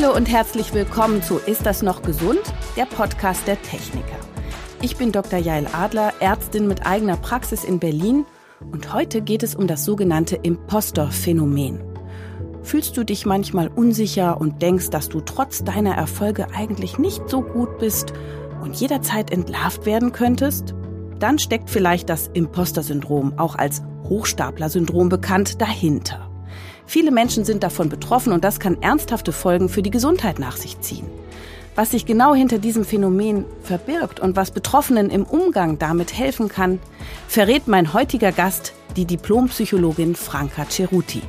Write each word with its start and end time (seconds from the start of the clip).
Hallo 0.00 0.16
und 0.16 0.30
herzlich 0.30 0.72
willkommen 0.72 1.22
zu 1.22 1.36
Ist 1.36 1.66
das 1.66 1.82
noch 1.82 2.00
gesund? 2.00 2.40
Der 2.74 2.86
Podcast 2.86 3.46
der 3.46 3.60
Techniker. 3.60 4.16
Ich 4.80 4.96
bin 4.96 5.12
Dr. 5.12 5.38
Jael 5.38 5.66
Adler, 5.74 6.14
Ärztin 6.20 6.66
mit 6.66 6.86
eigener 6.86 7.18
Praxis 7.18 7.64
in 7.64 7.78
Berlin 7.78 8.24
und 8.72 8.94
heute 8.94 9.20
geht 9.20 9.42
es 9.42 9.54
um 9.54 9.66
das 9.66 9.84
sogenannte 9.84 10.36
Imposter-Phänomen. 10.36 11.82
Fühlst 12.62 12.96
du 12.96 13.04
dich 13.04 13.26
manchmal 13.26 13.68
unsicher 13.68 14.40
und 14.40 14.62
denkst, 14.62 14.88
dass 14.88 15.10
du 15.10 15.20
trotz 15.20 15.64
deiner 15.64 15.96
Erfolge 15.96 16.46
eigentlich 16.54 16.98
nicht 16.98 17.28
so 17.28 17.42
gut 17.42 17.78
bist 17.78 18.14
und 18.62 18.76
jederzeit 18.76 19.30
entlarvt 19.30 19.84
werden 19.84 20.12
könntest? 20.12 20.74
Dann 21.18 21.38
steckt 21.38 21.68
vielleicht 21.68 22.08
das 22.08 22.28
Imposter-Syndrom, 22.28 23.38
auch 23.38 23.54
als 23.54 23.82
Hochstapler-Syndrom 24.08 25.10
bekannt, 25.10 25.60
dahinter. 25.60 26.29
Viele 26.90 27.12
Menschen 27.12 27.44
sind 27.44 27.62
davon 27.62 27.88
betroffen 27.88 28.32
und 28.32 28.42
das 28.42 28.58
kann 28.58 28.82
ernsthafte 28.82 29.30
Folgen 29.30 29.68
für 29.68 29.80
die 29.80 29.92
Gesundheit 29.92 30.40
nach 30.40 30.56
sich 30.56 30.80
ziehen. 30.80 31.08
Was 31.76 31.92
sich 31.92 32.04
genau 32.04 32.34
hinter 32.34 32.58
diesem 32.58 32.84
Phänomen 32.84 33.44
verbirgt 33.62 34.18
und 34.18 34.34
was 34.34 34.50
Betroffenen 34.50 35.08
im 35.08 35.22
Umgang 35.22 35.78
damit 35.78 36.12
helfen 36.12 36.48
kann, 36.48 36.80
verrät 37.28 37.68
mein 37.68 37.92
heutiger 37.92 38.32
Gast, 38.32 38.72
die 38.96 39.04
Diplompsychologin 39.04 40.16
Franka 40.16 40.68
Ceruti. 40.68 41.22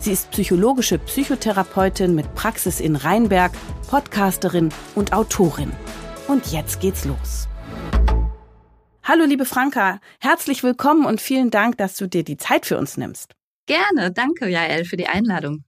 Sie 0.00 0.10
ist 0.10 0.32
psychologische 0.32 0.98
Psychotherapeutin 0.98 2.16
mit 2.16 2.34
Praxis 2.34 2.80
in 2.80 2.96
Rheinberg, 2.96 3.52
Podcasterin 3.88 4.70
und 4.96 5.12
Autorin. 5.12 5.70
Und 6.26 6.50
jetzt 6.50 6.80
geht's 6.80 7.04
los. 7.04 7.46
Hallo 9.04 9.24
liebe 9.26 9.44
Franka, 9.44 10.00
herzlich 10.18 10.64
willkommen 10.64 11.06
und 11.06 11.20
vielen 11.20 11.52
Dank, 11.52 11.78
dass 11.78 11.94
du 11.94 12.08
dir 12.08 12.24
die 12.24 12.36
Zeit 12.36 12.66
für 12.66 12.78
uns 12.78 12.96
nimmst. 12.96 13.36
Gerne, 13.66 14.12
danke 14.12 14.48
Jael 14.48 14.84
für 14.84 14.96
die 14.96 15.06
Einladung. 15.06 15.64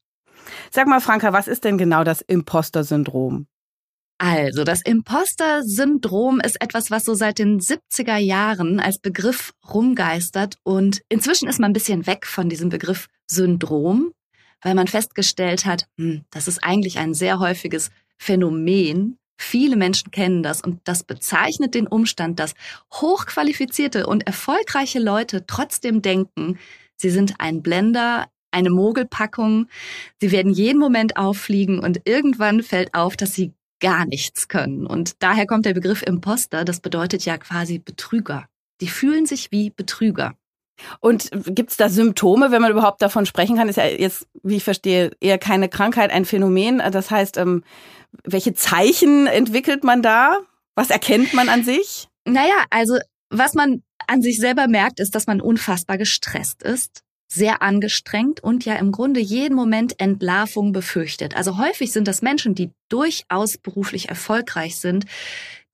Sag 0.70 0.86
mal, 0.86 1.00
Franka, 1.00 1.32
was 1.32 1.48
ist 1.48 1.64
denn 1.64 1.78
genau 1.78 2.04
das 2.04 2.20
Imposter-Syndrom? 2.20 3.46
Also, 4.18 4.64
das 4.64 4.80
Imposter-Syndrom 4.82 6.40
ist 6.40 6.60
etwas, 6.62 6.90
was 6.90 7.04
so 7.04 7.14
seit 7.14 7.38
den 7.38 7.60
70er 7.60 8.16
Jahren 8.16 8.80
als 8.80 8.98
Begriff 8.98 9.52
rumgeistert 9.68 10.56
und 10.62 11.02
inzwischen 11.08 11.48
ist 11.48 11.60
man 11.60 11.70
ein 11.70 11.74
bisschen 11.74 12.06
weg 12.06 12.26
von 12.26 12.48
diesem 12.48 12.70
Begriff 12.70 13.08
Syndrom, 13.26 14.12
weil 14.62 14.74
man 14.74 14.86
festgestellt 14.86 15.66
hat, 15.66 15.86
hm, 15.98 16.24
das 16.30 16.48
ist 16.48 16.64
eigentlich 16.64 16.98
ein 16.98 17.12
sehr 17.12 17.40
häufiges 17.40 17.90
Phänomen. 18.16 19.18
Viele 19.38 19.76
Menschen 19.76 20.10
kennen 20.10 20.42
das 20.42 20.62
und 20.62 20.80
das 20.84 21.04
bezeichnet 21.04 21.74
den 21.74 21.86
Umstand, 21.86 22.40
dass 22.40 22.54
hochqualifizierte 22.94 24.06
und 24.06 24.26
erfolgreiche 24.26 24.98
Leute 24.98 25.44
trotzdem 25.46 26.00
denken, 26.00 26.58
Sie 26.96 27.10
sind 27.10 27.34
ein 27.38 27.62
Blender, 27.62 28.26
eine 28.50 28.70
Mogelpackung. 28.70 29.68
Sie 30.20 30.32
werden 30.32 30.52
jeden 30.52 30.78
Moment 30.78 31.16
auffliegen 31.16 31.78
und 31.78 32.02
irgendwann 32.04 32.62
fällt 32.62 32.94
auf, 32.94 33.16
dass 33.16 33.34
sie 33.34 33.52
gar 33.80 34.06
nichts 34.06 34.48
können. 34.48 34.86
Und 34.86 35.22
daher 35.22 35.46
kommt 35.46 35.66
der 35.66 35.74
Begriff 35.74 36.02
Imposter. 36.02 36.64
Das 36.64 36.80
bedeutet 36.80 37.24
ja 37.24 37.36
quasi 37.38 37.78
Betrüger. 37.78 38.46
Die 38.80 38.88
fühlen 38.88 39.26
sich 39.26 39.52
wie 39.52 39.70
Betrüger. 39.70 40.34
Und 41.00 41.30
gibt 41.46 41.70
es 41.70 41.76
da 41.76 41.88
Symptome, 41.88 42.50
wenn 42.50 42.60
man 42.60 42.70
überhaupt 42.70 43.00
davon 43.00 43.24
sprechen 43.26 43.56
kann? 43.56 43.68
Ist 43.68 43.76
ja 43.76 43.86
jetzt, 43.86 44.26
wie 44.42 44.56
ich 44.56 44.64
verstehe, 44.64 45.12
eher 45.20 45.38
keine 45.38 45.68
Krankheit, 45.68 46.10
ein 46.10 46.24
Phänomen. 46.24 46.82
Das 46.92 47.10
heißt, 47.10 47.38
ähm, 47.38 47.64
welche 48.24 48.54
Zeichen 48.54 49.26
entwickelt 49.26 49.84
man 49.84 50.02
da? 50.02 50.38
Was 50.74 50.90
erkennt 50.90 51.32
man 51.32 51.48
an 51.48 51.64
sich? 51.64 52.08
Naja, 52.26 52.64
also 52.70 52.98
was 53.30 53.54
man 53.54 53.82
an 54.06 54.22
sich 54.22 54.38
selber 54.38 54.68
merkt, 54.68 55.00
ist, 55.00 55.14
dass 55.14 55.26
man 55.26 55.40
unfassbar 55.40 55.98
gestresst 55.98 56.62
ist, 56.62 57.02
sehr 57.28 57.62
angestrengt 57.62 58.42
und 58.42 58.64
ja 58.64 58.74
im 58.76 58.92
Grunde 58.92 59.20
jeden 59.20 59.54
Moment 59.54 59.98
Entlarvung 60.00 60.72
befürchtet. 60.72 61.36
Also 61.36 61.58
häufig 61.58 61.92
sind 61.92 62.08
das 62.08 62.22
Menschen, 62.22 62.54
die 62.54 62.70
durchaus 62.88 63.58
beruflich 63.58 64.08
erfolgreich 64.08 64.76
sind, 64.76 65.06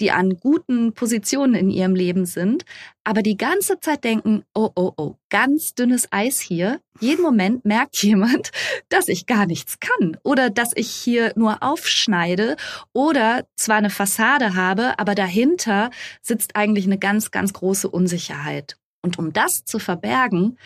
die 0.00 0.10
an 0.10 0.36
guten 0.40 0.94
Positionen 0.94 1.54
in 1.54 1.70
ihrem 1.70 1.94
Leben 1.94 2.26
sind, 2.26 2.64
aber 3.04 3.22
die 3.22 3.36
ganze 3.36 3.78
Zeit 3.78 4.02
denken, 4.02 4.42
oh, 4.54 4.70
oh, 4.74 4.92
oh, 4.96 5.14
ganz 5.30 5.74
dünnes 5.74 6.08
Eis 6.10 6.40
hier. 6.40 6.80
Jeden 6.98 7.22
Moment 7.22 7.64
merkt 7.64 7.96
jemand, 8.02 8.50
dass 8.88 9.08
ich 9.08 9.26
gar 9.26 9.46
nichts 9.46 9.78
kann 9.78 10.16
oder 10.24 10.50
dass 10.50 10.72
ich 10.74 10.90
hier 10.90 11.32
nur 11.36 11.62
aufschneide 11.62 12.56
oder 12.92 13.46
zwar 13.54 13.76
eine 13.76 13.90
Fassade 13.90 14.56
habe, 14.56 14.98
aber 14.98 15.14
dahinter 15.14 15.90
sitzt 16.20 16.56
eigentlich 16.56 16.86
eine 16.86 16.98
ganz, 16.98 17.30
ganz 17.30 17.52
große 17.52 17.88
Unsicherheit. 17.88 18.76
Und 19.02 19.18
um 19.18 19.32
das 19.32 19.64
zu 19.64 19.78
verbergen, 19.78 20.58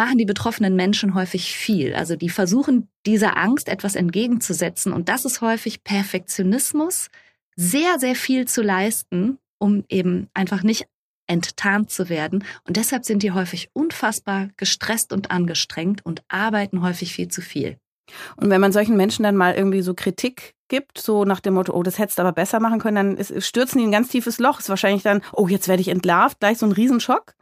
machen 0.00 0.16
die 0.16 0.24
betroffenen 0.24 0.76
Menschen 0.76 1.14
häufig 1.14 1.54
viel. 1.54 1.94
Also 1.94 2.16
die 2.16 2.30
versuchen 2.30 2.88
dieser 3.04 3.36
Angst 3.36 3.68
etwas 3.68 3.96
entgegenzusetzen 3.96 4.94
und 4.94 5.10
das 5.10 5.26
ist 5.26 5.42
häufig 5.42 5.84
Perfektionismus, 5.84 7.08
sehr, 7.54 7.98
sehr 7.98 8.14
viel 8.14 8.48
zu 8.48 8.62
leisten, 8.62 9.36
um 9.58 9.84
eben 9.90 10.30
einfach 10.32 10.62
nicht 10.62 10.86
enttarnt 11.26 11.90
zu 11.90 12.08
werden. 12.08 12.44
Und 12.66 12.78
deshalb 12.78 13.04
sind 13.04 13.22
die 13.22 13.32
häufig 13.32 13.68
unfassbar 13.74 14.48
gestresst 14.56 15.12
und 15.12 15.30
angestrengt 15.30 16.06
und 16.06 16.22
arbeiten 16.28 16.80
häufig 16.80 17.12
viel 17.12 17.28
zu 17.28 17.42
viel. 17.42 17.76
Und 18.36 18.48
wenn 18.48 18.60
man 18.62 18.72
solchen 18.72 18.96
Menschen 18.96 19.24
dann 19.24 19.36
mal 19.36 19.54
irgendwie 19.54 19.82
so 19.82 19.92
Kritik 19.92 20.54
gibt, 20.68 20.96
so 20.96 21.26
nach 21.26 21.40
dem 21.40 21.52
Motto, 21.52 21.74
oh, 21.74 21.82
das 21.82 21.98
hättest 21.98 22.16
du 22.16 22.22
aber 22.22 22.32
besser 22.32 22.58
machen 22.58 22.80
können, 22.80 22.96
dann 22.96 23.16
ist, 23.18 23.46
stürzen 23.46 23.76
die 23.76 23.84
in 23.84 23.90
ein 23.90 23.92
ganz 23.92 24.08
tiefes 24.08 24.38
Loch. 24.38 24.60
Ist 24.60 24.70
wahrscheinlich 24.70 25.02
dann, 25.02 25.20
oh, 25.34 25.46
jetzt 25.46 25.68
werde 25.68 25.82
ich 25.82 25.88
entlarvt, 25.88 26.40
gleich 26.40 26.56
so 26.56 26.64
ein 26.64 26.72
Riesenschock. 26.72 27.34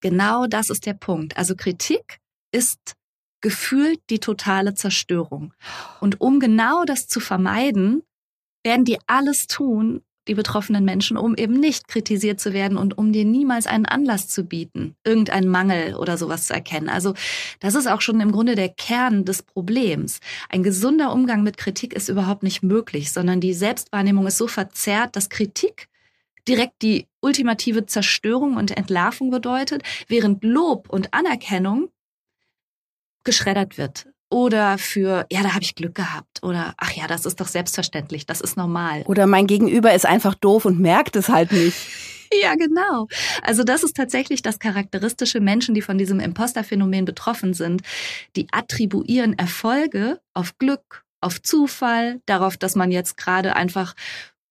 Genau 0.00 0.46
das 0.46 0.70
ist 0.70 0.86
der 0.86 0.94
Punkt. 0.94 1.36
Also 1.36 1.54
Kritik 1.56 2.18
ist 2.52 2.94
gefühlt 3.40 4.00
die 4.10 4.18
totale 4.18 4.74
Zerstörung. 4.74 5.52
Und 6.00 6.20
um 6.20 6.40
genau 6.40 6.84
das 6.84 7.06
zu 7.06 7.20
vermeiden, 7.20 8.02
werden 8.64 8.84
die 8.84 8.98
alles 9.06 9.46
tun, 9.46 10.02
die 10.28 10.34
betroffenen 10.34 10.84
Menschen, 10.84 11.16
um 11.16 11.34
eben 11.34 11.54
nicht 11.54 11.88
kritisiert 11.88 12.38
zu 12.38 12.52
werden 12.52 12.76
und 12.76 12.98
um 12.98 13.12
dir 13.12 13.24
niemals 13.24 13.66
einen 13.66 13.86
Anlass 13.86 14.28
zu 14.28 14.44
bieten, 14.44 14.94
irgendeinen 15.04 15.48
Mangel 15.48 15.94
oder 15.94 16.18
sowas 16.18 16.46
zu 16.46 16.54
erkennen. 16.54 16.90
Also 16.90 17.14
das 17.60 17.74
ist 17.74 17.86
auch 17.86 18.02
schon 18.02 18.20
im 18.20 18.30
Grunde 18.30 18.54
der 18.54 18.68
Kern 18.68 19.24
des 19.24 19.42
Problems. 19.42 20.20
Ein 20.50 20.62
gesunder 20.62 21.12
Umgang 21.12 21.42
mit 21.42 21.56
Kritik 21.56 21.94
ist 21.94 22.10
überhaupt 22.10 22.42
nicht 22.42 22.62
möglich, 22.62 23.10
sondern 23.10 23.40
die 23.40 23.54
Selbstwahrnehmung 23.54 24.26
ist 24.26 24.36
so 24.36 24.48
verzerrt, 24.48 25.16
dass 25.16 25.30
Kritik 25.30 25.88
direkt 26.46 26.82
die 26.82 27.06
ultimative 27.20 27.86
Zerstörung 27.86 28.56
und 28.56 28.76
Entlarvung 28.76 29.30
bedeutet, 29.30 29.82
während 30.06 30.44
Lob 30.44 30.88
und 30.88 31.12
Anerkennung 31.14 31.90
geschreddert 33.24 33.78
wird 33.78 34.06
oder 34.30 34.78
für, 34.78 35.26
ja, 35.30 35.42
da 35.42 35.54
habe 35.54 35.62
ich 35.62 35.74
Glück 35.74 35.94
gehabt 35.94 36.42
oder 36.42 36.74
ach 36.76 36.92
ja, 36.92 37.06
das 37.06 37.24
ist 37.24 37.40
doch 37.40 37.46
selbstverständlich, 37.46 38.26
das 38.26 38.40
ist 38.40 38.56
normal. 38.56 39.02
Oder 39.06 39.26
mein 39.26 39.46
Gegenüber 39.46 39.94
ist 39.94 40.06
einfach 40.06 40.34
doof 40.34 40.64
und 40.64 40.78
merkt 40.78 41.16
es 41.16 41.28
halt 41.28 41.52
nicht. 41.52 41.76
Ja, 42.42 42.56
genau. 42.56 43.08
Also 43.40 43.64
das 43.64 43.82
ist 43.82 43.96
tatsächlich 43.96 44.42
das 44.42 44.58
charakteristische 44.58 45.40
Menschen, 45.40 45.74
die 45.74 45.80
von 45.80 45.96
diesem 45.96 46.20
Imposterphänomen 46.20 47.06
betroffen 47.06 47.54
sind. 47.54 47.80
Die 48.36 48.48
attribuieren 48.52 49.38
Erfolge 49.38 50.20
auf 50.34 50.58
Glück, 50.58 51.06
auf 51.22 51.40
Zufall, 51.40 52.20
darauf, 52.26 52.58
dass 52.58 52.74
man 52.74 52.90
jetzt 52.90 53.16
gerade 53.16 53.56
einfach 53.56 53.94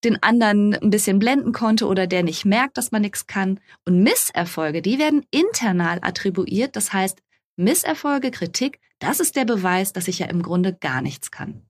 den 0.04 0.22
anderen 0.22 0.74
ein 0.74 0.90
bisschen 0.90 1.18
blenden 1.18 1.52
konnte 1.52 1.86
oder 1.86 2.06
der 2.06 2.22
nicht 2.22 2.44
merkt, 2.44 2.78
dass 2.78 2.92
man 2.92 3.02
nichts 3.02 3.26
kann. 3.26 3.60
Und 3.84 4.02
Misserfolge, 4.02 4.82
die 4.82 4.98
werden 4.98 5.24
internal 5.30 5.98
attribuiert. 6.02 6.76
Das 6.76 6.92
heißt, 6.92 7.18
Misserfolge, 7.56 8.30
Kritik, 8.30 8.78
das 9.00 9.20
ist 9.20 9.36
der 9.36 9.44
Beweis, 9.44 9.92
dass 9.92 10.08
ich 10.08 10.20
ja 10.20 10.26
im 10.26 10.42
Grunde 10.42 10.72
gar 10.72 11.02
nichts 11.02 11.30
kann. 11.30 11.62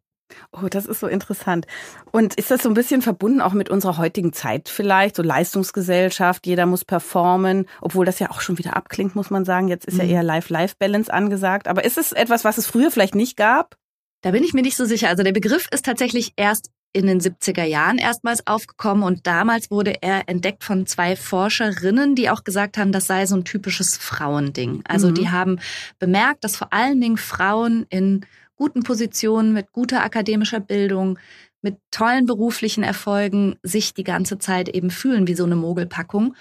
Oh, 0.52 0.68
das 0.68 0.84
ist 0.84 1.00
so 1.00 1.06
interessant. 1.06 1.66
Und 2.12 2.34
ist 2.34 2.50
das 2.50 2.62
so 2.62 2.68
ein 2.68 2.74
bisschen 2.74 3.00
verbunden 3.00 3.40
auch 3.40 3.54
mit 3.54 3.70
unserer 3.70 3.96
heutigen 3.96 4.34
Zeit 4.34 4.68
vielleicht? 4.68 5.16
So 5.16 5.22
Leistungsgesellschaft, 5.22 6.46
jeder 6.46 6.66
muss 6.66 6.84
performen, 6.84 7.66
obwohl 7.80 8.04
das 8.04 8.18
ja 8.18 8.30
auch 8.30 8.42
schon 8.42 8.58
wieder 8.58 8.76
abklingt, 8.76 9.14
muss 9.14 9.30
man 9.30 9.46
sagen. 9.46 9.68
Jetzt 9.68 9.86
ist 9.86 9.94
mhm. 9.94 10.00
ja 10.00 10.06
eher 10.06 10.22
Life-Life-Balance 10.22 11.12
angesagt. 11.12 11.66
Aber 11.66 11.84
ist 11.84 11.96
es 11.96 12.12
etwas, 12.12 12.44
was 12.44 12.58
es 12.58 12.66
früher 12.66 12.90
vielleicht 12.90 13.14
nicht 13.14 13.36
gab? 13.36 13.76
Da 14.20 14.32
bin 14.32 14.44
ich 14.44 14.52
mir 14.52 14.62
nicht 14.62 14.76
so 14.76 14.84
sicher. 14.84 15.08
Also 15.08 15.22
der 15.22 15.32
Begriff 15.32 15.68
ist 15.70 15.84
tatsächlich 15.84 16.32
erst 16.36 16.70
in 16.98 17.06
den 17.06 17.20
70er 17.20 17.64
Jahren 17.64 17.96
erstmals 17.96 18.46
aufgekommen 18.46 19.04
und 19.04 19.26
damals 19.26 19.70
wurde 19.70 20.02
er 20.02 20.28
entdeckt 20.28 20.64
von 20.64 20.86
zwei 20.86 21.14
Forscherinnen, 21.14 22.16
die 22.16 22.28
auch 22.28 22.42
gesagt 22.42 22.76
haben, 22.76 22.90
das 22.90 23.06
sei 23.06 23.24
so 23.24 23.36
ein 23.36 23.44
typisches 23.44 23.96
Frauending. 23.96 24.82
Also 24.86 25.08
mhm. 25.08 25.14
die 25.14 25.30
haben 25.30 25.60
bemerkt, 26.00 26.42
dass 26.42 26.56
vor 26.56 26.72
allen 26.72 27.00
Dingen 27.00 27.16
Frauen 27.16 27.86
in 27.88 28.26
guten 28.56 28.82
Positionen 28.82 29.52
mit 29.52 29.72
guter 29.72 30.02
akademischer 30.02 30.58
Bildung, 30.58 31.18
mit 31.62 31.76
tollen 31.92 32.26
beruflichen 32.26 32.82
Erfolgen 32.82 33.56
sich 33.62 33.94
die 33.94 34.04
ganze 34.04 34.38
Zeit 34.38 34.68
eben 34.68 34.90
fühlen 34.90 35.28
wie 35.28 35.34
so 35.34 35.44
eine 35.44 35.56
Mogelpackung. 35.56 36.34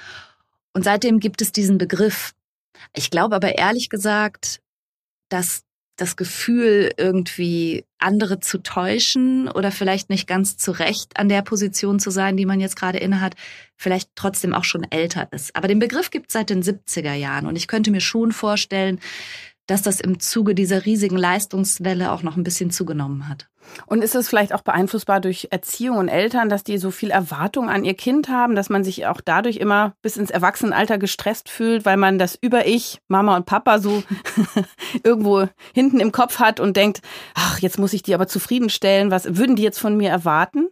Und 0.73 0.83
seitdem 0.83 1.19
gibt 1.19 1.41
es 1.41 1.51
diesen 1.51 1.77
Begriff. 1.77 2.33
Ich 2.95 3.11
glaube 3.11 3.35
aber 3.35 3.57
ehrlich 3.57 3.89
gesagt, 3.89 4.61
dass 5.29 5.66
das 5.97 6.15
Gefühl, 6.15 6.91
irgendwie 6.95 7.83
andere 7.97 8.39
zu 8.39 8.59
täuschen 8.59 9.49
oder 9.49 9.71
vielleicht 9.71 10.09
nicht 10.09 10.27
ganz 10.27 10.55
zu 10.55 10.71
Recht 10.71 11.19
an 11.19 11.27
der 11.27 11.41
Position 11.41 11.99
zu 11.99 12.11
sein, 12.11 12.37
die 12.37 12.45
man 12.45 12.59
jetzt 12.59 12.75
gerade 12.75 12.99
innehat, 12.99 13.35
vielleicht 13.75 14.11
trotzdem 14.15 14.53
auch 14.53 14.63
schon 14.63 14.85
älter 14.89 15.27
ist. 15.31 15.55
Aber 15.55 15.67
den 15.67 15.79
Begriff 15.79 16.11
gibt 16.11 16.27
es 16.27 16.33
seit 16.33 16.51
den 16.51 16.61
70er 16.61 17.13
Jahren 17.13 17.47
und 17.47 17.55
ich 17.55 17.67
könnte 17.67 17.91
mir 17.91 18.01
schon 18.01 18.31
vorstellen, 18.31 18.99
dass 19.67 19.81
das 19.81 20.01
im 20.01 20.19
Zuge 20.19 20.55
dieser 20.55 20.85
riesigen 20.85 21.17
Leistungswelle 21.17 22.11
auch 22.11 22.23
noch 22.23 22.37
ein 22.37 22.43
bisschen 22.43 22.71
zugenommen 22.71 23.27
hat. 23.27 23.47
Und 23.85 24.01
ist 24.01 24.15
es 24.15 24.29
vielleicht 24.29 24.53
auch 24.53 24.61
beeinflussbar 24.61 25.19
durch 25.19 25.49
Erziehung 25.51 25.97
und 25.97 26.07
Eltern, 26.07 26.49
dass 26.49 26.63
die 26.63 26.77
so 26.77 26.89
viel 26.89 27.11
Erwartung 27.11 27.69
an 27.69 27.83
ihr 27.83 27.93
Kind 27.93 28.29
haben, 28.29 28.55
dass 28.55 28.69
man 28.69 28.83
sich 28.83 29.05
auch 29.07 29.21
dadurch 29.21 29.57
immer 29.57 29.93
bis 30.01 30.17
ins 30.17 30.31
Erwachsenenalter 30.31 30.97
gestresst 30.97 31.49
fühlt, 31.49 31.85
weil 31.85 31.97
man 31.97 32.17
das 32.17 32.37
über 32.39 32.65
ich, 32.65 32.99
Mama 33.09 33.35
und 33.35 33.45
Papa 33.45 33.79
so 33.79 34.03
irgendwo 35.03 35.47
hinten 35.73 35.99
im 35.99 36.11
Kopf 36.11 36.39
hat 36.39 36.59
und 36.59 36.77
denkt, 36.77 37.01
ach, 37.35 37.59
jetzt 37.59 37.77
muss 37.77 37.93
ich 37.93 38.03
die 38.03 38.15
aber 38.15 38.27
zufriedenstellen, 38.27 39.11
was 39.11 39.37
würden 39.37 39.55
die 39.55 39.63
jetzt 39.63 39.79
von 39.79 39.97
mir 39.97 40.09
erwarten? 40.09 40.69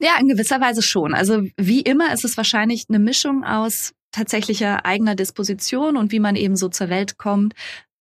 Ja, 0.00 0.12
in 0.20 0.28
gewisser 0.28 0.60
Weise 0.60 0.82
schon. 0.82 1.14
Also 1.14 1.42
wie 1.56 1.80
immer 1.80 2.12
ist 2.12 2.24
es 2.24 2.36
wahrscheinlich 2.36 2.84
eine 2.88 3.00
Mischung 3.00 3.44
aus 3.44 3.94
tatsächlicher 4.12 4.86
eigener 4.86 5.14
Disposition 5.14 5.96
und 5.96 6.12
wie 6.12 6.20
man 6.20 6.36
eben 6.36 6.56
so 6.56 6.68
zur 6.68 6.88
Welt 6.88 7.18
kommt, 7.18 7.54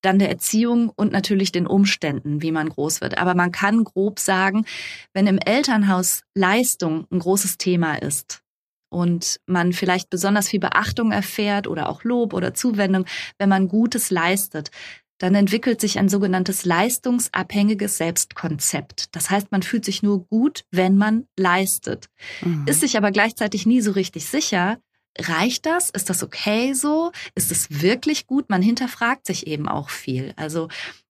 dann 0.08 0.20
der 0.20 0.30
Erziehung 0.30 0.90
und 0.96 1.12
natürlich 1.12 1.52
den 1.52 1.68
Umständen, 1.68 2.42
wie 2.42 2.54
man 2.54 2.70
groß 2.70 3.02
wird. 3.02 3.18
Aber 3.18 3.36
man 3.36 3.52
kann 3.52 3.84
grob 3.84 4.20
sagen, 4.20 4.66
wenn 5.14 5.28
im 5.28 5.38
Elternhaus 5.38 6.24
Leistung 6.34 7.06
ein 7.12 7.20
großes 7.20 7.58
Thema 7.58 7.96
ist 7.96 8.42
und 8.90 9.42
man 9.48 9.74
vielleicht 9.74 10.10
besonders 10.10 10.48
viel 10.48 10.62
Beachtung 10.62 11.12
erfährt 11.12 11.68
oder 11.68 11.90
auch 11.90 12.06
Lob 12.06 12.34
oder 12.34 12.54
Zuwendung, 12.54 13.06
wenn 13.38 13.50
man 13.50 13.68
Gutes 13.68 14.10
leistet, 14.10 14.72
dann 15.18 15.36
entwickelt 15.36 15.82
sich 15.82 16.00
ein 16.00 16.08
sogenanntes 16.10 16.64
leistungsabhängiges 16.64 17.98
Selbstkonzept. 17.98 19.14
Das 19.16 19.30
heißt, 19.30 19.52
man 19.52 19.64
fühlt 19.64 19.84
sich 19.84 20.04
nur 20.04 20.26
gut, 20.28 20.64
wenn 20.72 20.96
man 20.96 21.28
leistet, 21.38 22.08
mhm. 22.42 22.66
ist 22.66 22.80
sich 22.80 22.98
aber 22.98 23.12
gleichzeitig 23.12 23.66
nie 23.66 23.82
so 23.82 23.92
richtig 23.92 24.26
sicher, 24.26 24.78
reicht 25.20 25.66
das? 25.66 25.90
Ist 25.90 26.10
das 26.10 26.24
okay 26.24 26.74
so? 26.74 27.12
Ist 27.36 27.52
es 27.52 27.82
wirklich 27.82 28.28
gut? 28.28 28.50
Man 28.50 28.62
hinterfragt 28.62 29.26
sich 29.26 29.48
eben 29.48 29.68
auch 29.68 29.90
viel. 29.90 30.34
Also 30.36 30.70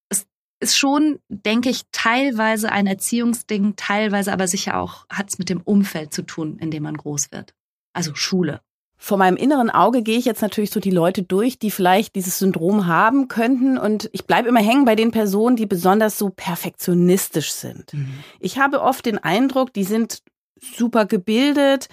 es 0.09 0.25
ist 0.59 0.77
schon, 0.77 1.19
denke 1.29 1.69
ich, 1.69 1.83
teilweise 1.91 2.71
ein 2.71 2.87
Erziehungsding, 2.87 3.75
teilweise 3.75 4.33
aber 4.33 4.47
sicher 4.47 4.77
auch 4.77 5.05
hat 5.09 5.29
es 5.29 5.39
mit 5.39 5.49
dem 5.49 5.61
Umfeld 5.61 6.13
zu 6.13 6.23
tun, 6.23 6.57
in 6.59 6.71
dem 6.71 6.83
man 6.83 6.97
groß 6.97 7.31
wird. 7.31 7.53
Also 7.93 8.15
Schule. 8.15 8.61
Vor 8.99 9.19
meinem 9.19 9.37
inneren 9.37 9.69
Auge 9.69 10.01
gehe 10.01 10.17
ich 10.17 10.25
jetzt 10.25 10.41
natürlich 10.41 10.71
so 10.71 10.79
die 10.79 10.91
Leute 10.91 11.21
durch, 11.21 11.59
die 11.59 11.69
vielleicht 11.69 12.15
dieses 12.15 12.39
Syndrom 12.39 12.87
haben 12.87 13.27
könnten. 13.27 13.77
Und 13.77 14.09
ich 14.11 14.25
bleibe 14.25 14.49
immer 14.49 14.59
hängen 14.59 14.85
bei 14.85 14.95
den 14.95 15.11
Personen, 15.11 15.55
die 15.55 15.67
besonders 15.67 16.17
so 16.17 16.29
perfektionistisch 16.29 17.51
sind. 17.51 17.93
Mhm. 17.93 18.19
Ich 18.39 18.57
habe 18.57 18.81
oft 18.81 19.05
den 19.05 19.19
Eindruck, 19.19 19.71
die 19.71 19.83
sind 19.83 20.23
super 20.59 21.05
gebildet, 21.05 21.89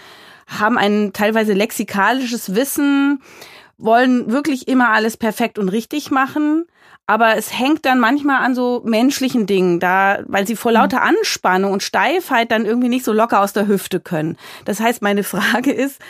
haben 0.46 0.78
ein 0.78 1.12
teilweise 1.12 1.52
lexikalisches 1.52 2.54
Wissen, 2.54 3.22
wollen 3.78 4.30
wirklich 4.30 4.68
immer 4.68 4.90
alles 4.90 5.16
perfekt 5.16 5.58
und 5.58 5.68
richtig 5.68 6.10
machen. 6.10 6.66
Aber 7.06 7.36
es 7.36 7.58
hängt 7.58 7.84
dann 7.84 8.00
manchmal 8.00 8.42
an 8.42 8.54
so 8.54 8.80
menschlichen 8.84 9.46
Dingen, 9.46 9.78
da, 9.78 10.22
weil 10.26 10.46
sie 10.46 10.56
vor 10.56 10.70
mhm. 10.72 10.78
lauter 10.78 11.02
Anspannung 11.02 11.72
und 11.72 11.82
Steifheit 11.82 12.50
dann 12.50 12.64
irgendwie 12.64 12.88
nicht 12.88 13.04
so 13.04 13.12
locker 13.12 13.40
aus 13.40 13.52
der 13.52 13.66
Hüfte 13.66 14.00
können. 14.00 14.36
Das 14.64 14.80
heißt, 14.80 15.02
meine 15.02 15.22
Frage 15.24 15.70
ist, 15.72 16.00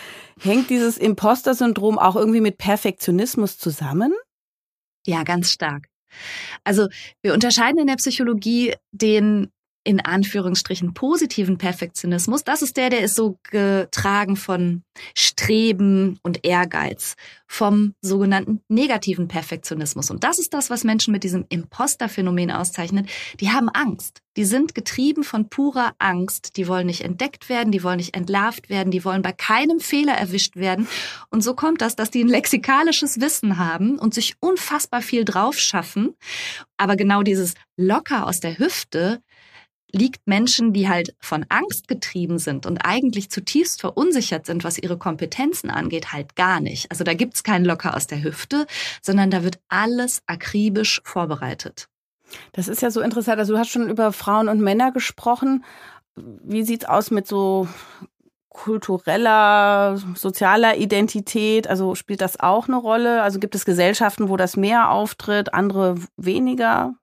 hängt 0.40 0.70
dieses 0.70 0.96
Imposter-Syndrom 0.98 1.98
auch 1.98 2.16
irgendwie 2.16 2.40
mit 2.40 2.58
Perfektionismus 2.58 3.58
zusammen? 3.58 4.12
Ja, 5.06 5.24
ganz 5.24 5.50
stark. 5.50 5.88
Also 6.62 6.88
wir 7.22 7.34
unterscheiden 7.34 7.78
in 7.78 7.88
der 7.88 7.96
Psychologie 7.96 8.74
den 8.92 9.50
in 9.84 10.00
Anführungsstrichen 10.00 10.94
positiven 10.94 11.58
Perfektionismus, 11.58 12.42
das 12.42 12.62
ist 12.62 12.76
der, 12.78 12.88
der 12.88 13.00
ist 13.00 13.14
so 13.14 13.38
getragen 13.50 14.36
von 14.36 14.82
Streben 15.14 16.18
und 16.22 16.44
Ehrgeiz, 16.44 17.16
vom 17.46 17.94
sogenannten 18.00 18.62
negativen 18.68 19.28
Perfektionismus. 19.28 20.10
Und 20.10 20.24
das 20.24 20.38
ist 20.38 20.54
das, 20.54 20.70
was 20.70 20.84
Menschen 20.84 21.12
mit 21.12 21.22
diesem 21.22 21.44
Imposter-Phänomen 21.48 22.50
auszeichnet. 22.50 23.08
Die 23.40 23.50
haben 23.50 23.68
Angst. 23.68 24.22
Die 24.36 24.44
sind 24.44 24.74
getrieben 24.74 25.22
von 25.22 25.48
purer 25.48 25.92
Angst. 25.98 26.56
Die 26.56 26.66
wollen 26.66 26.86
nicht 26.86 27.02
entdeckt 27.02 27.48
werden, 27.48 27.70
die 27.70 27.82
wollen 27.82 27.98
nicht 27.98 28.16
entlarvt 28.16 28.70
werden, 28.70 28.90
die 28.90 29.04
wollen 29.04 29.22
bei 29.22 29.32
keinem 29.32 29.80
Fehler 29.80 30.14
erwischt 30.14 30.56
werden. 30.56 30.88
Und 31.30 31.42
so 31.42 31.54
kommt 31.54 31.82
das, 31.82 31.94
dass 31.94 32.10
die 32.10 32.24
ein 32.24 32.28
lexikalisches 32.28 33.20
Wissen 33.20 33.58
haben 33.58 33.98
und 33.98 34.14
sich 34.14 34.34
unfassbar 34.40 35.02
viel 35.02 35.24
drauf 35.24 35.58
schaffen. 35.58 36.14
Aber 36.76 36.96
genau 36.96 37.22
dieses 37.22 37.54
locker 37.76 38.26
aus 38.26 38.40
der 38.40 38.58
Hüfte 38.58 39.20
liegt 39.94 40.26
Menschen, 40.26 40.72
die 40.72 40.88
halt 40.88 41.14
von 41.20 41.46
Angst 41.48 41.88
getrieben 41.88 42.38
sind 42.38 42.66
und 42.66 42.78
eigentlich 42.78 43.30
zutiefst 43.30 43.80
verunsichert 43.80 44.44
sind, 44.44 44.64
was 44.64 44.78
ihre 44.78 44.98
Kompetenzen 44.98 45.70
angeht, 45.70 46.12
halt 46.12 46.36
gar 46.36 46.60
nicht. 46.60 46.90
Also 46.90 47.04
da 47.04 47.14
gibt's 47.14 47.44
kein 47.44 47.64
Locker 47.64 47.96
aus 47.96 48.06
der 48.06 48.22
Hüfte, 48.22 48.66
sondern 49.00 49.30
da 49.30 49.44
wird 49.44 49.60
alles 49.68 50.22
akribisch 50.26 51.00
vorbereitet. 51.04 51.88
Das 52.52 52.68
ist 52.68 52.82
ja 52.82 52.90
so 52.90 53.00
interessant. 53.00 53.38
Also 53.38 53.54
du 53.54 53.58
hast 53.58 53.70
schon 53.70 53.88
über 53.88 54.12
Frauen 54.12 54.48
und 54.48 54.60
Männer 54.60 54.92
gesprochen. 54.92 55.64
Wie 56.16 56.64
sieht's 56.64 56.84
aus 56.84 57.10
mit 57.10 57.28
so 57.28 57.68
kultureller, 58.48 59.98
sozialer 60.14 60.76
Identität? 60.76 61.68
Also 61.68 61.94
spielt 61.94 62.20
das 62.20 62.40
auch 62.40 62.66
eine 62.66 62.76
Rolle? 62.76 63.22
Also 63.22 63.38
gibt 63.38 63.54
es 63.54 63.64
Gesellschaften, 63.64 64.28
wo 64.28 64.36
das 64.36 64.56
mehr 64.56 64.90
auftritt, 64.90 65.54
andere 65.54 65.96
weniger? 66.16 66.94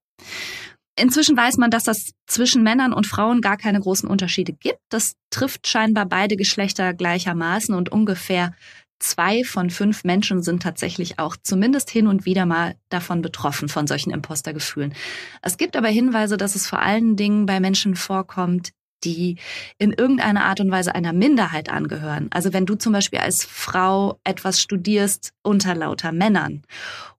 Inzwischen 0.97 1.37
weiß 1.37 1.57
man, 1.57 1.71
dass 1.71 1.83
das 1.83 2.11
zwischen 2.27 2.63
Männern 2.63 2.93
und 2.93 3.07
Frauen 3.07 3.41
gar 3.41 3.57
keine 3.57 3.79
großen 3.79 4.09
Unterschiede 4.09 4.53
gibt. 4.53 4.79
Das 4.89 5.13
trifft 5.29 5.67
scheinbar 5.67 6.05
beide 6.05 6.35
Geschlechter 6.35 6.93
gleichermaßen 6.93 7.73
und 7.73 7.91
ungefähr 7.91 8.53
zwei 8.99 9.43
von 9.43 9.69
fünf 9.69 10.03
Menschen 10.03 10.43
sind 10.43 10.63
tatsächlich 10.63 11.19
auch 11.19 11.35
zumindest 11.41 11.89
hin 11.89 12.07
und 12.07 12.25
wieder 12.25 12.45
mal 12.45 12.75
davon 12.89 13.21
betroffen, 13.21 13.67
von 13.67 13.87
solchen 13.87 14.11
Impostergefühlen. 14.11 14.93
Es 15.41 15.57
gibt 15.57 15.75
aber 15.75 15.87
Hinweise, 15.87 16.37
dass 16.37 16.55
es 16.55 16.67
vor 16.67 16.79
allen 16.79 17.15
Dingen 17.15 17.45
bei 17.45 17.59
Menschen 17.59 17.95
vorkommt, 17.95 18.71
die 19.03 19.37
in 19.79 19.91
irgendeiner 19.93 20.45
Art 20.45 20.59
und 20.59 20.69
Weise 20.69 20.93
einer 20.93 21.13
Minderheit 21.13 21.69
angehören. 21.69 22.27
Also 22.31 22.53
wenn 22.53 22.67
du 22.67 22.75
zum 22.75 22.93
Beispiel 22.93 23.19
als 23.19 23.43
Frau 23.43 24.19
etwas 24.23 24.61
studierst 24.61 25.33
unter 25.41 25.73
lauter 25.73 26.11
Männern 26.11 26.61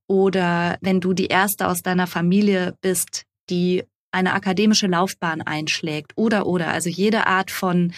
oder 0.06 0.78
wenn 0.80 1.00
du 1.00 1.12
die 1.12 1.26
erste 1.26 1.66
aus 1.66 1.82
deiner 1.82 2.06
Familie 2.06 2.76
bist, 2.80 3.24
die 3.50 3.85
eine 4.11 4.35
akademische 4.35 4.87
Laufbahn 4.87 5.43
einschlägt 5.43 6.12
oder 6.17 6.47
oder. 6.47 6.69
Also 6.69 6.89
jede 6.89 7.27
Art 7.27 7.50
von 7.50 7.93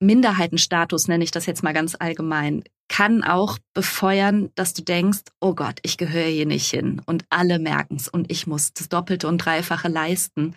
Minderheitenstatus 0.00 1.08
nenne 1.08 1.24
ich 1.24 1.30
das 1.30 1.46
jetzt 1.46 1.62
mal 1.62 1.74
ganz 1.74 1.96
allgemein 1.98 2.64
kann 2.88 3.24
auch 3.24 3.58
befeuern, 3.72 4.50
dass 4.54 4.74
du 4.74 4.82
denkst, 4.82 5.22
oh 5.40 5.54
Gott, 5.54 5.78
ich 5.82 5.96
gehöre 5.96 6.28
hier 6.28 6.46
nicht 6.46 6.68
hin. 6.70 7.00
Und 7.06 7.24
alle 7.30 7.58
merken 7.58 7.96
es 7.96 8.08
und 8.08 8.30
ich 8.30 8.46
muss 8.46 8.72
das 8.72 8.88
Doppelte 8.88 9.26
und 9.26 9.38
Dreifache 9.38 9.88
leisten, 9.88 10.54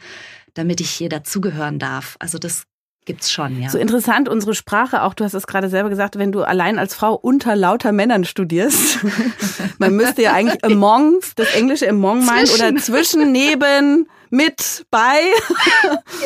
damit 0.54 0.82
ich 0.82 0.90
hier 0.90 1.10
dazugehören 1.10 1.80
darf. 1.80 2.16
Also 2.20 2.38
das 2.38 2.66
Gibt's 3.08 3.32
schon, 3.32 3.62
ja. 3.62 3.70
So 3.70 3.78
interessant 3.78 4.28
unsere 4.28 4.54
Sprache 4.54 5.02
auch. 5.02 5.14
Du 5.14 5.24
hast 5.24 5.34
es 5.34 5.48
gerade 5.48 5.70
selber 5.70 5.90
gesagt, 5.90 6.20
wenn 6.20 6.34
du 6.34 6.44
allein 6.44 6.78
als 6.78 6.94
Frau 6.94 7.16
unter 7.16 7.56
lauter 7.56 7.94
Männern 7.94 8.26
studierst. 8.26 9.00
Man 9.78 9.96
müsste 9.96 10.24
ja 10.24 10.34
eigentlich 10.34 10.62
among, 10.66 11.22
das 11.38 11.54
englische 11.56 11.88
among 11.90 12.26
meinen 12.26 12.50
oder 12.50 12.76
zwischen, 12.76 13.32
neben, 13.32 14.10
mit, 14.30 14.86
bei. 14.92 15.20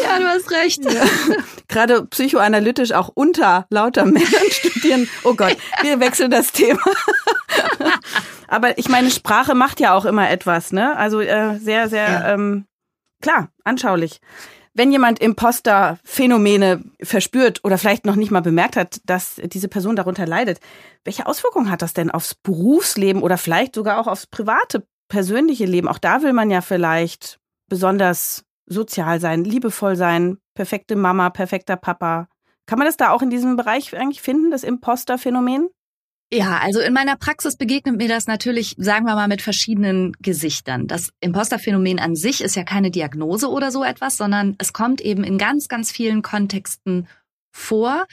Ja, 0.03 0.17
du 0.17 0.25
hast 0.25 0.49
recht. 0.49 0.83
Ja. 0.83 1.03
Gerade 1.67 2.07
psychoanalytisch 2.07 2.93
auch 2.93 3.11
unter 3.13 3.67
lauter 3.69 4.05
Männern 4.05 4.49
studieren. 4.49 5.07
Oh 5.23 5.35
Gott, 5.35 5.55
wir 5.83 5.99
wechseln 5.99 6.31
das 6.31 6.51
Thema. 6.51 6.81
Aber 8.47 8.79
ich 8.79 8.89
meine, 8.89 9.11
Sprache 9.11 9.53
macht 9.53 9.79
ja 9.79 9.93
auch 9.93 10.05
immer 10.05 10.31
etwas, 10.31 10.71
ne? 10.71 10.97
Also 10.97 11.21
äh, 11.21 11.59
sehr, 11.59 11.89
sehr 11.89 12.09
ja. 12.09 12.33
ähm, 12.33 12.65
klar, 13.21 13.49
anschaulich. 13.63 14.19
Wenn 14.73 14.91
jemand 14.91 15.19
Imposter-Phänomene 15.19 16.83
verspürt 17.03 17.59
oder 17.63 17.77
vielleicht 17.77 18.05
noch 18.05 18.15
nicht 18.15 18.31
mal 18.31 18.41
bemerkt 18.41 18.77
hat, 18.77 19.01
dass 19.05 19.41
diese 19.43 19.67
Person 19.67 19.97
darunter 19.97 20.25
leidet, 20.25 20.59
welche 21.03 21.25
Auswirkungen 21.25 21.69
hat 21.69 21.81
das 21.81 21.93
denn 21.93 22.09
aufs 22.09 22.35
Berufsleben 22.35 23.21
oder 23.21 23.37
vielleicht 23.37 23.75
sogar 23.75 23.99
auch 23.99 24.07
aufs 24.07 24.27
private, 24.27 24.87
persönliche 25.09 25.65
Leben? 25.65 25.89
Auch 25.89 25.97
da 25.97 26.21
will 26.21 26.31
man 26.31 26.49
ja 26.49 26.61
vielleicht 26.61 27.39
besonders 27.67 28.45
sozial 28.65 29.19
sein, 29.19 29.43
liebevoll 29.43 29.97
sein, 29.97 30.37
perfekte 30.53 30.95
Mama, 30.95 31.29
perfekter 31.29 31.75
Papa. 31.75 32.29
Kann 32.65 32.79
man 32.79 32.85
das 32.85 32.95
da 32.95 33.11
auch 33.11 33.21
in 33.21 33.29
diesem 33.29 33.57
Bereich 33.57 33.93
eigentlich 33.97 34.21
finden, 34.21 34.51
das 34.51 34.63
Imposter-Phänomen? 34.63 35.67
Ja, 36.33 36.59
also 36.59 36.79
in 36.79 36.93
meiner 36.93 37.17
Praxis 37.17 37.57
begegnet 37.57 37.97
mir 37.97 38.07
das 38.07 38.25
natürlich, 38.25 38.75
sagen 38.77 39.05
wir 39.05 39.15
mal, 39.15 39.27
mit 39.27 39.41
verschiedenen 39.41 40.13
Gesichtern. 40.21 40.87
Das 40.87 41.11
Imposterphänomen 41.19 41.99
an 41.99 42.15
sich 42.15 42.41
ist 42.41 42.55
ja 42.55 42.63
keine 42.63 42.89
Diagnose 42.89 43.49
oder 43.49 43.69
so 43.69 43.83
etwas, 43.83 44.15
sondern 44.15 44.55
es 44.57 44.71
kommt 44.71 45.01
eben 45.01 45.25
in 45.25 45.37
ganz, 45.37 45.67
ganz 45.67 45.91
vielen 45.91 46.21
Kontexten 46.21 47.07
vor, 47.53 48.05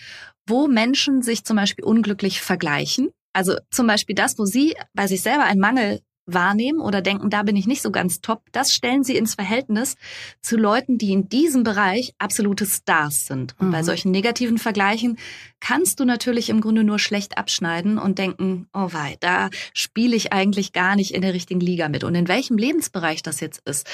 wo 0.49 0.67
Menschen 0.67 1.23
sich 1.23 1.45
zum 1.45 1.57
Beispiel 1.57 1.85
unglücklich 1.85 2.41
vergleichen. 2.41 3.11
Also 3.33 3.57
zum 3.71 3.87
Beispiel 3.87 4.17
das, 4.17 4.37
wo 4.37 4.47
sie 4.47 4.75
bei 4.95 5.07
sich 5.07 5.23
selber 5.23 5.45
einen 5.45 5.61
Mangel 5.61 6.01
wahrnehmen 6.33 6.81
oder 6.81 7.03
denken, 7.03 7.31
da 7.31 7.43
bin 7.43 7.57
ich 7.57 7.67
nicht 7.67 7.83
so 7.83 7.91
ganz 7.91 8.21
top, 8.21 8.43
das 8.53 8.73
stellen 8.73 9.03
sie 9.03 9.17
ins 9.17 9.35
Verhältnis 9.35 9.97
zu 10.41 10.57
Leuten, 10.57 10.99
die 10.99 11.13
in 11.13 11.29
diesem 11.29 11.65
Bereich 11.65 12.15
absolute 12.19 12.67
Stars 12.67 13.27
sind. 13.27 13.55
Und 13.59 13.69
mhm. 13.69 13.73
bei 13.73 13.83
solchen 13.83 14.11
negativen 14.11 14.59
Vergleichen 14.59 15.19
kannst 15.61 16.01
du 16.01 16.05
natürlich 16.05 16.51
im 16.51 16.61
Grunde 16.61 16.85
nur 16.85 16.99
schlecht 16.99 17.39
abschneiden 17.39 17.99
und 17.99 18.19
denken, 18.19 18.69
oh 18.73 18.89
wei, 18.93 19.17
da 19.21 19.51
spiele 19.73 20.15
ich 20.15 20.33
eigentlich 20.33 20.73
gar 20.73 20.97
nicht 20.97 21.15
in 21.15 21.23
der 21.23 21.35
richtigen 21.35 21.61
Liga 21.61 21.89
mit. 21.89 22.05
Und 22.05 22.15
in 22.15 22.29
welchem 22.29 22.59
Lebensbereich 22.59 23.23
das 23.23 23.41
jetzt 23.41 23.63
ist, 23.67 23.87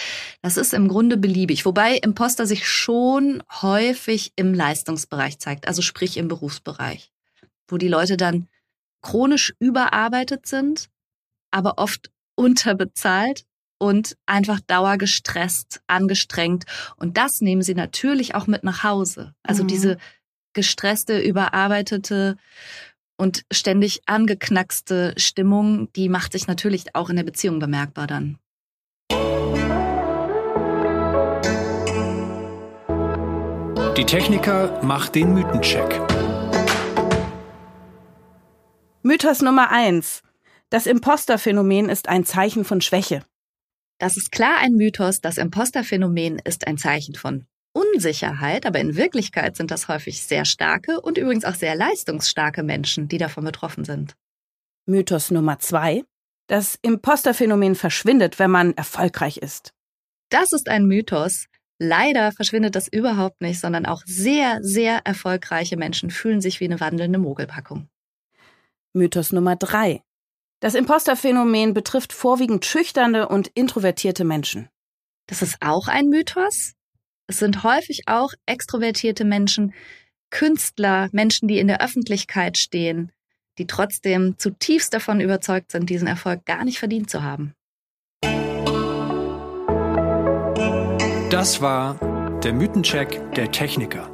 das 0.42 0.56
ist 0.56 0.74
im 0.74 0.88
Grunde 0.88 1.16
beliebig. 1.16 1.64
Wobei 1.64 1.96
Imposter 1.96 2.46
sich 2.46 2.68
schon 2.68 3.42
häufig 3.62 4.32
im 4.36 4.52
Leistungsbereich 4.52 5.38
zeigt, 5.38 5.68
also 5.68 5.82
sprich 5.82 6.16
im 6.16 6.28
Berufsbereich, 6.28 7.12
wo 7.68 7.78
die 7.78 7.88
Leute 7.88 8.16
dann 8.16 8.48
chronisch 9.02 9.54
überarbeitet 9.58 10.46
sind, 10.46 10.88
aber 11.50 11.74
oft 11.76 12.10
unterbezahlt 12.36 13.44
und 13.78 14.16
einfach 14.26 14.60
dauergestresst, 14.60 15.80
angestrengt. 15.86 16.64
Und 16.96 17.16
das 17.16 17.40
nehmen 17.40 17.62
sie 17.62 17.74
natürlich 17.74 18.34
auch 18.34 18.46
mit 18.46 18.64
nach 18.64 18.82
Hause. 18.82 19.34
Also 19.42 19.64
mhm. 19.64 19.68
diese 19.68 19.98
gestresste, 20.54 21.20
überarbeitete 21.20 22.36
und 23.16 23.44
ständig 23.52 24.02
angeknackste 24.06 25.14
Stimmung, 25.16 25.92
die 25.92 26.08
macht 26.08 26.32
sich 26.32 26.46
natürlich 26.46 26.94
auch 26.94 27.10
in 27.10 27.16
der 27.16 27.24
Beziehung 27.24 27.58
bemerkbar 27.58 28.06
dann. 28.06 28.38
Die 33.96 34.04
Techniker 34.04 34.82
macht 34.82 35.14
den 35.14 35.34
Mythencheck. 35.34 36.00
Mythos 39.04 39.40
Nummer 39.40 39.70
eins: 39.70 40.23
Das 40.74 40.86
Imposterphänomen 40.86 41.88
ist 41.88 42.08
ein 42.08 42.24
Zeichen 42.24 42.64
von 42.64 42.80
Schwäche. 42.80 43.24
Das 44.00 44.16
ist 44.16 44.32
klar 44.32 44.56
ein 44.58 44.72
Mythos. 44.72 45.20
Das 45.20 45.38
Imposterphänomen 45.38 46.40
ist 46.40 46.66
ein 46.66 46.78
Zeichen 46.78 47.14
von 47.14 47.46
Unsicherheit, 47.72 48.66
aber 48.66 48.80
in 48.80 48.96
Wirklichkeit 48.96 49.54
sind 49.54 49.70
das 49.70 49.86
häufig 49.86 50.24
sehr 50.24 50.44
starke 50.44 51.00
und 51.00 51.16
übrigens 51.16 51.44
auch 51.44 51.54
sehr 51.54 51.76
leistungsstarke 51.76 52.64
Menschen, 52.64 53.06
die 53.06 53.18
davon 53.18 53.44
betroffen 53.44 53.84
sind. 53.84 54.16
Mythos 54.84 55.30
Nummer 55.30 55.60
zwei. 55.60 56.02
Das 56.48 56.76
Imposterphänomen 56.82 57.76
verschwindet, 57.76 58.40
wenn 58.40 58.50
man 58.50 58.72
erfolgreich 58.72 59.36
ist. 59.36 59.72
Das 60.28 60.52
ist 60.52 60.68
ein 60.68 60.86
Mythos. 60.86 61.46
Leider 61.78 62.32
verschwindet 62.32 62.74
das 62.74 62.88
überhaupt 62.88 63.42
nicht, 63.42 63.60
sondern 63.60 63.86
auch 63.86 64.02
sehr, 64.06 64.58
sehr 64.62 65.02
erfolgreiche 65.04 65.76
Menschen 65.76 66.10
fühlen 66.10 66.40
sich 66.40 66.58
wie 66.58 66.64
eine 66.64 66.80
wandelnde 66.80 67.20
Mogelpackung. 67.20 67.86
Mythos 68.92 69.30
Nummer 69.30 69.54
drei. 69.54 70.02
Das 70.64 70.74
Imposterphänomen 70.74 71.74
betrifft 71.74 72.14
vorwiegend 72.14 72.64
schüchterne 72.64 73.28
und 73.28 73.48
introvertierte 73.48 74.24
Menschen. 74.24 74.70
Das 75.26 75.42
ist 75.42 75.58
auch 75.60 75.88
ein 75.88 76.08
Mythos. 76.08 76.72
Es 77.26 77.38
sind 77.38 77.64
häufig 77.64 78.04
auch 78.06 78.32
extrovertierte 78.46 79.26
Menschen, 79.26 79.74
Künstler, 80.30 81.10
Menschen, 81.12 81.48
die 81.48 81.58
in 81.58 81.66
der 81.66 81.82
Öffentlichkeit 81.82 82.56
stehen, 82.56 83.12
die 83.58 83.66
trotzdem 83.66 84.38
zutiefst 84.38 84.94
davon 84.94 85.20
überzeugt 85.20 85.70
sind, 85.70 85.90
diesen 85.90 86.08
Erfolg 86.08 86.46
gar 86.46 86.64
nicht 86.64 86.78
verdient 86.78 87.10
zu 87.10 87.22
haben. 87.22 87.52
Das 91.28 91.60
war 91.60 92.40
der 92.42 92.54
Mythencheck 92.54 93.34
der 93.34 93.52
Techniker. 93.52 94.13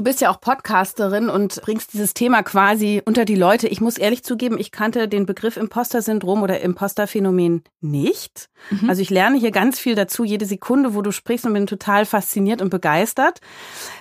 Du 0.00 0.04
bist 0.04 0.22
ja 0.22 0.30
auch 0.30 0.40
Podcasterin 0.40 1.28
und 1.28 1.60
bringst 1.60 1.92
dieses 1.92 2.14
Thema 2.14 2.42
quasi 2.42 3.02
unter 3.04 3.26
die 3.26 3.34
Leute. 3.34 3.68
Ich 3.68 3.82
muss 3.82 3.98
ehrlich 3.98 4.24
zugeben, 4.24 4.56
ich 4.58 4.72
kannte 4.72 5.08
den 5.08 5.26
Begriff 5.26 5.58
Imposter-Syndrom 5.58 6.42
oder 6.42 6.62
Imposter-Phänomen 6.62 7.64
nicht. 7.82 8.48
Mhm. 8.70 8.88
Also 8.88 9.02
ich 9.02 9.10
lerne 9.10 9.38
hier 9.38 9.50
ganz 9.50 9.78
viel 9.78 9.94
dazu, 9.94 10.24
jede 10.24 10.46
Sekunde, 10.46 10.94
wo 10.94 11.02
du 11.02 11.12
sprichst 11.12 11.44
und 11.44 11.52
bin 11.52 11.66
total 11.66 12.06
fasziniert 12.06 12.62
und 12.62 12.70
begeistert. 12.70 13.42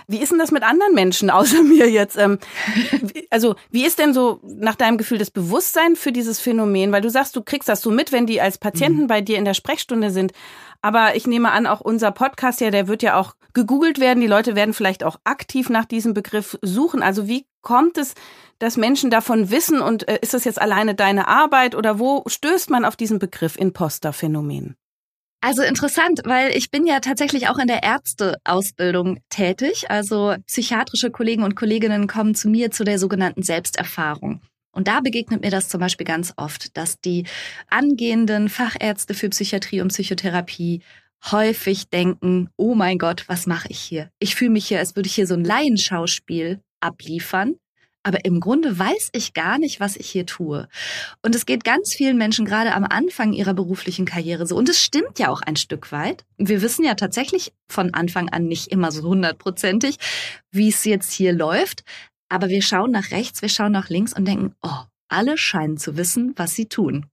Wie 0.08 0.20
ist 0.20 0.32
denn 0.32 0.40
das 0.40 0.52
mit 0.52 0.64
anderen 0.64 0.96
Menschen 0.96 1.30
außer 1.30 1.64
mir 1.64 1.90
jetzt? 1.90 2.18
Ähm, 2.18 2.40
also 3.30 3.56
wie 3.70 3.86
ist 3.86 4.00
denn 4.00 4.14
so 4.14 4.40
nach 4.44 4.76
deinem 4.76 4.98
Gefühl 4.98 5.18
das 5.18 5.32
Bewusstsein 5.32 5.98
für 5.98 6.14
dieses 6.14 6.40
Phänomen? 6.40 6.94
Weil 6.94 7.02
du 7.02 7.10
sagst, 7.10 7.36
du 7.36 7.42
kriegst 7.42 7.68
das 7.68 7.82
so 7.82 7.92
mit, 7.92 8.14
wenn 8.14 8.26
die 8.26 8.40
als 8.40 8.58
Patienten 8.58 9.02
mhm. 9.02 9.08
bei 9.08 9.20
dir 9.20 9.38
in 9.38 9.44
der 9.44 9.54
Sprechstunde 9.54 10.12
sind. 10.12 10.32
Aber 10.82 11.16
ich 11.16 11.28
nehme 11.28 11.52
an, 11.52 11.68
auch 11.68 11.82
unser 11.82 12.12
Podcast 12.12 12.62
ja, 12.62 12.72
der 12.72 12.88
wird 12.88 13.04
ja 13.04 13.20
auch 13.20 13.36
gegoogelt 13.54 14.00
werden. 14.00 14.22
Die 14.22 14.28
Leute 14.28 14.56
werden 14.56 14.74
vielleicht 14.74 15.04
auch 15.04 15.18
aktiv 15.24 15.70
nach 15.70 15.86
diesem 15.86 16.14
Begriff 16.14 16.58
suchen. 16.62 17.04
Also 17.04 17.28
wie 17.28 17.46
kommt 17.62 17.98
es, 17.98 18.14
dass 18.60 18.78
Menschen 18.78 19.10
davon 19.10 19.52
wissen 19.52 19.82
und 19.82 20.08
äh, 20.08 20.20
ist 20.22 20.34
das 20.34 20.46
jetzt 20.46 20.62
alleine 20.62 20.96
deine 20.96 21.28
Arbeit 21.28 21.76
oder 21.76 22.00
wo 22.00 22.24
stößt 22.28 22.70
man 22.70 22.86
auf 22.86 22.96
diesen 22.96 23.20
Begriff 23.20 23.58
Imposter-Phänomen? 23.58 24.76
Also 25.42 25.64
interessant, 25.64 26.22
weil 26.26 26.56
ich 26.56 26.70
bin 26.70 26.86
ja 26.86 27.00
tatsächlich 27.00 27.48
auch 27.48 27.58
in 27.58 27.68
der 27.68 27.84
Ärzteausbildung 27.84 29.20
tätig. 29.30 29.90
Also 29.90 30.36
psychiatrische 30.46 31.12
Kollegen 31.12 31.44
und 31.44 31.56
Kolleginnen 31.56 32.08
kommen 32.08 32.36
zu 32.36 32.50
mir 32.50 32.72
zu 32.72 32.84
der 32.84 33.00
sogenannten 33.00 33.44
Selbsterfahrung. 33.44 34.42
Und 34.72 34.88
da 34.88 35.00
begegnet 35.02 35.42
mir 35.42 35.52
das 35.52 35.70
zum 35.70 35.80
Beispiel 35.80 36.06
ganz 36.06 36.34
oft, 36.38 36.78
dass 36.78 37.00
die 37.00 37.26
angehenden 37.70 38.50
Fachärzte 38.50 39.14
für 39.14 39.30
Psychiatrie 39.30 39.82
und 39.82 39.90
Psychotherapie 39.90 40.82
häufig 41.32 41.90
denken, 41.90 42.50
oh 42.56 42.76
mein 42.76 42.98
Gott, 42.98 43.26
was 43.28 43.46
mache 43.46 43.68
ich 43.70 43.80
hier? 43.80 44.10
Ich 44.20 44.36
fühle 44.36 44.52
mich 44.52 44.68
hier, 44.68 44.80
als 44.80 44.96
würde 44.96 45.08
ich 45.08 45.16
hier 45.16 45.28
so 45.28 45.34
ein 45.34 45.44
Laienschauspiel 45.44 46.62
abliefern. 46.80 47.56
Aber 48.02 48.24
im 48.24 48.40
Grunde 48.40 48.80
weiß 48.80 49.10
ich 49.12 49.34
gar 49.34 49.60
nicht, 49.60 49.82
was 49.82 49.98
ich 49.98 50.10
hier 50.10 50.26
tue. 50.26 50.70
Und 51.22 51.36
es 51.36 51.46
geht 51.46 51.66
ganz 51.66 51.94
vielen 51.94 52.18
Menschen 52.18 52.46
gerade 52.46 52.74
am 52.74 52.86
Anfang 52.86 53.34
ihrer 53.34 53.54
beruflichen 53.54 54.06
Karriere 54.06 54.48
so. 54.48 54.56
Und 54.56 54.70
es 54.70 54.82
stimmt 54.82 55.20
ja 55.20 55.28
auch 55.28 55.42
ein 55.42 55.58
Stück 55.58 55.92
weit. 55.92 56.26
Wir 56.38 56.62
wissen 56.62 56.86
ja 56.86 56.96
tatsächlich 56.96 57.52
von 57.68 57.94
Anfang 57.94 58.30
an 58.30 58.48
nicht 58.48 58.68
immer 58.68 58.94
so 58.94 59.04
hundertprozentig, 59.04 59.98
wie 60.50 60.70
es 60.70 60.86
jetzt 60.86 61.12
hier 61.12 61.34
läuft. 61.34 61.84
Aber 62.30 62.50
wir 62.50 62.62
schauen 62.62 62.92
nach 62.92 63.12
rechts, 63.12 63.42
wir 63.42 63.50
schauen 63.50 63.72
nach 63.72 63.90
links 63.90 64.14
und 64.14 64.26
denken, 64.26 64.56
oh, 64.62 64.84
alle 65.10 65.38
scheinen 65.38 65.78
zu 65.78 65.98
wissen, 65.98 66.34
was 66.36 66.56
sie 66.56 66.68
tun. 66.68 67.08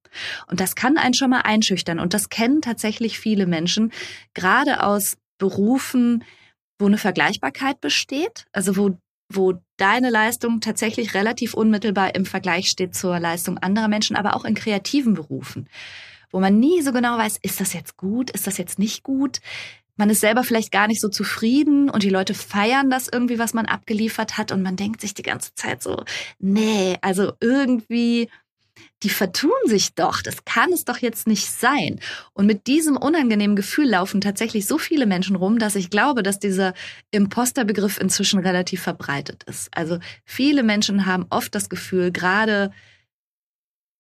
Und 0.47 0.61
das 0.61 0.77
kann 0.77 0.99
einen 0.99 1.15
schon 1.15 1.31
mal 1.31 1.41
einschüchtern. 1.41 1.99
Und 1.99 2.15
das 2.15 2.29
kennen 2.29 2.61
tatsächlich 2.63 3.19
viele 3.19 3.47
Menschen, 3.47 3.93
gerade 4.35 4.83
aus 4.83 5.17
Berufen, 5.39 6.25
wo 6.79 6.87
eine 6.87 6.99
Vergleichbarkeit 6.99 7.81
besteht, 7.81 8.47
also 8.53 8.77
wo, 8.77 8.99
wo 9.33 9.55
deine 9.77 10.11
Leistung 10.11 10.61
tatsächlich 10.61 11.15
relativ 11.15 11.55
unmittelbar 11.55 12.15
im 12.15 12.27
Vergleich 12.27 12.69
steht 12.69 12.95
zur 12.95 13.19
Leistung 13.19 13.59
anderer 13.59 13.89
Menschen, 13.89 14.17
aber 14.17 14.37
auch 14.37 14.45
in 14.45 14.55
kreativen 14.55 15.15
Berufen, 15.15 15.69
wo 16.31 16.41
man 16.41 16.59
nie 16.59 16.83
so 16.83 16.93
genau 16.93 17.17
weiß, 17.17 17.39
ist 17.43 17.61
das 17.61 17.73
jetzt 17.73 17.97
gut, 17.97 18.31
ist 18.31 18.47
das 18.47 18.59
jetzt 18.59 18.79
nicht 18.79 19.03
gut, 19.03 19.41
man 19.97 20.11
ist 20.11 20.21
selber 20.21 20.45
vielleicht 20.45 20.73
gar 20.73 20.87
nicht 20.87 21.01
so 21.01 21.09
zufrieden 21.09 21.91
und 21.91 22.03
die 22.03 22.11
Leute 22.11 22.35
feiern 22.35 22.91
das 22.91 23.09
irgendwie, 23.09 23.39
was 23.39 23.55
man 23.55 23.67
abgeliefert 23.67 24.39
hat 24.39 24.53
und 24.53 24.63
man 24.63 24.77
denkt 24.77 25.01
sich 25.01 25.15
die 25.15 25.23
ganze 25.23 25.55
Zeit 25.55 25.83
so, 25.83 26.05
nee, 26.39 26.97
also 27.01 27.33
irgendwie, 27.41 28.29
die 29.03 29.09
vertun 29.09 29.51
sich 29.65 29.95
doch, 29.95 30.21
das 30.21 30.45
kann 30.45 30.73
es 30.73 30.85
doch 30.85 30.99
jetzt 30.99 31.27
nicht 31.27 31.51
sein. 31.51 31.99
Und 32.35 32.47
mit 32.47 32.67
diesem 32.67 32.97
unangenehmen 32.97 33.57
Gefühl 33.57 33.89
laufen 33.89 34.21
tatsächlich 34.21 34.67
so 34.67 34.79
viele 34.79 35.07
Menschen 35.07 35.37
rum, 35.37 35.59
dass 35.59 35.77
ich 35.77 35.89
glaube, 35.89 36.23
dass 36.23 36.39
dieser 36.39 36.75
Imposterbegriff 37.11 37.99
inzwischen 37.99 38.39
relativ 38.39 38.83
verbreitet 38.83 39.45
ist. 39.45 39.69
Also 39.75 39.99
viele 40.25 40.63
Menschen 40.63 41.07
haben 41.07 41.27
oft 41.31 41.55
das 41.55 41.71
Gefühl, 41.71 42.13
gerade 42.13 42.71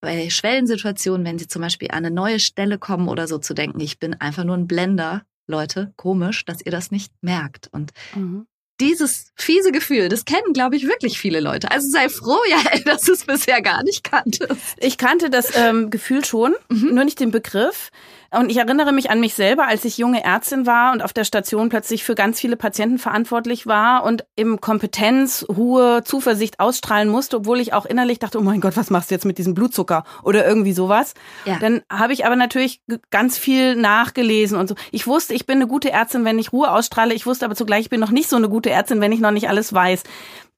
bei 0.02 0.28
Schwellensituationen, 0.28 1.26
wenn 1.26 1.38
sie 1.38 1.48
zum 1.48 1.62
Beispiel 1.62 1.90
an 1.90 2.04
eine 2.04 2.10
neue 2.10 2.38
Stelle 2.38 2.78
kommen 2.78 3.08
oder 3.08 3.26
so, 3.26 3.38
zu 3.38 3.54
denken, 3.54 3.80
ich 3.80 3.98
bin 3.98 4.14
einfach 4.14 4.44
nur 4.44 4.56
ein 4.56 4.68
Blender 4.68 5.24
Leute, 5.46 5.92
komisch, 5.96 6.44
dass 6.44 6.64
ihr 6.64 6.72
das 6.72 6.90
nicht 6.90 7.12
merkt. 7.20 7.68
Und 7.72 7.92
mhm. 8.14 8.46
dieses 8.80 9.32
fiese 9.36 9.72
Gefühl, 9.72 10.08
das 10.08 10.24
kennen, 10.24 10.52
glaube 10.52 10.76
ich, 10.76 10.86
wirklich 10.86 11.18
viele 11.18 11.40
Leute. 11.40 11.70
Also 11.70 11.88
sei 11.88 12.08
froh, 12.08 12.38
ja, 12.50 12.78
dass 12.84 13.02
du 13.02 13.12
es 13.12 13.24
bisher 13.24 13.62
gar 13.62 13.82
nicht 13.82 14.04
kanntest. 14.04 14.76
Ich 14.78 14.98
kannte 14.98 15.30
das 15.30 15.56
ähm, 15.56 15.90
Gefühl 15.90 16.24
schon, 16.24 16.54
mhm. 16.68 16.94
nur 16.94 17.04
nicht 17.04 17.20
den 17.20 17.30
Begriff. 17.30 17.90
Und 18.30 18.50
ich 18.50 18.56
erinnere 18.56 18.92
mich 18.92 19.10
an 19.10 19.20
mich 19.20 19.34
selber, 19.34 19.66
als 19.66 19.84
ich 19.84 19.98
junge 19.98 20.24
Ärztin 20.24 20.66
war 20.66 20.92
und 20.92 21.02
auf 21.02 21.12
der 21.12 21.24
Station 21.24 21.68
plötzlich 21.68 22.04
für 22.04 22.14
ganz 22.14 22.40
viele 22.40 22.56
Patienten 22.56 22.98
verantwortlich 22.98 23.66
war 23.66 24.04
und 24.04 24.24
im 24.36 24.60
Kompetenz, 24.60 25.44
Ruhe, 25.48 26.02
Zuversicht 26.04 26.60
ausstrahlen 26.60 27.08
musste, 27.08 27.38
obwohl 27.38 27.60
ich 27.60 27.72
auch 27.72 27.86
innerlich 27.86 28.18
dachte, 28.18 28.38
oh 28.38 28.42
mein 28.42 28.60
Gott, 28.60 28.76
was 28.76 28.90
machst 28.90 29.10
du 29.10 29.14
jetzt 29.14 29.24
mit 29.24 29.38
diesem 29.38 29.54
Blutzucker 29.54 30.04
oder 30.22 30.46
irgendwie 30.46 30.72
sowas. 30.72 31.14
Ja. 31.44 31.58
Dann 31.58 31.82
habe 31.90 32.12
ich 32.12 32.26
aber 32.26 32.36
natürlich 32.36 32.82
ganz 33.10 33.38
viel 33.38 33.76
nachgelesen 33.76 34.58
und 34.58 34.68
so. 34.68 34.74
Ich 34.90 35.06
wusste, 35.06 35.34
ich 35.34 35.46
bin 35.46 35.56
eine 35.56 35.66
gute 35.66 35.90
Ärztin, 35.90 36.24
wenn 36.24 36.38
ich 36.38 36.52
Ruhe 36.52 36.70
ausstrahle. 36.70 37.14
Ich 37.14 37.26
wusste 37.26 37.44
aber 37.44 37.54
zugleich, 37.54 37.82
ich 37.82 37.90
bin 37.90 38.00
noch 38.00 38.10
nicht 38.10 38.28
so 38.28 38.36
eine 38.36 38.48
gute 38.48 38.70
Ärztin, 38.70 39.00
wenn 39.00 39.12
ich 39.12 39.20
noch 39.20 39.30
nicht 39.30 39.48
alles 39.48 39.72
weiß. 39.72 40.02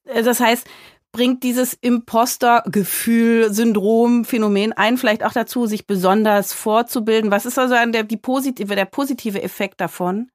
Äh, 0.05 0.23
das 0.23 0.41
heißt, 0.41 0.67
bringt 1.13 1.43
dieses 1.43 1.75
Imposter-Gefühl, 1.75 3.53
Syndrom, 3.53 4.25
Phänomen 4.25 4.73
ein, 4.73 4.99
vielleicht 4.99 5.25
auch 5.25 5.33
dazu, 5.33 5.67
sich 5.67 5.87
besonders 5.87 6.53
vorzubilden? 6.53 7.31
Was 7.31 7.47
ist 7.47 7.59
also 7.59 7.75
der, 7.91 8.05
die 8.05 8.17
positive, 8.17 8.75
der 8.75 8.85
positive 8.85 9.43
Effekt 9.43 9.81
davon? 9.81 10.31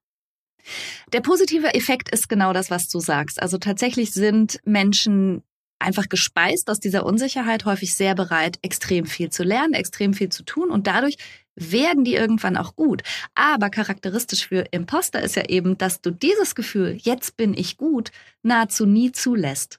Der 1.12 1.20
positive 1.20 1.74
Effekt 1.74 2.10
ist 2.10 2.28
genau 2.28 2.52
das, 2.52 2.70
was 2.70 2.88
du 2.88 2.98
sagst. 2.98 3.40
Also 3.40 3.58
tatsächlich 3.58 4.12
sind 4.12 4.60
Menschen, 4.64 5.42
einfach 5.78 6.08
gespeist 6.08 6.70
aus 6.70 6.80
dieser 6.80 7.04
Unsicherheit 7.04 7.64
häufig 7.64 7.94
sehr 7.94 8.14
bereit, 8.14 8.58
extrem 8.62 9.06
viel 9.06 9.30
zu 9.30 9.42
lernen, 9.42 9.74
extrem 9.74 10.14
viel 10.14 10.30
zu 10.30 10.42
tun 10.42 10.70
und 10.70 10.86
dadurch 10.86 11.16
werden 11.56 12.04
die 12.04 12.14
irgendwann 12.14 12.56
auch 12.56 12.74
gut. 12.74 13.02
Aber 13.34 13.70
charakteristisch 13.70 14.48
für 14.48 14.64
Imposter 14.70 15.22
ist 15.22 15.36
ja 15.36 15.44
eben, 15.48 15.78
dass 15.78 16.00
du 16.00 16.10
dieses 16.10 16.54
Gefühl, 16.54 16.98
jetzt 17.00 17.36
bin 17.36 17.54
ich 17.54 17.76
gut, 17.76 18.10
nahezu 18.42 18.86
nie 18.86 19.12
zulässt. 19.12 19.78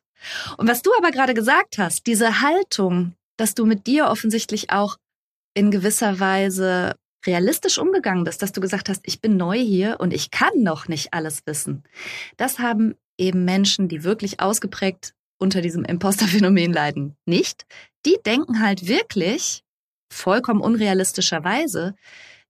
Und 0.58 0.68
was 0.68 0.82
du 0.82 0.92
aber 0.98 1.12
gerade 1.12 1.34
gesagt 1.34 1.78
hast, 1.78 2.08
diese 2.08 2.42
Haltung, 2.42 3.14
dass 3.38 3.56
du 3.56 3.66
mit 3.66 3.88
dir 3.88 4.08
offensichtlich 4.08 4.72
auch 4.72 4.98
in 5.54 5.72
gewisser 5.72 6.20
Weise 6.20 6.96
realistisch 7.26 7.78
umgegangen 7.78 8.24
bist, 8.24 8.42
dass 8.42 8.52
du 8.52 8.62
gesagt 8.62 8.90
hast, 8.90 9.02
ich 9.06 9.22
bin 9.22 9.38
neu 9.38 9.58
hier 9.58 9.98
und 10.00 10.14
ich 10.14 10.32
kann 10.32 10.62
noch 10.62 10.88
nicht 10.88 11.14
alles 11.14 11.42
wissen. 11.46 11.84
Das 12.38 12.60
haben 12.60 12.96
eben 13.18 13.46
Menschen, 13.46 13.88
die 13.88 14.04
wirklich 14.04 14.40
ausgeprägt 14.40 15.14
unter 15.38 15.62
diesem 15.62 15.84
Imposterphänomen 15.84 16.72
leiden, 16.72 17.16
nicht. 17.26 17.66
Die 18.06 18.18
denken 18.26 18.62
halt 18.62 18.88
wirklich 18.88 19.64
vollkommen 20.12 20.62
unrealistischerweise, 20.62 21.96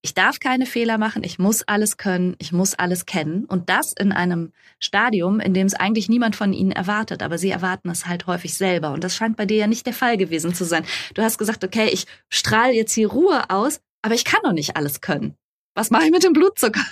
ich 0.05 0.13
darf 0.13 0.39
keine 0.39 0.67
Fehler 0.67 0.99
machen, 0.99 1.23
ich 1.23 1.39
muss 1.39 1.63
alles 1.63 1.97
können, 1.97 2.35
ich 2.37 2.51
muss 2.51 2.75
alles 2.75 3.07
kennen. 3.07 3.45
Und 3.45 3.71
das 3.71 3.91
in 3.91 4.11
einem 4.11 4.51
Stadium, 4.79 5.39
in 5.39 5.55
dem 5.55 5.65
es 5.65 5.73
eigentlich 5.73 6.09
niemand 6.09 6.35
von 6.35 6.53
ihnen 6.53 6.71
erwartet. 6.71 7.23
Aber 7.23 7.39
sie 7.39 7.49
erwarten 7.49 7.89
es 7.89 8.05
halt 8.05 8.27
häufig 8.27 8.53
selber. 8.53 8.91
Und 8.91 9.03
das 9.03 9.15
scheint 9.15 9.35
bei 9.35 9.47
dir 9.47 9.57
ja 9.57 9.65
nicht 9.65 9.87
der 9.87 9.93
Fall 9.93 10.17
gewesen 10.17 10.53
zu 10.53 10.63
sein. 10.63 10.85
Du 11.15 11.23
hast 11.23 11.39
gesagt, 11.39 11.63
okay, 11.63 11.89
ich 11.91 12.05
strahle 12.29 12.73
jetzt 12.73 12.93
hier 12.93 13.09
Ruhe 13.09 13.49
aus, 13.49 13.81
aber 14.03 14.13
ich 14.13 14.25
kann 14.25 14.41
doch 14.43 14.51
nicht 14.51 14.77
alles 14.77 15.01
können. 15.01 15.33
Was 15.73 15.89
mache 15.89 16.05
ich 16.05 16.11
mit 16.11 16.23
dem 16.23 16.33
Blutzucker? 16.33 16.85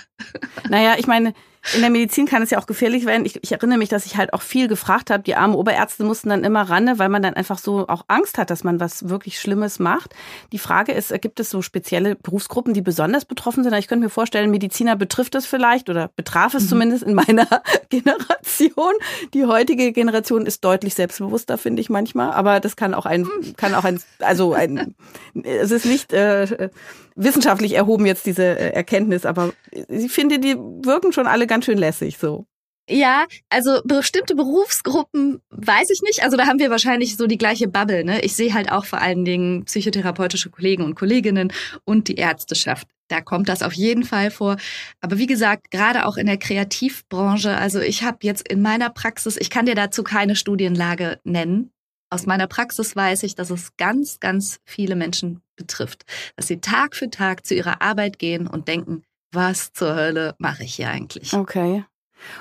Naja, 0.68 0.96
ich 0.98 1.06
meine, 1.06 1.34
in 1.72 1.80
der 1.80 1.90
Medizin 1.90 2.26
kann 2.26 2.42
es 2.42 2.50
ja 2.50 2.58
auch 2.58 2.66
gefährlich 2.66 3.06
werden. 3.06 3.24
Ich, 3.24 3.42
ich 3.42 3.52
erinnere 3.52 3.78
mich, 3.78 3.88
dass 3.88 4.04
ich 4.04 4.16
halt 4.16 4.34
auch 4.34 4.42
viel 4.42 4.68
gefragt 4.68 5.10
habe. 5.10 5.22
Die 5.22 5.34
armen 5.34 5.54
Oberärzte 5.54 6.04
mussten 6.04 6.28
dann 6.28 6.44
immer 6.44 6.62
ran, 6.68 6.98
weil 6.98 7.08
man 7.08 7.22
dann 7.22 7.34
einfach 7.34 7.58
so 7.58 7.88
auch 7.88 8.04
Angst 8.08 8.36
hat, 8.36 8.50
dass 8.50 8.64
man 8.64 8.80
was 8.80 9.08
wirklich 9.08 9.40
Schlimmes 9.40 9.78
macht. 9.78 10.14
Die 10.52 10.58
Frage 10.58 10.92
ist, 10.92 11.12
gibt 11.22 11.40
es 11.40 11.48
so 11.48 11.62
spezielle 11.62 12.16
Berufsgruppen, 12.16 12.74
die 12.74 12.82
besonders 12.82 13.24
betroffen 13.24 13.64
sind? 13.64 13.72
Ich 13.74 13.88
könnte 13.88 14.04
mir 14.04 14.10
vorstellen, 14.10 14.50
Mediziner 14.50 14.94
betrifft 14.94 15.34
es 15.34 15.46
vielleicht 15.46 15.88
oder 15.88 16.10
betraf 16.16 16.52
es 16.52 16.64
mhm. 16.64 16.68
zumindest 16.68 17.02
in 17.02 17.14
meiner 17.14 17.46
Generation. 17.88 18.94
Die 19.32 19.46
heutige 19.46 19.92
Generation 19.92 20.44
ist 20.44 20.64
deutlich 20.64 20.94
selbstbewusster, 20.94 21.56
finde 21.56 21.80
ich 21.80 21.88
manchmal. 21.88 22.32
Aber 22.32 22.60
das 22.60 22.76
kann 22.76 22.92
auch 22.92 23.06
ein, 23.06 23.26
kann 23.56 23.74
auch 23.74 23.84
ein, 23.84 24.00
also 24.18 24.52
ein, 24.52 24.94
es 25.42 25.70
ist 25.70 25.86
nicht 25.86 26.12
äh, 26.12 26.68
wissenschaftlich 27.16 27.74
erhoben 27.74 28.06
jetzt 28.06 28.26
diese 28.26 28.42
äh, 28.42 28.72
Erkenntnis, 28.72 29.24
aber 29.24 29.52
ich 29.88 30.10
finde, 30.10 30.38
die 30.38 30.56
wirken 30.56 31.12
schon 31.12 31.26
alle 31.26 31.46
ganz 31.54 31.66
schön 31.66 31.78
lässig 31.78 32.18
so. 32.18 32.46
Ja, 32.90 33.26
also 33.48 33.80
bestimmte 33.84 34.34
Berufsgruppen 34.34 35.40
weiß 35.50 35.88
ich 35.90 36.02
nicht. 36.02 36.22
Also 36.22 36.36
da 36.36 36.46
haben 36.46 36.58
wir 36.58 36.68
wahrscheinlich 36.68 37.16
so 37.16 37.26
die 37.26 37.38
gleiche 37.38 37.68
Bubble. 37.68 38.04
Ne? 38.04 38.20
Ich 38.22 38.34
sehe 38.34 38.52
halt 38.52 38.70
auch 38.72 38.84
vor 38.84 39.00
allen 39.00 39.24
Dingen 39.24 39.64
psychotherapeutische 39.64 40.50
Kollegen 40.50 40.82
und 40.82 40.96
Kolleginnen 40.96 41.52
und 41.84 42.08
die 42.08 42.16
Ärzteschaft. 42.16 42.88
Da 43.08 43.20
kommt 43.20 43.48
das 43.48 43.62
auf 43.62 43.72
jeden 43.72 44.02
Fall 44.02 44.30
vor. 44.30 44.56
Aber 45.00 45.16
wie 45.16 45.26
gesagt, 45.26 45.70
gerade 45.70 46.06
auch 46.06 46.16
in 46.16 46.26
der 46.26 46.36
Kreativbranche. 46.36 47.56
Also 47.56 47.80
ich 47.80 48.02
habe 48.02 48.18
jetzt 48.22 48.46
in 48.48 48.60
meiner 48.60 48.90
Praxis, 48.90 49.38
ich 49.38 49.48
kann 49.48 49.64
dir 49.64 49.76
dazu 49.76 50.02
keine 50.02 50.36
Studienlage 50.36 51.20
nennen. 51.24 51.70
Aus 52.10 52.26
meiner 52.26 52.48
Praxis 52.48 52.94
weiß 52.96 53.22
ich, 53.22 53.34
dass 53.34 53.50
es 53.50 53.76
ganz, 53.76 54.20
ganz 54.20 54.58
viele 54.64 54.96
Menschen 54.96 55.40
betrifft. 55.56 56.04
Dass 56.36 56.48
sie 56.48 56.60
Tag 56.60 56.96
für 56.96 57.08
Tag 57.08 57.46
zu 57.46 57.54
ihrer 57.54 57.80
Arbeit 57.80 58.18
gehen 58.18 58.46
und 58.46 58.68
denken, 58.68 59.04
was 59.34 59.72
zur 59.72 59.94
Hölle 59.94 60.34
mache 60.38 60.64
ich 60.64 60.74
hier 60.74 60.88
eigentlich? 60.90 61.32
Okay. 61.32 61.84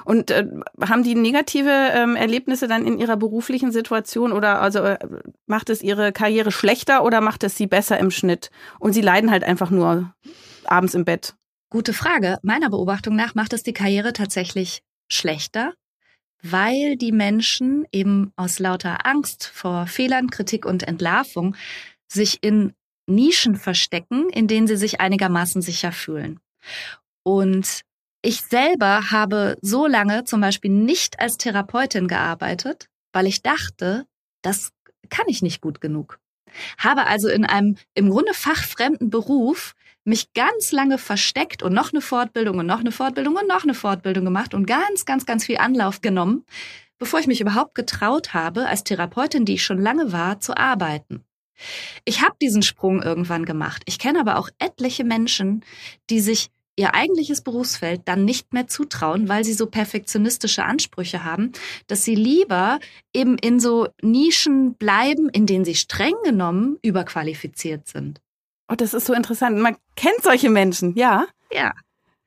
Und 0.06 0.32
äh, 0.32 0.48
haben 0.88 1.04
die 1.04 1.16
negative 1.16 1.70
ähm, 1.94 2.16
Erlebnisse 2.16 2.68
dann 2.68 2.86
in 2.86 3.00
ihrer 3.00 3.18
beruflichen 3.18 3.72
Situation 3.72 4.32
oder 4.32 4.62
also 4.62 4.80
äh, 4.80 4.98
macht 5.46 5.70
es 5.70 5.82
ihre 5.82 6.12
Karriere 6.12 6.52
schlechter 6.52 7.04
oder 7.04 7.22
macht 7.22 7.44
es 7.44 7.58
sie 7.58 7.68
besser 7.68 8.00
im 8.00 8.12
Schnitt? 8.12 8.50
Und 8.80 8.94
sie 8.94 9.02
leiden 9.02 9.32
halt 9.32 9.44
einfach 9.44 9.70
nur 9.70 10.14
abends 10.66 10.94
im 10.94 11.06
Bett. 11.06 11.36
Gute 11.70 11.94
Frage. 11.94 12.38
Meiner 12.44 12.70
Beobachtung 12.70 13.16
nach 13.16 13.36
macht 13.36 13.54
es 13.54 13.64
die 13.64 13.74
Karriere 13.74 14.14
tatsächlich 14.14 14.84
schlechter, 15.10 15.74
weil 16.42 16.98
die 16.98 17.12
Menschen 17.12 17.86
eben 17.92 18.32
aus 18.36 18.60
lauter 18.60 19.06
Angst 19.06 19.50
vor 19.54 19.88
Fehlern, 19.88 20.30
Kritik 20.30 20.66
und 20.66 20.84
Entlarvung 20.84 21.56
sich 22.08 22.44
in 22.44 22.74
Nischen 23.08 23.56
verstecken, 23.56 24.30
in 24.30 24.48
denen 24.48 24.68
sie 24.68 24.78
sich 24.78 25.02
einigermaßen 25.02 25.62
sicher 25.62 25.92
fühlen. 25.92 26.40
Und 27.24 27.82
ich 28.22 28.42
selber 28.42 29.12
habe 29.12 29.58
so 29.62 29.86
lange 29.86 30.24
zum 30.24 30.42
Beispiel 30.42 30.72
nicht 30.72 31.20
als 31.20 31.38
Therapeutin 31.38 32.08
gearbeitet, 32.08 32.88
weil 33.12 33.28
ich 33.28 33.42
dachte, 33.42 34.06
das 34.42 34.72
kann 35.10 35.26
ich 35.28 35.42
nicht 35.42 35.62
gut 35.62 35.82
genug. 35.82 36.20
Habe 36.78 37.08
also 37.08 37.28
in 37.28 37.46
einem 37.46 37.78
im 37.96 38.10
Grunde 38.10 38.34
fachfremden 38.34 39.10
Beruf 39.10 39.74
mich 40.06 40.34
ganz 40.34 40.72
lange 40.72 40.98
versteckt 40.98 41.64
und 41.64 41.74
noch 41.74 41.92
eine 41.92 42.02
Fortbildung 42.02 42.60
und 42.60 42.66
noch 42.66 42.80
eine 42.80 42.92
Fortbildung 42.92 43.36
und 43.36 43.48
noch 43.48 43.64
eine 43.64 43.74
Fortbildung 43.74 44.26
gemacht 44.26 44.54
und 44.54 44.66
ganz, 44.66 45.06
ganz, 45.06 45.26
ganz 45.26 45.46
viel 45.46 45.58
Anlauf 45.58 46.02
genommen, 46.02 46.46
bevor 47.00 47.20
ich 47.20 47.28
mich 47.28 47.42
überhaupt 47.42 47.76
getraut 47.76 48.34
habe, 48.34 48.68
als 48.68 48.84
Therapeutin, 48.84 49.46
die 49.46 49.56
ich 49.56 49.64
schon 49.64 49.82
lange 49.82 50.12
war, 50.12 50.40
zu 50.40 50.58
arbeiten. 50.58 51.24
Ich 52.06 52.22
habe 52.22 52.36
diesen 52.42 52.62
Sprung 52.62 53.02
irgendwann 53.02 53.46
gemacht. 53.46 53.84
Ich 53.86 54.00
kenne 54.00 54.20
aber 54.20 54.38
auch 54.38 54.50
etliche 54.60 55.04
Menschen, 55.04 55.64
die 56.10 56.20
sich 56.20 56.50
ihr 56.76 56.96
eigentliches 56.96 57.42
Berufsfeld 57.42 58.02
dann 58.06 58.26
nicht 58.26 58.54
mehr 58.54 58.68
zutrauen, 58.68 59.30
weil 59.30 59.44
sie 59.44 59.54
so 59.54 59.68
perfektionistische 59.68 60.64
Ansprüche 60.64 61.24
haben, 61.24 61.52
dass 61.88 62.04
sie 62.04 62.16
lieber 62.16 62.80
eben 63.14 63.38
in 63.38 63.60
so 63.60 63.88
Nischen 64.02 64.74
bleiben, 64.76 65.30
in 65.30 65.46
denen 65.46 65.66
sie 65.66 65.76
streng 65.76 66.16
genommen 66.24 66.78
überqualifiziert 66.82 67.88
sind. 67.88 68.22
Oh, 68.68 68.76
das 68.76 68.94
ist 68.94 69.06
so 69.06 69.14
interessant. 69.14 69.60
Man 69.60 69.78
kennt 69.96 70.24
solche 70.24 70.50
Menschen, 70.50 70.96
ja? 70.96 71.28
Ja. 71.52 71.74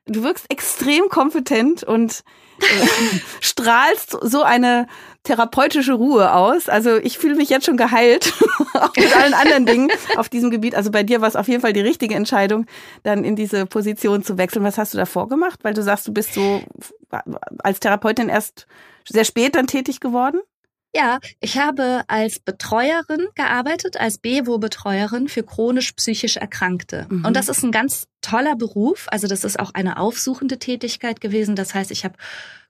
Du 0.06 0.22
wirkst 0.22 0.46
extrem 0.50 1.08
kompetent 1.08 1.82
und 1.82 2.22
äh, 2.60 2.86
strahlst 3.40 4.16
so 4.22 4.42
eine 4.42 4.86
therapeutische 5.24 5.94
Ruhe 5.94 6.32
aus. 6.32 6.68
Also 6.68 6.96
ich 6.96 7.18
fühle 7.18 7.34
mich 7.34 7.50
jetzt 7.50 7.66
schon 7.66 7.76
geheilt, 7.76 8.32
auch 8.74 8.92
mit 8.96 9.14
allen 9.16 9.34
anderen 9.34 9.66
Dingen 9.66 9.90
auf 10.16 10.28
diesem 10.28 10.50
Gebiet. 10.50 10.74
Also 10.74 10.90
bei 10.90 11.02
dir 11.02 11.20
war 11.20 11.28
es 11.28 11.36
auf 11.36 11.48
jeden 11.48 11.60
Fall 11.60 11.72
die 11.72 11.80
richtige 11.80 12.14
Entscheidung, 12.14 12.66
dann 13.02 13.24
in 13.24 13.34
diese 13.34 13.66
Position 13.66 14.22
zu 14.22 14.38
wechseln. 14.38 14.64
Was 14.64 14.78
hast 14.78 14.94
du 14.94 14.98
davor 14.98 15.28
gemacht? 15.28 15.60
Weil 15.62 15.74
du 15.74 15.82
sagst, 15.82 16.06
du 16.06 16.12
bist 16.12 16.34
so 16.34 16.62
als 17.58 17.80
Therapeutin 17.80 18.28
erst 18.28 18.66
sehr 19.08 19.24
spät 19.24 19.56
dann 19.56 19.66
tätig 19.66 20.00
geworden? 20.00 20.40
Ja, 20.96 21.18
ich 21.40 21.58
habe 21.58 22.04
als 22.06 22.38
Betreuerin 22.38 23.26
gearbeitet, 23.34 24.00
als 24.00 24.16
BEWO-Betreuerin 24.16 25.28
für 25.28 25.42
chronisch 25.42 25.92
psychisch 25.92 26.38
Erkrankte. 26.38 27.06
Mhm. 27.10 27.26
Und 27.26 27.36
das 27.36 27.50
ist 27.50 27.62
ein 27.62 27.70
ganz 27.70 28.08
toller 28.22 28.56
Beruf. 28.56 29.06
Also 29.10 29.26
das 29.26 29.44
ist 29.44 29.60
auch 29.60 29.74
eine 29.74 29.98
aufsuchende 29.98 30.58
Tätigkeit 30.58 31.20
gewesen. 31.20 31.54
Das 31.54 31.74
heißt, 31.74 31.90
ich 31.90 32.06
habe 32.06 32.16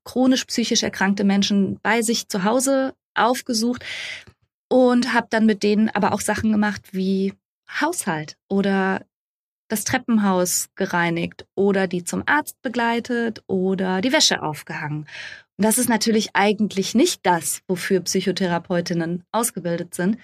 chronisch 0.03 0.45
psychisch 0.47 0.83
erkrankte 0.83 1.23
Menschen 1.23 1.79
bei 1.85 2.03
sich 2.03 2.29
zu 2.29 2.43
Hause 2.43 2.95
aufgesucht 3.15 3.85
und 4.69 5.15
habe 5.15 5.29
dann 5.31 5.47
mit 5.47 5.62
denen 5.62 5.89
aber 5.91 6.12
auch 6.12 6.21
Sachen 6.21 6.51
gemacht 6.51 6.83
wie 6.91 7.33
Haushalt 7.81 8.37
oder 8.49 9.03
das 9.69 9.85
Treppenhaus 9.85 10.69
gereinigt 10.75 11.47
oder 11.55 11.87
die 11.87 12.03
zum 12.03 12.25
Arzt 12.27 12.61
begleitet 12.61 13.45
oder 13.47 14.01
die 14.01 14.12
Wäsche 14.12 14.43
aufgehangen 14.43 15.07
und 15.59 15.64
das 15.64 15.79
ist 15.79 15.88
natürlich 15.88 16.31
eigentlich 16.35 16.95
nicht 16.95 17.25
das, 17.25 17.62
wofür 17.66 18.01
Psychotherapeutinnen 18.01 19.25
ausgebildet 19.33 19.95
sind. 19.95 20.19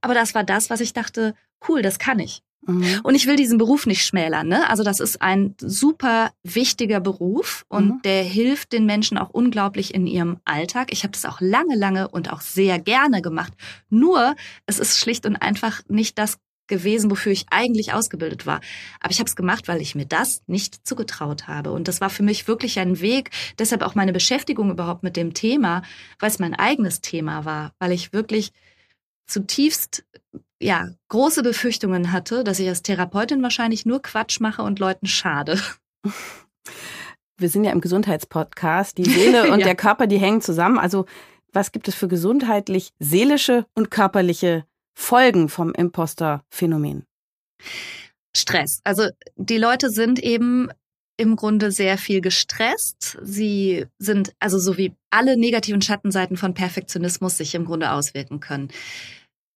Aber 0.00 0.14
das 0.14 0.34
war 0.34 0.44
das, 0.44 0.70
was 0.70 0.80
ich 0.80 0.94
dachte, 0.94 1.34
cool, 1.68 1.82
das 1.82 1.98
kann 1.98 2.18
ich. 2.18 2.42
Mhm. 2.66 3.00
Und 3.02 3.14
ich 3.14 3.26
will 3.26 3.36
diesen 3.36 3.58
Beruf 3.58 3.86
nicht 3.86 4.04
schmälern. 4.04 4.48
Ne? 4.48 4.68
Also 4.68 4.82
das 4.82 5.00
ist 5.00 5.20
ein 5.20 5.54
super 5.60 6.30
wichtiger 6.42 7.00
Beruf 7.00 7.64
und 7.68 7.88
mhm. 7.88 8.02
der 8.02 8.22
hilft 8.22 8.72
den 8.72 8.86
Menschen 8.86 9.18
auch 9.18 9.30
unglaublich 9.30 9.94
in 9.94 10.06
ihrem 10.06 10.38
Alltag. 10.44 10.88
Ich 10.90 11.02
habe 11.02 11.12
das 11.12 11.26
auch 11.26 11.40
lange, 11.40 11.76
lange 11.76 12.08
und 12.08 12.32
auch 12.32 12.40
sehr 12.40 12.78
gerne 12.78 13.20
gemacht. 13.22 13.52
Nur 13.90 14.36
es 14.66 14.78
ist 14.78 14.98
schlicht 14.98 15.26
und 15.26 15.36
einfach 15.36 15.82
nicht 15.88 16.18
das 16.18 16.38
gewesen, 16.68 17.10
wofür 17.10 17.32
ich 17.32 17.46
eigentlich 17.50 17.92
ausgebildet 17.92 18.46
war. 18.46 18.60
Aber 19.00 19.10
ich 19.10 19.18
habe 19.18 19.28
es 19.28 19.36
gemacht, 19.36 19.68
weil 19.68 19.80
ich 19.80 19.94
mir 19.94 20.06
das 20.06 20.42
nicht 20.46 20.86
zugetraut 20.86 21.48
habe. 21.48 21.72
Und 21.72 21.88
das 21.88 22.00
war 22.00 22.10
für 22.10 22.22
mich 22.22 22.46
wirklich 22.46 22.78
ein 22.78 23.00
Weg, 23.00 23.30
deshalb 23.58 23.82
auch 23.82 23.94
meine 23.94 24.12
Beschäftigung 24.12 24.70
überhaupt 24.70 25.02
mit 25.02 25.16
dem 25.16 25.34
Thema, 25.34 25.82
weil 26.18 26.30
es 26.30 26.38
mein 26.38 26.54
eigenes 26.54 27.00
Thema 27.00 27.44
war, 27.44 27.72
weil 27.78 27.92
ich 27.92 28.12
wirklich 28.12 28.52
zutiefst 29.26 30.04
ja, 30.60 30.88
große 31.08 31.42
Befürchtungen 31.42 32.12
hatte, 32.12 32.44
dass 32.44 32.58
ich 32.58 32.68
als 32.68 32.82
Therapeutin 32.82 33.42
wahrscheinlich 33.42 33.86
nur 33.86 34.02
Quatsch 34.02 34.40
mache 34.40 34.62
und 34.62 34.78
Leuten 34.78 35.06
schade. 35.06 35.60
Wir 37.36 37.48
sind 37.48 37.64
ja 37.64 37.70
im 37.70 37.80
Gesundheitspodcast. 37.80 38.98
Die 38.98 39.04
Seele 39.04 39.52
und 39.52 39.60
ja. 39.60 39.66
der 39.66 39.76
Körper, 39.76 40.06
die 40.06 40.18
hängen 40.18 40.40
zusammen. 40.40 40.78
Also 40.78 41.06
was 41.52 41.72
gibt 41.72 41.88
es 41.88 41.94
für 41.94 42.08
gesundheitlich 42.08 42.92
seelische 42.98 43.66
und 43.74 43.90
körperliche 43.90 44.64
Folgen 44.98 45.48
vom 45.48 45.72
Imposter-Phänomen? 45.72 47.04
Stress. 48.36 48.80
Also 48.84 49.08
die 49.36 49.56
Leute 49.56 49.90
sind 49.90 50.18
eben 50.18 50.68
im 51.16 51.36
Grunde 51.36 51.70
sehr 51.70 51.96
viel 51.96 52.20
gestresst. 52.20 53.16
Sie 53.22 53.86
sind, 53.98 54.34
also 54.40 54.58
so 54.58 54.76
wie 54.76 54.92
alle 55.10 55.38
negativen 55.38 55.80
Schattenseiten 55.80 56.36
von 56.36 56.52
Perfektionismus 56.52 57.38
sich 57.38 57.54
im 57.54 57.64
Grunde 57.64 57.92
auswirken 57.92 58.40
können. 58.40 58.68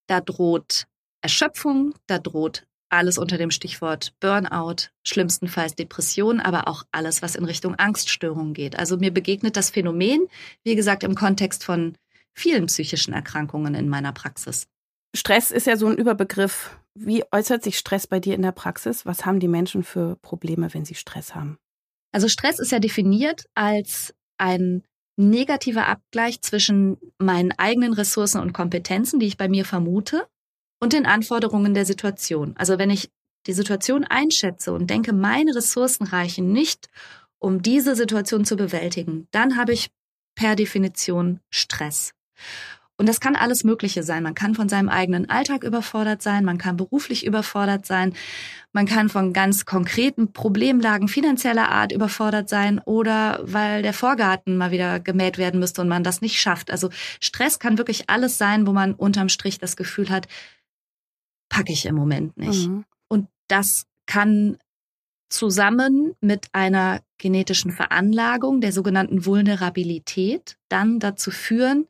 Da 0.07 0.21
droht 0.21 0.87
Erschöpfung, 1.21 1.93
da 2.07 2.19
droht 2.19 2.67
alles 2.89 3.19
unter 3.19 3.37
dem 3.37 3.51
Stichwort 3.51 4.15
Burnout, 4.21 4.91
schlimmstenfalls 5.05 5.75
Depression, 5.75 6.41
aber 6.41 6.69
auch 6.69 6.85
alles, 6.93 7.21
was 7.21 7.35
in 7.35 7.45
Richtung 7.45 7.75
Angststörungen 7.75 8.55
geht. 8.55 8.79
Also 8.79 8.97
mir 8.97 9.13
begegnet 9.13 9.57
das 9.57 9.71
Phänomen, 9.71 10.29
wie 10.63 10.77
gesagt, 10.77 11.03
im 11.03 11.15
Kontext 11.17 11.65
von 11.65 11.97
vielen 12.33 12.67
psychischen 12.67 13.13
Erkrankungen 13.13 13.75
in 13.75 13.89
meiner 13.89 14.13
Praxis. 14.13 14.69
Stress 15.15 15.51
ist 15.51 15.67
ja 15.67 15.77
so 15.77 15.87
ein 15.87 15.97
Überbegriff. 15.97 16.77
Wie 16.95 17.25
äußert 17.33 17.63
sich 17.63 17.79
Stress 17.79 18.07
bei 18.07 18.21
dir 18.21 18.35
in 18.35 18.43
der 18.43 18.53
Praxis? 18.53 19.07
Was 19.07 19.25
haben 19.25 19.41
die 19.41 19.49
Menschen 19.49 19.83
für 19.83 20.17
Probleme, 20.17 20.73
wenn 20.75 20.85
sie 20.85 20.95
Stress 20.95 21.35
haben? 21.35 21.59
Also 22.13 22.29
Stress 22.29 22.59
ist 22.59 22.73
ja 22.73 22.79
definiert 22.79 23.47
als 23.55 24.15
ein 24.39 24.83
negativer 25.17 25.87
Abgleich 25.89 26.41
zwischen 26.43 26.99
meinen 27.19 27.53
eigenen 27.53 27.93
Ressourcen 27.93 28.41
und 28.41 28.53
Kompetenzen, 28.53 29.21
die 29.21 29.27
ich 29.27 29.37
bei 29.37 29.49
mir 29.49 29.65
vermute, 29.65 30.27
und 30.81 30.93
den 30.93 31.07
Anforderungen 31.07 31.75
der 31.75 31.85
Situation. 31.85 32.57
Also 32.57 32.79
wenn 32.79 32.91
ich 32.91 33.11
die 33.47 33.53
Situation 33.53 34.05
einschätze 34.05 34.73
und 34.73 34.91
denke, 34.91 35.13
meine 35.13 35.55
Ressourcen 35.55 36.05
reichen 36.07 36.53
nicht, 36.53 36.89
um 37.39 37.63
diese 37.63 37.95
Situation 37.95 38.45
zu 38.45 38.57
bewältigen, 38.57 39.29
dann 39.31 39.57
habe 39.57 39.73
ich 39.73 39.91
per 40.35 40.57
Definition 40.57 41.41
Stress. 41.51 42.15
Und 43.03 43.09
das 43.09 43.19
kann 43.19 43.35
alles 43.35 43.65
Mögliche 43.65 44.05
sein. 44.05 44.23
Man 44.23 44.37
kann 44.37 44.55
von 44.55 44.69
seinem 44.69 44.89
eigenen 44.89 45.29
Alltag 45.29 45.65
überfordert 45.65 46.23
sein, 46.23 46.45
man 46.45 46.57
kann 46.57 46.77
beruflich 46.77 47.27
überfordert 47.27 47.85
sein, 47.85 48.15
man 48.73 48.87
kann 48.87 49.09
von 49.09 49.33
ganz 49.33 49.65
konkreten 49.65 50.33
Problemlagen 50.33 51.09
finanzieller 51.09 51.69
Art 51.69 51.91
überfordert 51.91 52.49
sein 52.49 52.79
oder 52.79 53.41
weil 53.43 53.83
der 53.83 53.93
Vorgarten 53.93 54.57
mal 54.57 54.71
wieder 54.71 55.01
gemäht 55.01 55.37
werden 55.37 55.59
müsste 55.59 55.81
und 55.81 55.89
man 55.89 56.05
das 56.05 56.21
nicht 56.21 56.41
schafft. 56.41 56.71
Also 56.71 56.91
Stress 57.19 57.59
kann 57.59 57.77
wirklich 57.77 58.09
alles 58.09 58.39
sein, 58.39 58.69
wo 58.69 58.73
man 58.73 58.95
unterm 58.95 59.29
Strich 59.29 59.59
das 59.59 59.75
Gefühl 59.77 60.09
hat, 60.09 60.29
packe 61.49 61.73
ich 61.73 61.87
im 61.87 61.97
Moment 61.97 62.37
nicht. 62.37 62.69
Mhm. 62.69 62.85
Und 63.09 63.27
das 63.49 63.87
kann 64.07 64.59
zusammen 65.29 66.15
mit 66.21 66.47
einer 66.53 67.01
genetischen 67.19 67.73
Veranlagung 67.73 68.61
der 68.61 68.71
sogenannten 68.71 69.27
Vulnerabilität 69.27 70.57
dann 70.69 71.01
dazu 71.01 71.33
führen, 71.33 71.89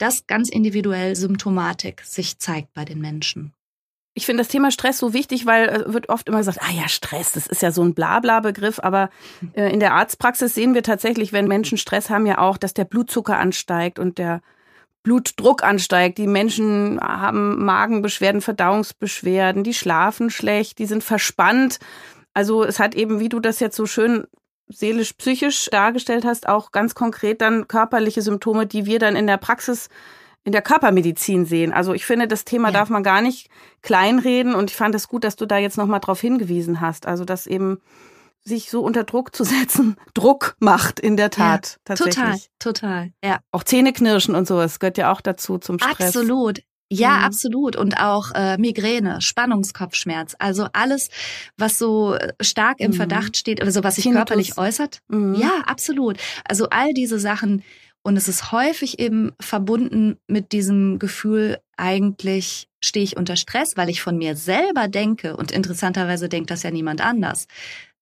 dass 0.00 0.26
ganz 0.26 0.48
individuell 0.48 1.14
Symptomatik 1.14 2.02
sich 2.04 2.38
zeigt 2.38 2.72
bei 2.74 2.84
den 2.84 3.00
Menschen. 3.00 3.52
Ich 4.14 4.26
finde 4.26 4.42
das 4.42 4.48
Thema 4.48 4.70
Stress 4.70 4.98
so 4.98 5.12
wichtig, 5.12 5.46
weil 5.46 5.68
äh, 5.68 5.92
wird 5.92 6.08
oft 6.08 6.28
immer 6.28 6.38
gesagt, 6.38 6.58
ah 6.62 6.72
ja, 6.72 6.88
Stress, 6.88 7.32
das 7.32 7.46
ist 7.46 7.62
ja 7.62 7.70
so 7.70 7.82
ein 7.82 7.94
Blabla-Begriff, 7.94 8.80
aber 8.80 9.10
äh, 9.52 9.72
in 9.72 9.78
der 9.78 9.94
Arztpraxis 9.94 10.54
sehen 10.54 10.74
wir 10.74 10.82
tatsächlich, 10.82 11.32
wenn 11.32 11.46
Menschen 11.46 11.78
Stress 11.78 12.10
haben, 12.10 12.26
ja 12.26 12.38
auch, 12.38 12.56
dass 12.56 12.74
der 12.74 12.84
Blutzucker 12.84 13.38
ansteigt 13.38 13.98
und 13.98 14.18
der 14.18 14.42
Blutdruck 15.02 15.62
ansteigt. 15.62 16.18
Die 16.18 16.26
Menschen 16.26 17.00
haben 17.00 17.64
Magenbeschwerden, 17.64 18.40
Verdauungsbeschwerden, 18.40 19.64
die 19.64 19.74
schlafen 19.74 20.30
schlecht, 20.30 20.78
die 20.78 20.86
sind 20.86 21.04
verspannt. 21.04 21.78
Also 22.34 22.64
es 22.64 22.78
hat 22.80 22.94
eben, 22.94 23.20
wie 23.20 23.28
du 23.28 23.40
das 23.40 23.60
jetzt 23.60 23.76
so 23.76 23.86
schön 23.86 24.26
seelisch-psychisch 24.70 25.68
dargestellt 25.70 26.24
hast, 26.24 26.48
auch 26.48 26.70
ganz 26.70 26.94
konkret 26.94 27.40
dann 27.40 27.68
körperliche 27.68 28.22
Symptome, 28.22 28.66
die 28.66 28.86
wir 28.86 28.98
dann 28.98 29.16
in 29.16 29.26
der 29.26 29.36
Praxis 29.36 29.88
in 30.42 30.52
der 30.52 30.62
Körpermedizin 30.62 31.44
sehen. 31.44 31.72
Also 31.72 31.92
ich 31.92 32.06
finde, 32.06 32.26
das 32.26 32.44
Thema 32.44 32.68
ja. 32.68 32.72
darf 32.72 32.88
man 32.88 33.02
gar 33.02 33.20
nicht 33.20 33.50
kleinreden 33.82 34.54
und 34.54 34.70
ich 34.70 34.76
fand 34.76 34.94
es 34.94 35.08
gut, 35.08 35.24
dass 35.24 35.36
du 35.36 35.44
da 35.44 35.58
jetzt 35.58 35.76
nochmal 35.76 36.00
drauf 36.00 36.20
hingewiesen 36.20 36.80
hast. 36.80 37.06
Also 37.06 37.24
dass 37.24 37.46
eben 37.46 37.80
sich 38.42 38.70
so 38.70 38.80
unter 38.80 39.04
Druck 39.04 39.34
zu 39.34 39.44
setzen, 39.44 39.96
Druck 40.14 40.56
macht 40.58 40.98
in 40.98 41.16
der 41.16 41.30
Tat. 41.30 41.72
Ja, 41.72 41.78
tatsächlich. 41.84 42.50
Total, 42.58 42.72
total. 42.72 43.12
Ja. 43.22 43.40
Auch 43.52 43.64
Zähneknirschen 43.64 44.34
und 44.34 44.48
sowas 44.48 44.78
gehört 44.78 44.98
ja 44.98 45.12
auch 45.12 45.20
dazu 45.20 45.58
zum 45.58 45.78
Stress. 45.78 46.16
Absolut. 46.16 46.60
Ja, 46.92 47.18
mhm. 47.18 47.24
absolut. 47.24 47.76
Und 47.76 47.98
auch 47.98 48.32
äh, 48.34 48.58
Migräne, 48.58 49.20
Spannungskopfschmerz, 49.20 50.34
also 50.38 50.66
alles, 50.72 51.08
was 51.56 51.78
so 51.78 52.14
äh, 52.14 52.32
stark 52.40 52.80
im 52.80 52.90
mhm. 52.90 52.96
Verdacht 52.96 53.36
steht, 53.36 53.62
also 53.62 53.84
was 53.84 53.94
sich 53.94 54.04
Tinnitus. 54.04 54.26
körperlich 54.26 54.58
äußert. 54.58 55.00
Mhm. 55.08 55.34
Ja, 55.36 55.62
absolut. 55.66 56.18
Also 56.44 56.68
all 56.70 56.92
diese 56.92 57.18
Sachen. 57.18 57.62
Und 58.02 58.16
es 58.16 58.28
ist 58.28 58.50
häufig 58.50 58.98
eben 58.98 59.32
verbunden 59.38 60.16
mit 60.26 60.52
diesem 60.52 60.98
Gefühl, 60.98 61.58
eigentlich 61.76 62.66
stehe 62.80 63.04
ich 63.04 63.16
unter 63.18 63.36
Stress, 63.36 63.76
weil 63.76 63.90
ich 63.90 64.00
von 64.00 64.16
mir 64.16 64.36
selber 64.36 64.88
denke. 64.88 65.36
Und 65.36 65.52
interessanterweise 65.52 66.28
denkt 66.28 66.50
das 66.50 66.62
ja 66.62 66.70
niemand 66.70 67.02
anders 67.02 67.46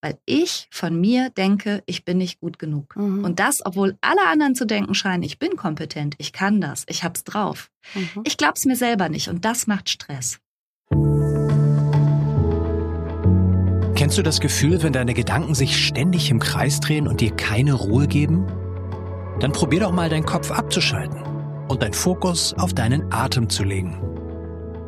weil 0.01 0.19
ich 0.27 0.69
von 0.71 1.01
mir 1.01 1.31
denke, 1.31 1.83
ich 1.87 2.05
bin 2.05 2.19
nicht 2.19 2.41
gut 2.41 2.59
genug. 2.59 2.97
Mhm. 2.97 3.25
Und 3.25 3.41
das, 3.41 3.65
obwohl 3.65 3.97
alle 4.01 4.27
anderen 4.27 4.55
zu 4.55 4.65
denken 4.65 4.95
scheinen, 4.95 5.23
ich 5.23 5.39
bin 5.39 5.57
kompetent, 5.57 6.15
ich 6.19 6.33
kann 6.33 6.61
das, 6.61 6.85
ich 6.89 7.05
hab's 7.05 7.25
drauf. 7.25 7.71
Mhm. 7.95 8.23
Ich 8.25 8.37
glaub's 8.37 8.65
mir 8.65 8.77
selber 8.77 9.09
nicht 9.09 9.29
und 9.29 9.45
das 9.45 9.67
macht 9.67 9.89
Stress. 9.89 10.39
Kennst 13.95 14.17
du 14.17 14.23
das 14.23 14.41
Gefühl, 14.41 14.81
wenn 14.83 14.93
deine 14.93 15.13
Gedanken 15.13 15.57
sich 15.57 15.85
ständig 15.85 16.31
im 16.31 16.39
Kreis 16.39 16.79
drehen 16.79 17.09
und 17.09 17.21
dir 17.21 17.33
keine 17.33 17.73
Ruhe 17.75 18.07
geben? 18.07 18.47
Dann 19.41 19.53
probier 19.53 19.81
doch 19.81 19.93
mal 19.93 20.09
deinen 20.09 20.25
Kopf 20.25 20.53
abzuschalten 20.53 21.21
und 21.69 21.83
deinen 21.83 21.95
Fokus 21.95 22.55
auf 22.55 22.73
deinen 22.73 23.13
Atem 23.13 23.49
zu 23.49 23.65
legen. 23.65 24.18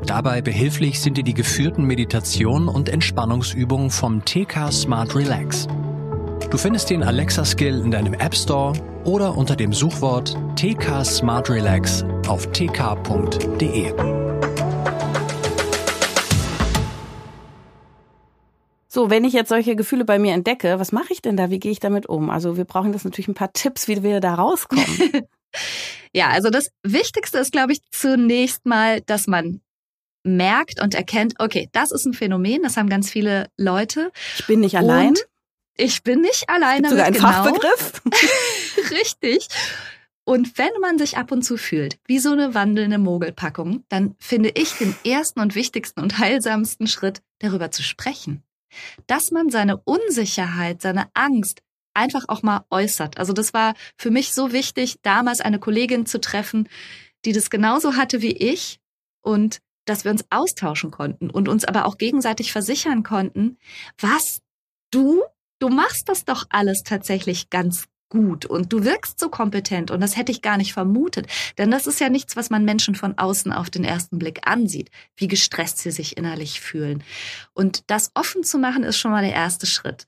Dabei 0.07 0.41
behilflich 0.41 1.01
sind 1.01 1.19
dir 1.19 1.25
die 1.25 1.35
geführten 1.35 1.85
Meditationen 1.85 2.69
und 2.69 2.89
Entspannungsübungen 2.89 3.91
vom 3.91 4.25
TK 4.25 4.73
Smart 4.73 5.15
Relax. 5.15 5.69
Du 6.51 6.59
findest 6.59 6.91
den 6.91 7.03
Alexa-Skill 7.03 7.81
in 7.81 7.91
deinem 7.91 8.15
App 8.15 8.35
Store 8.35 8.73
oder 9.05 9.37
unter 9.37 9.55
dem 9.55 9.73
Suchwort 9.73 10.37
TK 10.57 11.05
Smart 11.05 11.51
Relax 11.51 12.05
auf 12.27 12.51
tk.de. 12.53 13.93
So, 18.89 19.09
wenn 19.09 19.23
ich 19.23 19.33
jetzt 19.33 19.51
solche 19.51 19.77
Gefühle 19.77 20.05
bei 20.05 20.19
mir 20.19 20.35
entdecke, 20.35 20.81
was 20.81 20.91
mache 20.91 21.13
ich 21.13 21.23
denn 21.23 21.37
da? 21.37 21.51
Wie 21.51 21.61
gehe 21.61 21.71
ich 21.71 21.79
damit 21.79 22.07
um? 22.07 22.31
Also 22.31 22.57
wir 22.57 22.65
brauchen 22.65 22.93
das 22.93 23.05
natürlich 23.05 23.29
ein 23.29 23.35
paar 23.35 23.53
Tipps, 23.53 23.87
wie 23.87 24.03
wir 24.03 24.19
da 24.19 24.35
rauskommen. 24.35 24.85
ja, 26.13 26.31
also 26.31 26.51
das 26.51 26.73
Wichtigste 26.83 27.39
ist, 27.39 27.53
glaube 27.53 27.73
ich, 27.73 27.83
zunächst 27.93 28.67
mal, 28.67 29.01
dass 29.03 29.29
man 29.29 29.61
merkt 30.23 30.83
und 30.83 30.95
erkennt, 30.95 31.35
okay, 31.39 31.69
das 31.73 31.93
ist 31.93 32.07
ein 32.07 32.15
Phänomen, 32.15 32.63
das 32.63 32.77
haben 32.77 32.89
ganz 32.89 33.11
viele 33.11 33.49
Leute. 33.57 34.11
Ich 34.39 34.47
bin 34.47 34.61
nicht 34.61 34.77
allein. 34.77 35.15
ich 35.77 36.03
bin 36.03 36.21
nicht 36.21 36.49
allein. 36.49 36.85
Sogar 36.85 37.07
ein 37.07 37.13
genau. 37.13 37.31
Fachbegriff. 37.31 38.03
Richtig. 38.91 39.49
Und 40.25 40.59
wenn 40.59 40.71
man 40.81 40.99
sich 40.99 41.17
ab 41.17 41.33
und 41.33 41.43
zu 41.43 41.57
fühlt, 41.57 41.99
wie 42.07 42.19
so 42.19 42.31
eine 42.31 42.55
wandelnde 42.55 42.99
Mogelpackung, 42.99 43.85
dann 43.89 44.15
finde 44.19 44.51
ich 44.55 44.75
den 44.75 44.95
ersten 45.05 45.41
und 45.41 45.55
wichtigsten 45.55 46.01
und 46.01 46.19
heilsamsten 46.19 46.87
Schritt, 46.87 47.23
darüber 47.41 47.71
zu 47.71 47.83
sprechen. 47.83 48.43
Dass 49.07 49.31
man 49.33 49.51
seine 49.51 49.79
Unsicherheit, 49.79 50.83
seine 50.83 51.09
Angst 51.15 51.63
einfach 51.95 52.27
auch 52.29 52.43
mal 52.43 52.65
äußert. 52.71 53.19
Also 53.19 53.33
das 53.33 53.53
war 53.55 53.75
für 53.97 54.11
mich 54.11 54.33
so 54.33 54.53
wichtig, 54.53 54.97
damals 55.03 55.41
eine 55.41 55.59
Kollegin 55.59 56.07
zu 56.07 56.21
treffen, 56.21 56.69
die 57.25 57.33
das 57.33 57.51
genauso 57.51 57.97
hatte 57.97 58.23
wie 58.23 58.33
ich 58.33 58.79
und 59.23 59.61
dass 59.85 60.05
wir 60.05 60.11
uns 60.11 60.25
austauschen 60.31 60.91
konnten 60.91 61.31
und 61.31 61.49
uns 61.49 61.65
aber 61.65 61.87
auch 61.87 61.99
gegenseitig 61.99 62.53
versichern 62.53 63.03
konnten, 63.03 63.59
was 63.99 64.41
du, 64.91 65.23
du 65.59 65.69
machst 65.69 66.09
das 66.09 66.25
doch 66.25 66.47
alles 66.51 66.83
tatsächlich 66.83 67.51
ganz 67.51 67.89
gut 68.11 68.45
und 68.45 68.73
du 68.73 68.85
wirkst 68.85 69.19
so 69.19 69.31
kompetent 69.31 69.91
und 69.91 70.01
das 70.01 70.17
hätte 70.17 70.33
ich 70.33 70.43
gar 70.43 70.59
nicht 70.59 70.75
vermutet. 70.75 71.27
Denn 71.57 71.71
das 71.71 71.87
ist 71.87 72.01
ja 72.01 72.11
nichts, 72.11 72.37
was 72.37 72.51
man 72.51 72.65
Menschen 72.65 72.95
von 72.95 73.17
außen 73.17 73.53
auf 73.53 73.71
den 73.71 73.85
ersten 73.85 74.19
Blick 74.19 74.41
ansieht, 74.47 74.91
wie 75.17 75.29
gestresst 75.29 75.79
sie 75.79 75.93
sich 75.93 76.19
innerlich 76.19 76.61
fühlen. 76.61 77.03
Und 77.55 77.89
das 77.89 78.11
offen 78.15 78.43
zu 78.45 78.59
machen 78.59 78.83
ist 78.83 78.99
schon 78.99 79.13
mal 79.13 79.23
der 79.23 79.33
erste 79.33 79.67
Schritt. 79.67 80.07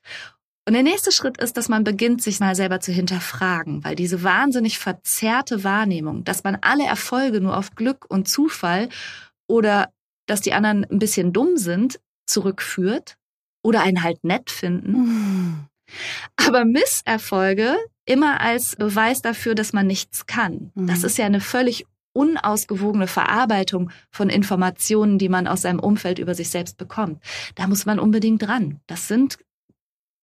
Und 0.65 0.73
der 0.73 0.83
nächste 0.83 1.11
Schritt 1.11 1.41
ist, 1.41 1.57
dass 1.57 1.67
man 1.67 1.83
beginnt, 1.83 2.21
sich 2.21 2.39
mal 2.39 2.55
selber 2.55 2.79
zu 2.79 2.93
hinterfragen, 2.93 3.83
weil 3.83 3.95
diese 3.95 4.23
wahnsinnig 4.23 4.79
verzerrte 4.79 5.65
Wahrnehmung, 5.65 6.23
dass 6.23 6.45
man 6.45 6.57
alle 6.61 6.85
Erfolge 6.85 7.41
nur 7.41 7.57
auf 7.57 7.75
Glück 7.75 8.05
und 8.07 8.29
Zufall 8.29 8.87
oder 9.47 9.91
dass 10.25 10.41
die 10.41 10.53
anderen 10.53 10.85
ein 10.85 10.99
bisschen 10.99 11.33
dumm 11.33 11.57
sind, 11.57 11.99
zurückführt 12.25 13.17
oder 13.63 13.81
einen 13.81 14.03
halt 14.03 14.23
nett 14.23 14.49
finden. 14.49 14.91
Mhm. 14.91 15.65
Aber 16.37 16.65
Misserfolge 16.65 17.75
immer 18.05 18.41
als 18.41 18.75
Beweis 18.75 19.21
dafür, 19.21 19.55
dass 19.55 19.73
man 19.73 19.87
nichts 19.87 20.25
kann. 20.25 20.71
Das 20.75 21.03
ist 21.03 21.17
ja 21.17 21.25
eine 21.25 21.39
völlig 21.39 21.85
unausgewogene 22.13 23.07
Verarbeitung 23.07 23.89
von 24.11 24.29
Informationen, 24.29 25.17
die 25.17 25.29
man 25.29 25.47
aus 25.47 25.63
seinem 25.63 25.79
Umfeld 25.79 26.19
über 26.19 26.35
sich 26.35 26.49
selbst 26.49 26.77
bekommt. 26.77 27.21
Da 27.55 27.67
muss 27.67 27.85
man 27.85 27.99
unbedingt 27.99 28.41
dran. 28.41 28.79
Das 28.87 29.07
sind 29.07 29.37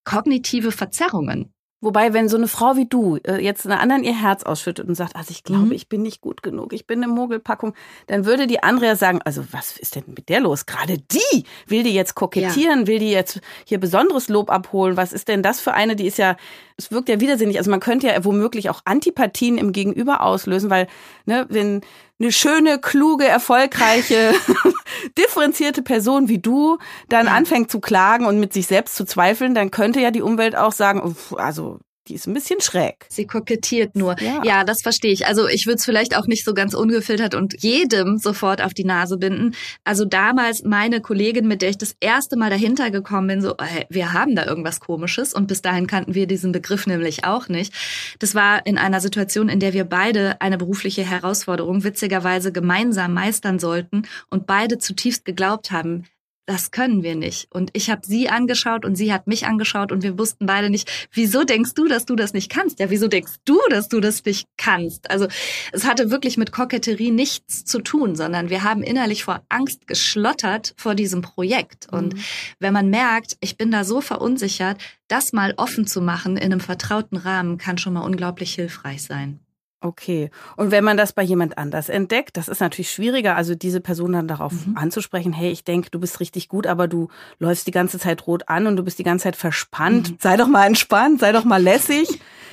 kognitive 0.05 0.73
Verzerrungen. 0.73 1.53
Wobei, 1.83 2.13
wenn 2.13 2.29
so 2.29 2.37
eine 2.37 2.49
Frau 2.49 2.77
wie 2.77 2.87
du 2.87 3.17
äh, 3.17 3.43
jetzt 3.43 3.67
einer 3.67 3.81
anderen 3.81 4.05
ihr 4.05 4.15
Herz 4.15 4.43
ausschüttet 4.43 4.87
und 4.87 4.95
sagt, 4.95 5.17
also 5.17 5.31
ich 5.31 5.45
glaube, 5.45 5.67
mhm. 5.67 5.73
ich 5.73 5.89
bin 5.89 6.03
nicht 6.03 6.21
gut 6.21 6.43
genug, 6.43 6.75
ich 6.75 6.87
bin 6.87 7.03
eine 7.03 7.11
Mogelpackung, 7.11 7.75
dann 8.07 8.27
würde 8.27 8.47
die 8.47 8.63
andere 8.63 8.87
ja 8.87 8.97
sagen, 8.97 9.21
also 9.25 9.45
was 9.53 9.79
ist 9.79 9.97
denn 9.97 10.05
mit 10.07 10.29
der 10.29 10.41
los? 10.41 10.67
Gerade 10.67 10.99
die 10.99 11.45
will 11.67 11.83
die 11.83 11.95
jetzt 11.95 12.15
kokettieren, 12.15 12.81
ja. 12.81 12.87
will 12.87 12.99
die 12.99 13.11
jetzt 13.11 13.41
hier 13.65 13.81
besonderes 13.81 14.29
Lob 14.29 14.51
abholen. 14.51 14.99
Was 14.99 15.15
ist 15.15 15.29
denn 15.29 15.43
das 15.43 15.61
für 15.61 15.73
eine? 15.73 15.97
Die 15.97 16.07
ist 16.07 16.19
ja, 16.19 16.37
es 16.81 16.91
wirkt 16.91 17.09
ja 17.09 17.21
widersinnig. 17.21 17.59
Also 17.59 17.71
man 17.71 17.81
könnte 17.81 18.09
ja 18.09 18.25
womöglich 18.25 18.71
auch 18.71 18.81
Antipathien 18.85 19.59
im 19.59 19.73
Gegenüber 19.73 20.23
auslösen, 20.23 20.71
weil, 20.71 20.87
ne, 21.27 21.47
wenn 21.51 21.83
eine 22.19 22.33
schöne, 22.33 22.79
kluge, 22.79 23.27
erfolgreiche, 23.27 24.33
differenzierte 25.19 25.83
Person 25.83 26.29
wie 26.29 26.39
du 26.39 26.79
dann 27.09 27.29
anfängt 27.29 27.71
zu 27.71 27.81
klagen 27.81 28.27
und 28.27 28.41
mit 28.41 28.53
sich 28.53 28.67
selbst 28.67 28.97
zu 28.97 29.05
zweifeln, 29.05 29.55
dann 29.55 29.71
könnte 29.71 30.01
ja 30.01 30.11
die 30.11 30.23
Umwelt 30.23 30.57
auch 30.57 30.73
sagen, 30.73 31.17
also 31.37 31.79
die 32.11 32.17
ist 32.17 32.27
ein 32.27 32.35
bisschen 32.35 32.61
schräg. 32.61 33.07
Sie 33.09 33.27
kokettiert 33.27 33.95
nur. 33.95 34.17
Ja, 34.21 34.43
ja 34.45 34.65
das 34.65 34.83
verstehe 34.83 35.13
ich. 35.13 35.27
Also 35.27 35.47
ich 35.47 35.67
würde 35.67 35.77
es 35.77 35.85
vielleicht 35.85 36.17
auch 36.17 36.27
nicht 36.27 36.45
so 36.45 36.55
ganz 36.55 36.75
ungefiltert 36.75 37.37
und 37.37 37.63
jedem 37.63 38.19
sofort 38.19 38.61
auf 38.61 38.75
die 38.75 38.85
Nase 38.85 39.17
binden. 39.17 39.55
Also 39.85 40.05
damals 40.05 40.65
meine 40.65 41.01
Kollegin, 41.01 41.47
mit 41.47 41.63
der 41.63 41.71
ich 41.71 41.79
das 41.79 41.95
erste 42.01 42.37
Mal 42.37 42.51
dahinter 42.51 42.91
gekommen 42.91 43.29
bin, 43.29 43.43
so, 43.43 43.55
hey, 43.61 43.87
wir 43.89 44.13
haben 44.13 44.35
da 44.35 44.45
irgendwas 44.45 44.81
Komisches 44.81 45.33
und 45.33 45.47
bis 45.47 45.63
dahin 45.63 45.87
kannten 45.87 46.15
wir 46.15 46.27
diesen 46.27 46.51
Begriff 46.51 46.87
nämlich 46.87 47.25
auch 47.25 47.49
nicht. 47.49 47.73
Das 48.19 48.35
war 48.35 48.67
in 48.67 48.77
einer 48.77 49.01
Situation, 49.01 49.49
in 49.49 49.61
der 49.61 49.73
wir 49.73 49.85
beide 49.85 50.41
eine 50.41 50.59
berufliche 50.59 51.05
Herausforderung 51.05 51.85
witzigerweise 51.85 52.51
gemeinsam 52.51 53.15
meistern 53.15 53.61
sollten 53.61 54.03
und 54.31 54.47
beide 54.47 54.79
zutiefst 54.79 55.25
geglaubt 55.25 55.71
haben, 55.71 56.07
das 56.51 56.73
können 56.73 57.05
wir 57.05 57.15
nicht. 57.15 57.47
Und 57.53 57.71
ich 57.75 57.91
habe 57.91 58.01
sie 58.05 58.29
angeschaut 58.29 58.85
und 58.85 58.97
sie 58.97 59.13
hat 59.13 59.29
mich 59.29 59.47
angeschaut 59.47 59.93
und 59.93 60.03
wir 60.03 60.19
wussten 60.19 60.47
beide 60.47 60.69
nicht, 60.69 61.09
wieso 61.13 61.45
denkst 61.45 61.75
du, 61.75 61.87
dass 61.87 62.07
du 62.07 62.17
das 62.17 62.33
nicht 62.33 62.51
kannst? 62.51 62.81
Ja, 62.81 62.91
wieso 62.91 63.07
denkst 63.07 63.35
du, 63.45 63.61
dass 63.71 63.89
du 63.89 64.01
das 64.01 64.25
nicht 64.25 64.49
kannst? 64.57 65.09
Also 65.13 65.29
es 65.71 65.85
hatte 65.85 66.11
wirklich 66.11 66.37
mit 66.37 66.51
Koketterie 66.51 67.13
nichts 67.13 67.65
zu 67.65 67.79
tun, 67.81 68.17
sondern 68.17 68.51
wir 68.51 68.65
haben 68.65 68.83
innerlich 68.83 69.23
vor 69.23 69.45
Angst 69.49 69.87
geschlottert 69.87 70.75
vor 70.77 70.97
diesem 70.97 71.23
Projekt. 71.23 71.87
Und 71.93 72.15
mhm. 72.15 72.21
wenn 72.59 72.73
man 72.73 72.91
merkt, 72.91 73.37
ich 73.41 73.57
bin 73.57 73.71
da 73.71 73.85
so 73.85 74.01
verunsichert, 74.01 74.83
das 75.07 75.33
mal 75.33 75.55
offen 75.57 75.87
zu 75.87 76.03
machen 76.03 76.37
in 76.37 76.47
einem 76.53 76.61
vertrauten 76.61 77.17
Rahmen, 77.17 77.59
kann 77.59 77.79
schon 77.79 77.93
mal 77.93 78.01
unglaublich 78.01 78.55
hilfreich 78.55 79.05
sein. 79.05 79.39
Okay. 79.83 80.31
Und 80.57 80.71
wenn 80.71 80.85
man 80.85 80.99
das 80.99 81.15
bei 81.15 81.23
jemand 81.23 81.57
anders 81.57 81.89
entdeckt, 81.89 82.37
das 82.37 82.49
ist 82.49 82.61
natürlich 82.61 82.91
schwieriger, 82.91 83.37
also 83.37 83.55
diese 83.55 83.81
Person 83.81 84.13
dann 84.13 84.29
darauf 84.29 84.53
mhm. 84.53 84.77
anzusprechen, 84.77 85.33
hey, 85.33 85.51
ich 85.51 85.65
denke, 85.65 85.91
du 85.91 85.99
bist 85.99 86.21
richtig 86.21 86.49
gut, 86.49 86.67
aber 86.67 86.87
du 86.87 87.09
läufst 87.39 87.67
die 87.67 87.71
ganze 87.73 87.99
Zeit 87.99 88.27
rot 88.27 88.49
an 88.49 88.67
und 88.67 88.77
du 88.77 88.83
bist 88.83 88.99
die 88.99 89.05
ganze 89.05 89.25
Zeit 89.25 89.37
verspannt. 89.37 90.11
Mhm. 90.11 90.17
Sei 90.21 90.37
doch 90.37 90.49
mal 90.49 90.67
entspannt, 90.67 91.21
sei 91.21 91.33
doch 91.33 91.45
mal 91.45 91.63
lässig. 91.63 92.09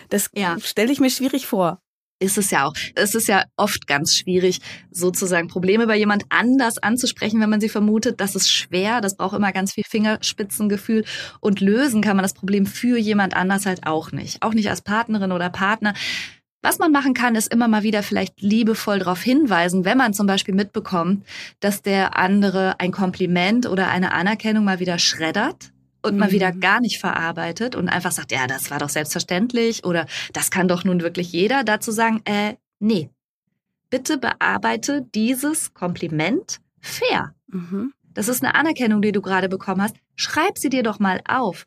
Das 0.10 0.30
ja. 0.36 0.58
stelle 0.62 0.92
ich 0.92 1.02
mir 1.02 1.10
schwierig 1.10 1.48
vor. 1.48 1.82
Ist 2.20 2.38
es 2.40 2.50
ja 2.50 2.66
auch. 2.66 2.74
Es 2.96 3.14
ist 3.14 3.28
ja 3.28 3.44
oft 3.58 3.86
ganz 3.86 4.16
schwierig, 4.16 4.60
sozusagen 4.90 5.50
Probleme 5.50 5.86
bei 5.86 5.98
jemand 5.98 6.24
anders 6.30 6.80
anzusprechen, 6.80 7.40
wenn 7.40 7.50
man 7.50 7.62
sie 7.62 7.70
vermutet. 7.70 8.20
Das 8.20 8.36
ist 8.36 8.52
schwer. 8.52 9.02
Das 9.02 9.18
braucht 9.18 9.36
immer 9.36 9.52
ganz 9.52 9.74
viel 9.74 9.84
Fingerspitzengefühl. 9.88 11.06
Und 11.42 11.62
lösen 11.62 12.02
kann 12.02 12.16
man 12.16 12.24
das 12.24 12.34
Problem 12.34 12.66
für 12.66 12.98
jemand 12.98 13.36
anders 13.36 13.68
halt 13.68 13.86
auch 13.86 14.12
nicht. 14.12 14.42
Auch 14.42 14.56
nicht 14.56 14.68
als 14.68 14.82
Partnerin 14.82 15.32
oder 15.32 15.52
Partner. 15.52 15.94
Was 16.68 16.80
man 16.80 16.92
machen 16.92 17.14
kann, 17.14 17.36
ist 17.36 17.50
immer 17.54 17.70
mal 17.70 17.84
wieder 17.84 18.04
vielleicht 18.04 18.42
liebevoll 18.42 19.00
darauf 19.00 19.22
hinweisen, 19.22 19.86
wenn 19.86 19.98
man 19.98 20.14
zum 20.14 20.28
Beispiel 20.28 20.54
mitbekommt, 20.54 21.26
dass 21.62 21.82
der 21.82 22.18
andere 22.18 22.78
ein 22.82 22.92
Kompliment 22.92 23.68
oder 23.68 23.88
eine 23.88 24.12
Anerkennung 24.12 24.66
mal 24.66 24.82
wieder 24.82 25.00
schreddert 25.00 25.72
und 26.02 26.16
mhm. 26.16 26.20
mal 26.20 26.32
wieder 26.32 26.54
mhm. 26.54 26.60
gar 26.60 26.82
nicht 26.82 27.00
verarbeitet 27.00 27.78
und 27.78 27.88
einfach 27.88 28.12
sagt, 28.12 28.34
ja, 28.34 28.48
das 28.48 28.70
war 28.70 28.80
doch 28.80 28.90
selbstverständlich 28.90 29.86
oder 29.86 30.08
das 30.34 30.52
kann 30.52 30.68
doch 30.68 30.84
nun 30.84 31.00
wirklich 31.00 31.32
jeder, 31.32 31.64
dazu 31.64 31.92
sagen, 31.92 32.22
äh, 32.26 32.56
nee, 32.80 33.10
bitte 33.90 34.18
bearbeite 34.18 35.08
dieses 35.16 35.74
Kompliment 35.74 36.60
fair. 36.82 37.34
Mhm. 37.48 37.94
Das 38.14 38.28
ist 38.28 38.44
eine 38.44 38.56
Anerkennung, 38.56 39.02
die 39.02 39.14
du 39.14 39.22
gerade 39.22 39.48
bekommen 39.48 39.82
hast. 39.82 39.96
Schreib 40.18 40.58
sie 40.58 40.70
dir 40.70 40.84
doch 40.84 41.00
mal 41.00 41.22
auf. 41.30 41.66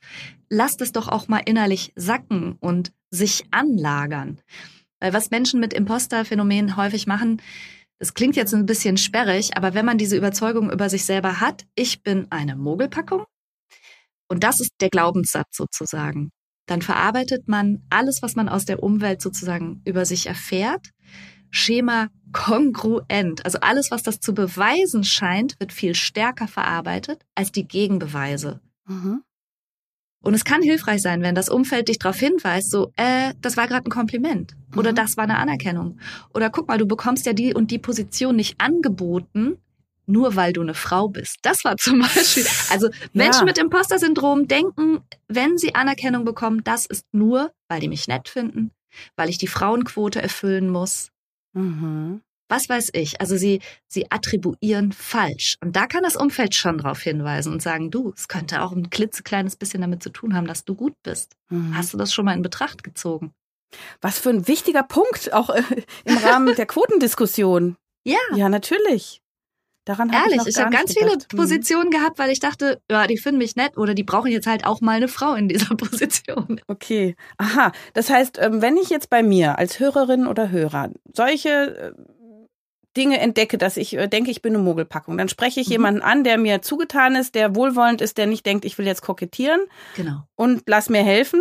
Lass 0.51 0.77
das 0.77 0.93
doch 0.93 1.09
auch 1.09 1.27
mal 1.27 1.41
innerlich 1.47 1.95
sacken 1.97 2.59
und 2.61 2.93
sich 3.11 3.45
anlagern. 3.51 4.43
Weil 5.01 5.13
was 5.13 5.31
Menschen 5.31 5.61
mit 5.61 5.73
Imposter-Phänomenen 5.73 6.77
häufig 6.77 7.07
machen, 7.07 7.43
das 7.99 8.15
klingt 8.15 8.37
jetzt 8.37 8.55
ein 8.55 8.67
bisschen 8.67 8.97
sperrig, 8.97 9.57
aber 9.57 9.75
wenn 9.75 9.85
man 9.85 9.99
diese 9.99 10.17
Überzeugung 10.17 10.71
über 10.71 10.89
sich 10.89 11.05
selber 11.05 11.41
hat, 11.41 11.67
ich 11.75 12.03
bin 12.03 12.27
eine 12.31 12.57
Mogelpackung, 12.57 13.25
und 14.29 14.45
das 14.45 14.61
ist 14.61 14.75
der 14.81 14.91
Glaubenssatz 14.91 15.57
sozusagen, 15.57 16.31
dann 16.67 16.83
verarbeitet 16.83 17.49
man 17.49 17.85
alles, 17.91 18.23
was 18.23 18.37
man 18.37 18.49
aus 18.49 18.65
der 18.65 18.83
Umwelt 18.83 19.21
sozusagen 19.21 19.83
über 19.85 20.07
sich 20.07 20.27
erfährt, 20.27 20.91
Schema 21.51 22.09
kongruent. 22.33 23.45
Also 23.45 23.59
alles, 23.61 23.91
was 23.91 24.05
das 24.05 24.21
zu 24.21 24.33
beweisen 24.33 25.03
scheint, 25.03 25.59
wird 25.59 25.73
viel 25.73 25.97
stärker 25.97 26.47
verarbeitet 26.47 27.25
als 27.35 27.51
die 27.51 27.67
Gegenbeweise. 27.67 28.61
Mhm. 28.87 29.25
Und 30.23 30.35
es 30.35 30.45
kann 30.45 30.63
hilfreich 30.63 31.01
sein, 31.01 31.23
wenn 31.23 31.35
das 31.35 31.49
Umfeld 31.49 31.89
dich 31.89 31.99
darauf 31.99 32.19
hinweist, 32.19 32.71
so, 32.71 32.93
äh, 32.97 33.33
das 33.41 33.57
war 33.57 33.67
gerade 33.67 33.87
ein 33.87 33.91
Kompliment 33.91 34.55
oder 34.77 34.93
mhm. 34.93 34.97
das 34.97 35.17
war 35.17 35.25
eine 35.25 35.39
Anerkennung. 35.39 35.99
Oder 36.35 36.51
guck 36.51 36.69
mal, 36.69 36.79
du 36.79 36.87
bekommst 36.87 37.25
ja 37.27 37.33
die 37.33 37.55
und 37.55 37.71
die 37.71 37.79
Position 37.79 38.37
nicht 38.37 38.61
angeboten, 38.61 39.59
nur 40.07 40.37
weil 40.37 40.53
du 40.53 40.61
eine 40.61 40.75
Frau 40.75 41.09
bist. 41.09 41.39
Das 41.43 41.65
war 41.65 41.77
zum 41.79 42.01
Beispiel. 42.01 42.47
Also 42.71 42.91
Menschen 43.13 43.41
ja. 43.41 43.45
mit 43.47 43.59
Imposter-Syndrom 43.59 44.47
denken, 44.47 45.01
wenn 45.29 45.57
sie 45.57 45.75
Anerkennung 45.75 46.25
bekommen, 46.25 46.63
das 46.65 46.85
ist 46.85 47.07
nur, 47.13 47.53
weil 47.69 47.81
die 47.81 47.89
mich 47.89 48.07
nett 48.07 48.29
finden, 48.29 48.73
weil 49.17 49.31
ich 49.31 49.39
die 49.39 49.47
Frauenquote 49.47 50.21
erfüllen 50.21 50.69
muss. 50.69 51.11
Mhm 51.55 52.21
was 52.51 52.69
weiß 52.69 52.91
ich. 52.93 53.21
Also 53.21 53.37
sie, 53.37 53.61
sie 53.87 54.11
attribuieren 54.11 54.93
falsch. 54.93 55.57
Und 55.63 55.77
da 55.77 55.87
kann 55.87 56.03
das 56.03 56.17
Umfeld 56.17 56.55
schon 56.55 56.79
darauf 56.79 57.01
hinweisen 57.01 57.53
und 57.53 57.63
sagen, 57.63 57.91
du, 57.91 58.13
es 58.17 58.29
könnte 58.29 58.63
auch 58.63 58.73
ein 58.73 58.91
klitzekleines 58.91 59.57
bisschen 59.57 59.81
damit 59.81 60.03
zu 60.03 60.11
tun 60.11 60.35
haben, 60.35 60.47
dass 60.47 60.65
du 60.65 60.75
gut 60.75 60.95
bist. 61.03 61.37
Mhm. 61.49 61.77
Hast 61.77 61.95
du 61.95 61.99
das 61.99 62.13
schon 62.13 62.25
mal 62.25 62.35
in 62.35 62.43
Betracht 62.43 62.83
gezogen? 62.83 63.33
Was 64.01 64.19
für 64.19 64.31
ein 64.31 64.49
wichtiger 64.49 64.83
Punkt, 64.83 65.33
auch 65.33 65.51
äh, 65.51 65.63
im 66.05 66.17
Rahmen 66.19 66.55
der 66.57 66.67
Quotendiskussion. 66.67 67.77
Ja. 68.05 68.19
Ja, 68.35 68.49
natürlich. 68.49 69.23
Daran 69.87 70.13
Ehrlich, 70.13 70.43
ich, 70.43 70.49
ich 70.49 70.59
habe 70.59 70.71
ganz 70.71 70.95
gedacht. 70.95 71.11
viele 71.11 71.17
mhm. 71.33 71.37
Positionen 71.37 71.91
gehabt, 71.91 72.19
weil 72.19 72.31
ich 72.31 72.39
dachte, 72.39 72.81
ja, 72.91 73.07
die 73.07 73.17
finden 73.17 73.39
mich 73.39 73.57
nett 73.57 73.79
oder 73.79 73.95
die 73.95 74.05
brauchen 74.05 74.31
jetzt 74.31 74.47
halt 74.47 74.67
auch 74.67 74.81
mal 74.81 74.97
eine 74.97 75.09
Frau 75.09 75.35
in 75.35 75.49
dieser 75.49 75.75
Position. 75.77 76.61
Okay. 76.67 77.17
Aha. 77.39 77.73
Das 77.95 78.11
heißt, 78.11 78.39
ähm, 78.41 78.61
wenn 78.61 78.77
ich 78.77 78.91
jetzt 78.91 79.09
bei 79.09 79.23
mir 79.23 79.59
als 79.59 79.81
Hörerin 79.81 80.27
oder 80.27 80.51
Hörer 80.51 80.91
solche 81.15 81.49
äh, 81.49 81.93
Dinge 82.97 83.21
entdecke, 83.21 83.59
dass 83.59 83.77
ich 83.77 83.97
äh, 83.97 84.09
denke, 84.09 84.31
ich 84.31 84.43
bin 84.43 84.55
eine 84.55 84.63
Mogelpackung. 84.63 85.17
Dann 85.17 85.29
spreche 85.29 85.61
ich 85.61 85.69
mhm. 85.69 85.73
jemanden 85.73 86.03
an, 86.03 86.25
der 86.25 86.39
mir 86.39 86.63
zugetan 86.63 87.15
ist, 87.15 87.35
der 87.35 87.55
wohlwollend 87.55 88.01
ist, 88.01 88.19
der 88.19 88.27
nicht 88.27 88.47
denkt, 88.47 88.65
ich 88.65 88.79
will 88.79 88.87
jetzt 88.87 89.03
kokettieren. 89.03 89.61
Genau. 89.97 90.23
Und 90.35 90.63
lass 90.67 90.89
mir 90.89 91.03
helfen. 91.03 91.41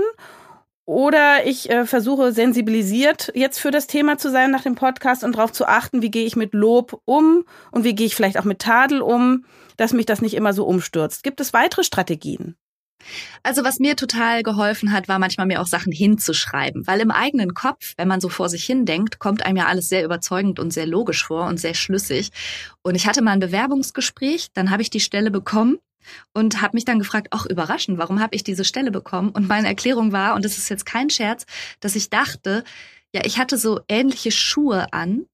Oder 0.86 1.46
ich 1.46 1.70
äh, 1.70 1.86
versuche 1.86 2.32
sensibilisiert 2.32 3.32
jetzt 3.36 3.60
für 3.60 3.70
das 3.70 3.86
Thema 3.86 4.18
zu 4.18 4.32
sein 4.32 4.50
nach 4.50 4.64
dem 4.64 4.74
Podcast 4.74 5.24
und 5.24 5.36
darauf 5.36 5.52
zu 5.52 5.68
achten, 5.68 6.02
wie 6.02 6.10
gehe 6.10 6.26
ich 6.26 6.36
mit 6.36 6.54
Lob 6.54 7.00
um 7.06 7.46
und 7.72 7.84
wie 7.84 7.94
gehe 7.94 8.08
ich 8.08 8.16
vielleicht 8.16 8.40
auch 8.40 8.44
mit 8.44 8.58
Tadel 8.58 9.02
um, 9.02 9.46
dass 9.78 9.94
mich 9.94 10.08
das 10.08 10.22
nicht 10.22 10.34
immer 10.34 10.52
so 10.52 10.66
umstürzt. 10.66 11.22
Gibt 11.22 11.42
es 11.42 11.54
weitere 11.54 11.84
Strategien? 11.84 12.56
Also 13.44 13.64
was 13.64 13.80
mir 13.80 13.96
total 13.96 14.44
geholfen 14.44 14.92
hat, 14.92 15.08
war 15.08 15.20
manchmal 15.20 15.48
mir 15.48 15.62
auch 15.62 15.68
Sachen 15.68 15.92
hinzuschreiben, 15.92 16.86
weil 16.88 17.00
im 17.00 17.12
eigenen 17.12 17.54
Kopf, 17.54 17.94
wenn 17.98 18.08
man 18.08 18.22
so 18.22 18.30
vor 18.30 18.50
sich 18.50 18.66
hin 18.66 18.86
denkt, 18.86 19.20
kommt 19.20 19.46
einem 19.46 19.58
ja 19.58 19.68
alles 19.68 19.90
sehr 19.90 20.04
überzeugend 20.04 20.60
und 20.60 20.72
sehr 20.72 20.86
logisch 20.86 21.26
vor 21.26 21.46
und 21.46 21.60
sehr 21.60 21.74
schlüssig. 21.74 22.32
Und 22.82 22.96
ich 22.96 23.08
hatte 23.08 23.22
mal 23.22 23.32
ein 23.32 23.40
Bewerbungsgespräch, 23.40 24.48
dann 24.54 24.70
habe 24.70 24.82
ich 24.82 24.90
die 24.90 25.00
Stelle 25.00 25.32
bekommen 25.32 25.80
und 26.34 26.62
habe 26.62 26.76
mich 26.76 26.86
dann 26.86 27.00
gefragt, 27.00 27.28
ach 27.32 27.46
überraschend, 27.46 27.98
warum 27.98 28.20
habe 28.20 28.36
ich 28.36 28.44
diese 28.44 28.66
Stelle 28.66 28.92
bekommen? 28.92 29.30
Und 29.30 29.48
meine 29.48 29.68
Erklärung 29.68 30.12
war, 30.12 30.36
und 30.36 30.46
das 30.46 30.58
ist 30.58 30.70
jetzt 30.70 30.86
kein 30.86 31.10
Scherz, 31.10 31.46
dass 31.80 31.96
ich 31.96 32.10
dachte, 32.10 32.64
ja, 33.14 33.22
ich 33.26 33.40
hatte 33.40 33.58
so 33.58 33.80
ähnliche 33.88 34.32
Schuhe 34.32 34.92
an 34.94 35.26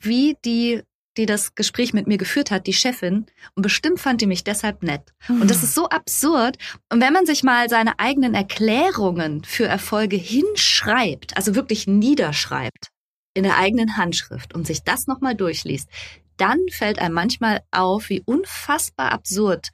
wie 0.00 0.36
die 0.44 0.82
die 1.18 1.26
das 1.26 1.54
Gespräch 1.54 1.92
mit 1.92 2.06
mir 2.06 2.16
geführt 2.16 2.50
hat, 2.50 2.66
die 2.66 2.72
Chefin, 2.72 3.26
und 3.54 3.62
bestimmt 3.62 4.00
fand 4.00 4.20
die 4.20 4.26
mich 4.26 4.44
deshalb 4.44 4.82
nett. 4.82 5.12
Und 5.28 5.50
das 5.50 5.62
ist 5.62 5.74
so 5.74 5.88
absurd. 5.88 6.56
Und 6.90 7.02
wenn 7.02 7.12
man 7.12 7.26
sich 7.26 7.42
mal 7.42 7.68
seine 7.68 7.98
eigenen 7.98 8.34
Erklärungen 8.34 9.44
für 9.44 9.66
Erfolge 9.66 10.16
hinschreibt, 10.16 11.36
also 11.36 11.54
wirklich 11.54 11.86
niederschreibt, 11.86 12.88
in 13.34 13.42
der 13.42 13.58
eigenen 13.58 13.96
Handschrift 13.96 14.54
und 14.54 14.66
sich 14.66 14.82
das 14.84 15.06
nochmal 15.06 15.34
durchliest, 15.34 15.88
dann 16.36 16.58
fällt 16.70 16.98
einem 16.98 17.14
manchmal 17.14 17.60
auf, 17.70 18.08
wie 18.08 18.22
unfassbar 18.24 19.12
absurd 19.12 19.70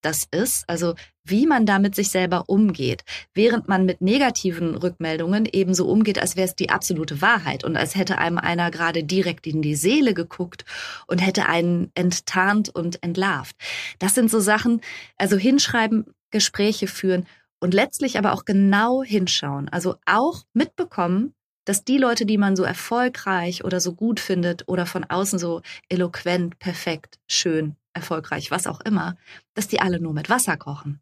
das 0.00 0.26
ist, 0.30 0.64
also 0.68 0.94
wie 1.30 1.46
man 1.46 1.66
da 1.66 1.78
mit 1.78 1.94
sich 1.94 2.10
selber 2.10 2.44
umgeht, 2.48 3.04
während 3.34 3.68
man 3.68 3.84
mit 3.84 4.00
negativen 4.00 4.74
Rückmeldungen 4.74 5.46
ebenso 5.50 5.86
umgeht, 5.86 6.18
als 6.18 6.36
wäre 6.36 6.46
es 6.46 6.54
die 6.56 6.70
absolute 6.70 7.20
Wahrheit 7.20 7.64
und 7.64 7.76
als 7.76 7.94
hätte 7.94 8.18
einem 8.18 8.38
einer 8.38 8.70
gerade 8.70 9.04
direkt 9.04 9.46
in 9.46 9.62
die 9.62 9.74
Seele 9.74 10.14
geguckt 10.14 10.64
und 11.06 11.18
hätte 11.18 11.46
einen 11.46 11.90
enttarnt 11.94 12.68
und 12.68 13.02
entlarvt. 13.02 13.56
Das 13.98 14.14
sind 14.14 14.30
so 14.30 14.40
Sachen, 14.40 14.80
also 15.16 15.36
hinschreiben, 15.36 16.06
Gespräche 16.30 16.86
führen 16.86 17.26
Und 17.60 17.74
letztlich 17.74 18.18
aber 18.18 18.34
auch 18.34 18.44
genau 18.44 19.02
hinschauen. 19.02 19.68
Also 19.68 19.96
auch 20.06 20.44
mitbekommen, 20.52 21.34
dass 21.64 21.84
die 21.84 21.98
Leute, 21.98 22.24
die 22.24 22.38
man 22.38 22.54
so 22.54 22.62
erfolgreich 22.62 23.64
oder 23.64 23.80
so 23.80 23.94
gut 23.94 24.20
findet 24.20 24.68
oder 24.68 24.86
von 24.86 25.04
außen 25.04 25.38
so 25.38 25.62
eloquent, 25.88 26.58
perfekt, 26.60 27.18
schön, 27.26 27.76
erfolgreich, 27.92 28.50
was 28.50 28.66
auch 28.66 28.80
immer, 28.80 29.16
dass 29.54 29.68
die 29.68 29.80
alle 29.80 30.00
nur 30.00 30.14
mit 30.14 30.30
Wasser 30.30 30.56
kochen. 30.56 31.00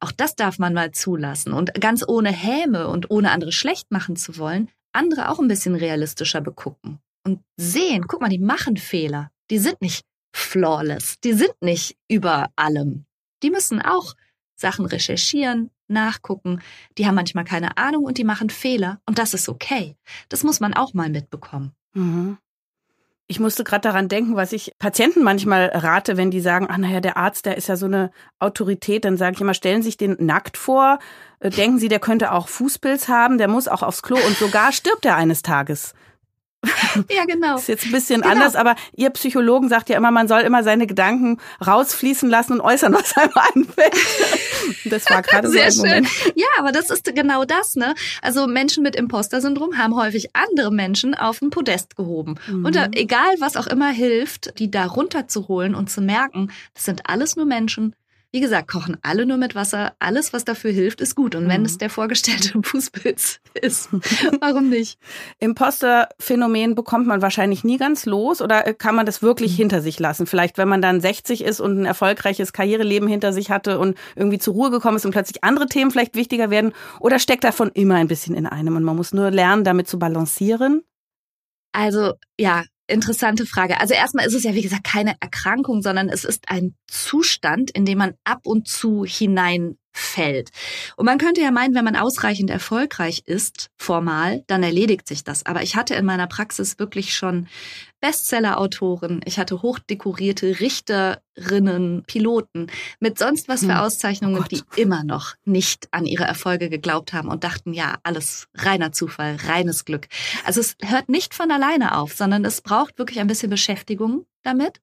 Auch 0.00 0.12
das 0.12 0.36
darf 0.36 0.58
man 0.58 0.74
mal 0.74 0.92
zulassen 0.92 1.52
und 1.52 1.74
ganz 1.74 2.04
ohne 2.06 2.30
Häme 2.30 2.88
und 2.88 3.10
ohne 3.10 3.30
andere 3.30 3.52
schlecht 3.52 3.90
machen 3.90 4.16
zu 4.16 4.38
wollen, 4.38 4.68
andere 4.92 5.30
auch 5.30 5.38
ein 5.38 5.48
bisschen 5.48 5.74
realistischer 5.74 6.40
begucken 6.40 7.00
und 7.26 7.42
sehen, 7.56 8.06
guck 8.06 8.20
mal, 8.20 8.30
die 8.30 8.38
machen 8.38 8.76
Fehler. 8.76 9.30
Die 9.50 9.58
sind 9.58 9.82
nicht 9.82 10.04
flawless. 10.34 11.20
Die 11.20 11.32
sind 11.32 11.54
nicht 11.60 11.96
über 12.08 12.50
allem. 12.56 13.04
Die 13.42 13.50
müssen 13.50 13.82
auch 13.82 14.14
Sachen 14.54 14.86
recherchieren, 14.86 15.70
nachgucken. 15.88 16.62
Die 16.96 17.06
haben 17.06 17.14
manchmal 17.14 17.44
keine 17.44 17.76
Ahnung 17.76 18.04
und 18.04 18.18
die 18.18 18.24
machen 18.24 18.48
Fehler. 18.48 19.00
Und 19.06 19.18
das 19.18 19.34
ist 19.34 19.48
okay. 19.48 19.96
Das 20.28 20.42
muss 20.44 20.60
man 20.60 20.74
auch 20.74 20.94
mal 20.94 21.10
mitbekommen. 21.10 21.72
Mhm. 21.94 22.38
Ich 23.28 23.40
musste 23.40 23.64
gerade 23.64 23.80
daran 23.80 24.08
denken, 24.08 24.36
was 24.36 24.52
ich 24.52 24.72
Patienten 24.78 25.24
manchmal 25.24 25.66
rate, 25.74 26.16
wenn 26.16 26.30
die 26.30 26.40
sagen, 26.40 26.68
ach 26.70 26.76
naja, 26.76 27.00
der 27.00 27.16
Arzt, 27.16 27.44
der 27.44 27.56
ist 27.56 27.68
ja 27.68 27.76
so 27.76 27.86
eine 27.86 28.12
Autorität, 28.38 29.04
dann 29.04 29.16
sage 29.16 29.34
ich 29.34 29.40
immer, 29.40 29.54
stellen 29.54 29.82
Sie 29.82 29.88
sich 29.88 29.96
den 29.96 30.16
nackt 30.20 30.56
vor, 30.56 31.00
äh, 31.40 31.50
denken 31.50 31.78
Sie, 31.78 31.88
der 31.88 31.98
könnte 31.98 32.30
auch 32.30 32.46
Fußpilz 32.48 33.08
haben, 33.08 33.38
der 33.38 33.48
muss 33.48 33.66
auch 33.66 33.82
aufs 33.82 34.02
Klo. 34.02 34.16
Und 34.16 34.36
sogar 34.36 34.70
stirbt 34.70 35.04
er 35.04 35.16
eines 35.16 35.42
Tages. 35.42 35.94
Ja, 37.10 37.24
genau. 37.24 37.56
Ist 37.56 37.68
jetzt 37.68 37.86
ein 37.86 37.92
bisschen 37.92 38.22
genau. 38.22 38.34
anders, 38.34 38.56
aber 38.56 38.74
ihr 38.94 39.10
Psychologen 39.10 39.68
sagt 39.68 39.88
ja 39.88 39.96
immer, 39.96 40.10
man 40.10 40.28
soll 40.28 40.40
immer 40.40 40.62
seine 40.62 40.86
Gedanken 40.86 41.38
rausfließen 41.64 42.28
lassen 42.28 42.54
und 42.54 42.60
äußern, 42.60 42.92
was 42.94 43.16
einem 43.16 43.32
einfällt. 43.34 43.94
Das 44.84 45.08
war 45.10 45.22
gerade 45.22 45.48
so 45.48 45.58
ein 45.58 45.72
schön. 45.72 45.80
Moment. 45.80 46.08
Ja, 46.34 46.46
aber 46.58 46.72
das 46.72 46.90
ist 46.90 47.04
genau 47.14 47.44
das, 47.44 47.76
ne? 47.76 47.94
Also 48.22 48.46
Menschen 48.46 48.82
mit 48.82 48.96
Imposter-Syndrom 48.96 49.78
haben 49.78 49.94
häufig 49.94 50.30
andere 50.34 50.72
Menschen 50.72 51.14
auf 51.14 51.42
ein 51.42 51.50
Podest 51.50 51.96
gehoben. 51.96 52.36
Mhm. 52.46 52.64
Und 52.64 52.76
da, 52.76 52.88
egal, 52.92 53.34
was 53.38 53.56
auch 53.56 53.66
immer 53.66 53.90
hilft, 53.90 54.58
die 54.58 54.70
da 54.70 54.86
runterzuholen 54.86 55.74
und 55.74 55.90
zu 55.90 56.00
merken, 56.00 56.50
das 56.74 56.84
sind 56.84 57.08
alles 57.08 57.36
nur 57.36 57.46
Menschen, 57.46 57.94
wie 58.32 58.40
gesagt, 58.40 58.68
kochen 58.68 58.98
alle 59.02 59.24
nur 59.24 59.38
mit 59.38 59.54
Wasser. 59.54 59.94
Alles, 59.98 60.32
was 60.32 60.44
dafür 60.44 60.70
hilft, 60.70 61.00
ist 61.00 61.14
gut. 61.14 61.34
Und 61.34 61.48
wenn 61.48 61.60
Mhm. 61.60 61.66
es 61.66 61.78
der 61.78 61.88
vorgestellte 61.90 62.58
Fußpilz 62.62 63.40
ist, 63.54 63.88
warum 64.40 64.68
nicht? 64.68 64.98
Imposter-Phänomen 65.38 66.74
bekommt 66.74 67.06
man 67.06 67.22
wahrscheinlich 67.22 67.64
nie 67.64 67.78
ganz 67.78 68.04
los 68.04 68.42
oder 68.42 68.66
äh, 68.66 68.74
kann 68.74 68.94
man 68.94 69.06
das 69.06 69.22
wirklich 69.22 69.52
Mhm. 69.52 69.56
hinter 69.56 69.80
sich 69.80 69.98
lassen? 69.98 70.26
Vielleicht, 70.26 70.58
wenn 70.58 70.68
man 70.68 70.82
dann 70.82 71.00
60 71.00 71.42
ist 71.44 71.60
und 71.60 71.78
ein 71.80 71.84
erfolgreiches 71.86 72.52
Karriereleben 72.52 73.08
hinter 73.08 73.32
sich 73.32 73.50
hatte 73.50 73.78
und 73.78 73.96
irgendwie 74.16 74.38
zur 74.38 74.54
Ruhe 74.54 74.70
gekommen 74.70 74.96
ist 74.96 75.06
und 75.06 75.12
plötzlich 75.12 75.42
andere 75.42 75.66
Themen 75.66 75.90
vielleicht 75.90 76.14
wichtiger 76.14 76.50
werden 76.50 76.72
oder 77.00 77.18
steckt 77.18 77.44
davon 77.44 77.70
immer 77.72 77.94
ein 77.94 78.08
bisschen 78.08 78.34
in 78.34 78.46
einem 78.46 78.76
und 78.76 78.84
man 78.84 78.96
muss 78.96 79.12
nur 79.14 79.30
lernen, 79.30 79.64
damit 79.64 79.88
zu 79.88 79.98
balancieren? 79.98 80.82
Also, 81.72 82.14
ja, 82.38 82.64
interessante 82.86 83.46
Frage. 83.46 83.80
Also 83.80 83.94
erstmal 83.94 84.26
ist 84.26 84.34
es 84.34 84.44
ja, 84.44 84.54
wie 84.54 84.62
gesagt, 84.62 84.84
keine 84.84 85.16
Erkrankung, 85.20 85.82
sondern 85.82 86.08
es 86.08 86.24
ist 86.24 86.48
ein 86.48 86.74
Zustand, 86.86 87.70
in 87.70 87.84
dem 87.84 87.98
man 87.98 88.14
ab 88.24 88.40
und 88.44 88.68
zu 88.68 89.04
hineinfällt. 89.04 90.50
Und 90.96 91.06
man 91.06 91.18
könnte 91.18 91.40
ja 91.40 91.50
meinen, 91.50 91.74
wenn 91.74 91.84
man 91.84 91.96
ausreichend 91.96 92.50
erfolgreich 92.50 93.22
ist, 93.26 93.70
formal, 93.76 94.44
dann 94.46 94.62
erledigt 94.62 95.08
sich 95.08 95.24
das. 95.24 95.44
Aber 95.46 95.62
ich 95.62 95.76
hatte 95.76 95.94
in 95.94 96.04
meiner 96.04 96.26
Praxis 96.26 96.78
wirklich 96.78 97.14
schon 97.14 97.48
Bestseller-Autoren, 98.00 99.20
ich 99.24 99.38
hatte 99.38 99.62
hochdekorierte 99.62 100.60
Richterinnen, 100.60 102.04
Piloten 102.06 102.68
mit 103.00 103.18
sonst 103.18 103.48
was 103.48 103.60
für 103.60 103.74
Hm. 103.74 103.80
Auszeichnungen, 103.80 104.42
Oh 104.42 104.46
die 104.48 104.62
immer 104.76 105.02
noch 105.04 105.34
nicht 105.44 105.88
an 105.92 106.06
ihre 106.06 106.24
Erfolge 106.24 106.68
geglaubt 106.68 107.12
haben 107.12 107.28
und 107.28 107.44
dachten, 107.44 107.72
ja, 107.72 107.96
alles 108.02 108.48
reiner 108.54 108.92
Zufall, 108.92 109.36
reines 109.46 109.84
Glück. 109.84 110.08
Also 110.44 110.60
es 110.60 110.76
hört 110.82 111.08
nicht 111.08 111.34
von 111.34 111.50
alleine 111.50 111.96
auf, 111.96 112.14
sondern 112.14 112.44
es 112.44 112.60
braucht 112.60 112.98
wirklich 112.98 113.20
ein 113.20 113.26
bisschen 113.26 113.50
Beschäftigung 113.50 114.26
damit. 114.42 114.80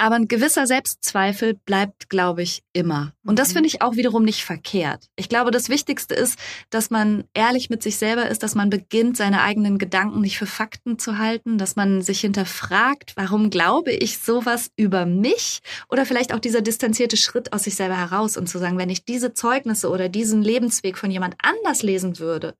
Aber 0.00 0.14
ein 0.16 0.28
gewisser 0.28 0.66
Selbstzweifel 0.66 1.52
bleibt, 1.66 2.08
glaube 2.08 2.42
ich, 2.42 2.62
immer. 2.72 3.12
Und 3.22 3.38
das 3.38 3.50
Mhm. 3.50 3.52
finde 3.52 3.66
ich 3.68 3.82
auch 3.82 3.96
wiederum 3.96 4.24
nicht 4.24 4.44
verkehrt. 4.46 5.08
Ich 5.14 5.28
glaube, 5.28 5.50
das 5.50 5.68
Wichtigste 5.68 6.14
ist, 6.14 6.38
dass 6.70 6.88
man 6.88 7.24
ehrlich 7.34 7.68
mit 7.68 7.82
sich 7.82 7.98
selber 7.98 8.26
ist, 8.26 8.42
dass 8.42 8.54
man 8.54 8.70
beginnt, 8.70 9.18
seine 9.18 9.42
eigenen 9.42 9.76
Gedanken 9.76 10.22
nicht 10.22 10.38
für 10.38 10.46
Fakten 10.46 10.98
zu 10.98 11.18
halten, 11.18 11.58
dass 11.58 11.76
man 11.76 12.00
sich 12.00 12.20
hinterfragt, 12.20 13.12
warum 13.16 13.50
glaube 13.50 13.92
ich 13.92 14.18
sowas 14.20 14.70
über 14.74 15.04
mich? 15.04 15.60
Oder 15.90 16.06
vielleicht 16.06 16.32
auch 16.32 16.38
dieser 16.38 16.62
distanzierte 16.62 17.18
Schritt 17.18 17.52
aus 17.52 17.64
sich 17.64 17.74
selber 17.74 17.98
heraus 17.98 18.38
und 18.38 18.48
zu 18.48 18.56
sagen, 18.58 18.78
wenn 18.78 18.88
ich 18.88 19.04
diese 19.04 19.34
Zeugnisse 19.34 19.90
oder 19.90 20.08
diesen 20.08 20.40
Lebensweg 20.40 20.96
von 20.96 21.10
jemand 21.10 21.34
anders 21.42 21.82
lesen 21.82 22.18
würde, 22.18 22.54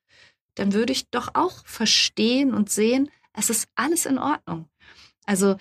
dann 0.56 0.74
würde 0.74 0.92
ich 0.92 1.08
doch 1.08 1.30
auch 1.32 1.64
verstehen 1.64 2.52
und 2.52 2.70
sehen, 2.70 3.08
es 3.32 3.48
ist 3.48 3.66
alles 3.76 4.04
in 4.04 4.18
Ordnung. 4.18 4.68
Also 5.24 5.56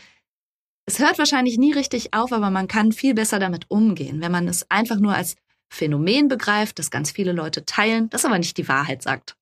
es 0.90 0.98
hört 0.98 1.20
wahrscheinlich 1.20 1.60
nie 1.60 1.72
richtig 1.72 2.16
auf, 2.16 2.34
aber 2.34 2.50
man 2.50 2.68
kann 2.68 2.92
viel 2.92 3.14
besser 3.14 3.38
damit 3.38 3.66
umgehen, 3.70 4.22
wenn 4.22 4.32
man 4.32 4.48
es 4.48 4.66
einfach 4.72 4.98
nur 4.98 5.14
als 5.14 5.36
Phänomen 5.70 6.30
begreift, 6.30 6.80
das 6.80 6.90
ganz 6.90 7.12
viele 7.12 7.32
Leute 7.32 7.64
teilen, 7.64 8.10
das 8.10 8.26
aber 8.26 8.40
nicht 8.40 8.58
die 8.58 8.68
Wahrheit 8.68 9.04
sagt. 9.04 9.36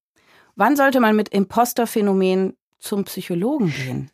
Wann 0.57 0.75
sollte 0.75 0.99
man 0.99 1.15
mit 1.15 1.29
Imposter-Phänomen 1.29 2.57
zum 2.79 3.05
Psychologen 3.05 3.73
gehen? 3.73 4.11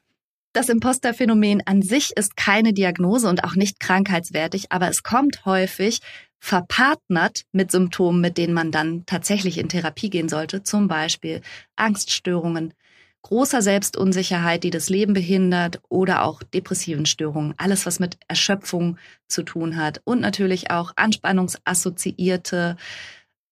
Das 0.51 0.69
Imposterphänomen 0.69 1.63
an 1.65 1.81
sich 1.81 2.15
ist 2.15 2.37
keine 2.37 2.71
Diagnose 2.71 3.27
und 3.27 3.43
auch 3.43 3.55
nicht 3.55 3.79
krankheitswertig, 3.79 4.71
aber 4.71 4.87
es 4.87 5.01
kommt 5.01 5.43
häufig 5.45 6.01
verpartnert 6.37 7.45
mit 7.51 7.71
Symptomen, 7.71 8.21
mit 8.21 8.37
denen 8.37 8.53
man 8.53 8.71
dann 8.71 9.07
tatsächlich 9.07 9.57
in 9.57 9.69
Therapie 9.69 10.11
gehen 10.11 10.29
sollte, 10.29 10.61
zum 10.61 10.87
Beispiel 10.87 11.41
Angststörungen, 11.77 12.75
großer 13.23 13.61
Selbstunsicherheit, 13.61 14.63
die 14.63 14.69
das 14.69 14.89
Leben 14.89 15.13
behindert 15.13 15.81
oder 15.89 16.23
auch 16.23 16.43
depressiven 16.43 17.05
Störungen, 17.05 17.53
alles 17.57 17.85
was 17.85 17.99
mit 17.99 18.17
Erschöpfung 18.27 18.97
zu 19.27 19.43
tun 19.43 19.77
hat 19.77 20.01
und 20.03 20.21
natürlich 20.21 20.69
auch 20.71 20.93
anspannungsassoziierte 20.95 22.77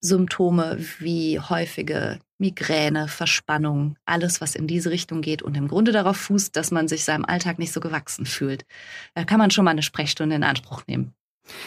Symptome 0.01 0.77
wie 0.99 1.39
häufige 1.39 2.19
Migräne, 2.37 3.07
Verspannung, 3.07 3.97
alles, 4.03 4.41
was 4.41 4.55
in 4.55 4.67
diese 4.67 4.89
Richtung 4.89 5.21
geht 5.21 5.43
und 5.43 5.55
im 5.55 5.67
Grunde 5.67 5.91
darauf 5.91 6.17
fußt, 6.17 6.55
dass 6.55 6.71
man 6.71 6.87
sich 6.87 7.03
seinem 7.05 7.23
Alltag 7.23 7.59
nicht 7.59 7.71
so 7.71 7.79
gewachsen 7.79 8.25
fühlt. 8.25 8.65
Da 9.13 9.23
kann 9.23 9.37
man 9.37 9.51
schon 9.51 9.63
mal 9.63 9.71
eine 9.71 9.83
Sprechstunde 9.83 10.35
in 10.35 10.43
Anspruch 10.43 10.83
nehmen. 10.87 11.13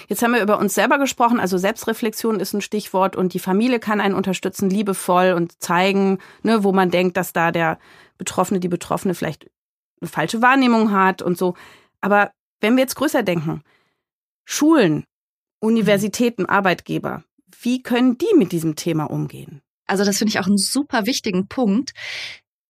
Jetzt 0.09 0.23
haben 0.23 0.33
wir 0.33 0.43
über 0.43 0.59
uns 0.59 0.75
selber 0.75 0.99
gesprochen, 0.99 1.41
also 1.41 1.59
Selbstreflexion 1.59 2.41
ist 2.41 2.53
ein 2.53 2.61
Stichwort 2.61 3.17
und 3.17 3.35
die 3.35 3.39
Familie 3.39 3.81
kann 3.81 4.01
einen 4.01 4.15
unterstützen, 4.15 4.71
liebevoll 4.71 5.33
und 5.33 5.61
zeigen, 5.63 6.19
ne, 6.43 6.65
wo 6.65 6.73
man 6.73 6.91
denkt, 6.91 7.17
dass 7.17 7.33
da 7.33 7.51
der 7.51 7.79
Betroffene, 8.17 8.61
die 8.61 8.69
Betroffene 8.69 9.15
vielleicht 9.15 9.51
eine 10.01 10.09
falsche 10.09 10.43
Wahrnehmung 10.43 10.93
hat 10.93 11.23
und 11.23 11.37
so. 11.37 11.55
Aber 12.01 12.31
wenn 12.61 12.77
wir 12.77 12.83
jetzt 12.83 12.97
größer 12.97 13.23
denken, 13.23 13.63
Schulen, 14.45 15.05
Universitäten, 15.61 16.47
Arbeitgeber, 16.47 17.25
wie 17.61 17.83
können 17.83 18.19
die 18.19 18.37
mit 18.37 18.53
diesem 18.53 18.77
Thema 18.77 19.05
umgehen? 19.05 19.63
Also 19.87 20.05
das 20.05 20.19
finde 20.19 20.31
ich 20.31 20.39
auch 20.39 20.47
einen 20.47 20.59
super 20.59 21.07
wichtigen 21.07 21.49
Punkt. 21.49 21.93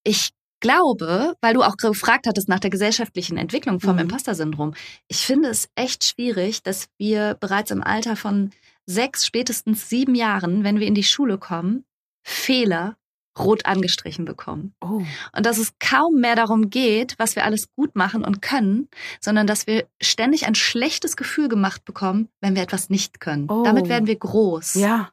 Ich 0.05 0.31
glaube, 0.64 1.35
weil 1.42 1.53
du 1.53 1.62
auch 1.62 1.77
gefragt 1.77 2.27
hattest 2.27 2.48
nach 2.48 2.59
der 2.59 2.70
gesellschaftlichen 2.70 3.37
Entwicklung 3.37 3.81
vom 3.81 3.96
Mhm. 3.96 4.03
Imposter-Syndrom, 4.03 4.74
ich 5.09 5.18
finde 5.18 5.50
es 5.50 5.68
echt 5.74 6.05
schwierig, 6.05 6.62
dass 6.62 6.88
wir 6.96 7.35
bereits 7.38 7.70
im 7.70 7.83
Alter 7.83 8.16
von 8.16 8.50
sechs, 8.87 9.27
spätestens 9.27 9.90
sieben 9.90 10.14
Jahren, 10.14 10.64
wenn 10.64 10.81
wir 10.81 10.87
in 10.87 10.94
die 10.94 11.05
Schule 11.05 11.37
kommen, 11.37 11.85
Fehler 12.22 12.96
rot 13.38 13.66
angestrichen 13.66 14.24
bekommen. 14.24 14.74
Oh. 14.81 15.03
Und 15.37 15.44
dass 15.44 15.59
es 15.59 15.72
kaum 15.81 16.20
mehr 16.20 16.37
darum 16.37 16.70
geht, 16.70 17.14
was 17.18 17.37
wir 17.37 17.44
alles 17.44 17.68
gut 17.74 17.94
machen 17.94 18.24
und 18.24 18.40
können, 18.40 18.88
sondern 19.20 19.46
dass 19.46 19.66
wir 19.66 19.87
ständig 20.00 20.46
ein 20.46 20.55
schlechtes 20.55 21.16
Gefühl 21.16 21.48
gemacht 21.48 21.85
bekommen, 21.85 22.29
wenn 22.40 22.55
wir 22.55 22.62
etwas 22.62 22.88
nicht 22.90 23.20
können. 23.20 23.50
Oh. 23.50 23.64
Damit 23.64 23.88
werden 23.88 24.07
wir 24.07 24.16
groß. 24.16 24.74
Ja. 24.74 25.11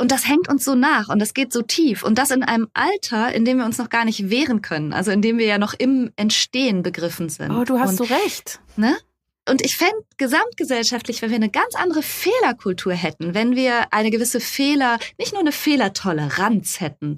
Und 0.00 0.12
das 0.12 0.28
hängt 0.28 0.48
uns 0.48 0.64
so 0.64 0.76
nach 0.76 1.08
und 1.08 1.18
das 1.18 1.34
geht 1.34 1.52
so 1.52 1.62
tief. 1.62 2.04
Und 2.04 2.18
das 2.18 2.30
in 2.30 2.44
einem 2.44 2.68
Alter, 2.72 3.34
in 3.34 3.44
dem 3.44 3.58
wir 3.58 3.64
uns 3.64 3.78
noch 3.78 3.90
gar 3.90 4.04
nicht 4.04 4.30
wehren 4.30 4.62
können. 4.62 4.92
Also 4.92 5.10
in 5.10 5.22
dem 5.22 5.38
wir 5.38 5.46
ja 5.46 5.58
noch 5.58 5.74
im 5.74 6.12
Entstehen 6.14 6.82
begriffen 6.82 7.28
sind. 7.28 7.50
Oh, 7.50 7.64
du 7.64 7.80
hast 7.80 7.98
und, 8.00 8.08
so 8.08 8.14
recht. 8.14 8.60
Ne? 8.76 8.96
Und 9.48 9.64
ich 9.64 9.76
fände 9.76 9.96
gesamtgesellschaftlich, 10.16 11.20
wenn 11.20 11.30
wir 11.30 11.36
eine 11.36 11.50
ganz 11.50 11.74
andere 11.74 12.02
Fehlerkultur 12.02 12.92
hätten, 12.92 13.34
wenn 13.34 13.56
wir 13.56 13.92
eine 13.92 14.10
gewisse 14.10 14.40
Fehler, 14.40 14.98
nicht 15.18 15.32
nur 15.32 15.40
eine 15.40 15.52
Fehlertoleranz 15.52 16.80
hätten, 16.80 17.16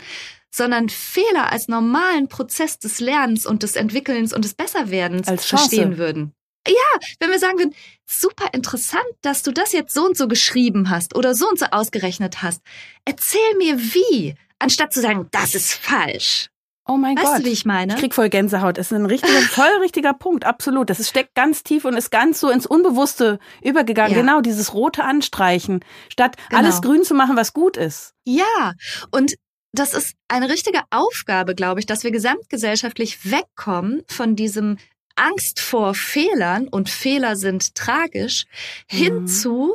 sondern 0.50 0.88
Fehler 0.88 1.52
als 1.52 1.68
normalen 1.68 2.28
Prozess 2.28 2.78
des 2.78 3.00
Lernens 3.00 3.46
und 3.46 3.62
des 3.62 3.76
Entwickelns 3.76 4.32
und 4.32 4.44
des 4.44 4.54
Besserwerdens 4.54 5.28
verstehen 5.44 5.98
würden. 5.98 6.32
Ja, 6.68 6.74
wenn 7.20 7.30
wir 7.30 7.38
sagen 7.38 7.58
würden, 7.58 7.74
super 8.06 8.48
interessant, 8.52 9.04
dass 9.22 9.42
du 9.42 9.50
das 9.52 9.72
jetzt 9.72 9.94
so 9.94 10.04
und 10.04 10.16
so 10.16 10.28
geschrieben 10.28 10.90
hast 10.90 11.16
oder 11.16 11.34
so 11.34 11.48
und 11.48 11.58
so 11.58 11.66
ausgerechnet 11.70 12.42
hast. 12.42 12.61
Erzähl 13.04 13.56
mir 13.56 13.78
wie, 13.78 14.34
anstatt 14.58 14.92
zu 14.92 15.00
sagen, 15.00 15.26
das 15.30 15.54
ist 15.54 15.72
falsch. 15.72 16.50
Oh 16.86 16.96
mein 16.96 17.16
weißt 17.16 17.26
Gott. 17.26 17.38
du, 17.40 17.44
wie 17.44 17.50
ich 17.50 17.64
meine? 17.64 17.94
Ich 17.94 18.00
krieg 18.00 18.14
voll 18.14 18.28
Gänsehaut. 18.28 18.76
Das 18.76 18.90
ist 18.90 18.96
ein 18.96 19.06
richtiger, 19.06 19.40
voll 19.42 19.70
richtiger 19.80 20.12
Punkt. 20.12 20.44
Absolut. 20.44 20.90
Das 20.90 20.98
ist, 20.98 21.11
steckt 21.11 21.34
ganz 21.36 21.62
tief 21.62 21.84
und 21.84 21.94
ist 21.96 22.11
ganz 22.11 22.40
so 22.40 22.50
ins 22.50 22.66
Unbewusste 22.66 23.38
übergegangen. 23.62 24.12
Ja. 24.12 24.20
Genau, 24.20 24.40
dieses 24.40 24.74
rote 24.74 25.04
Anstreichen. 25.04 25.84
Statt 26.08 26.36
Genau. 26.48 26.62
alles 26.62 26.82
grün 26.82 27.04
zu 27.04 27.14
machen, 27.14 27.36
was 27.36 27.52
gut 27.52 27.76
ist. 27.76 28.14
Ja, 28.24 28.72
und 29.12 29.34
das 29.72 29.94
ist 29.94 30.14
eine 30.26 30.48
richtige 30.48 30.80
Aufgabe, 30.90 31.54
glaube 31.54 31.78
ich, 31.78 31.86
dass 31.86 32.02
wir 32.02 32.11
gesamtgesellschaftlich 32.11 33.30
wegkommen 33.30 34.02
von 34.08 34.34
diesem 34.34 34.76
Angst 35.20 35.60
vor 35.60 35.94
Fehlern 35.94 36.68
und 36.68 36.88
Fehler 36.88 37.36
sind 37.36 37.74
tragisch 37.74 38.46
hin 38.88 39.22
Mhm. 39.22 39.72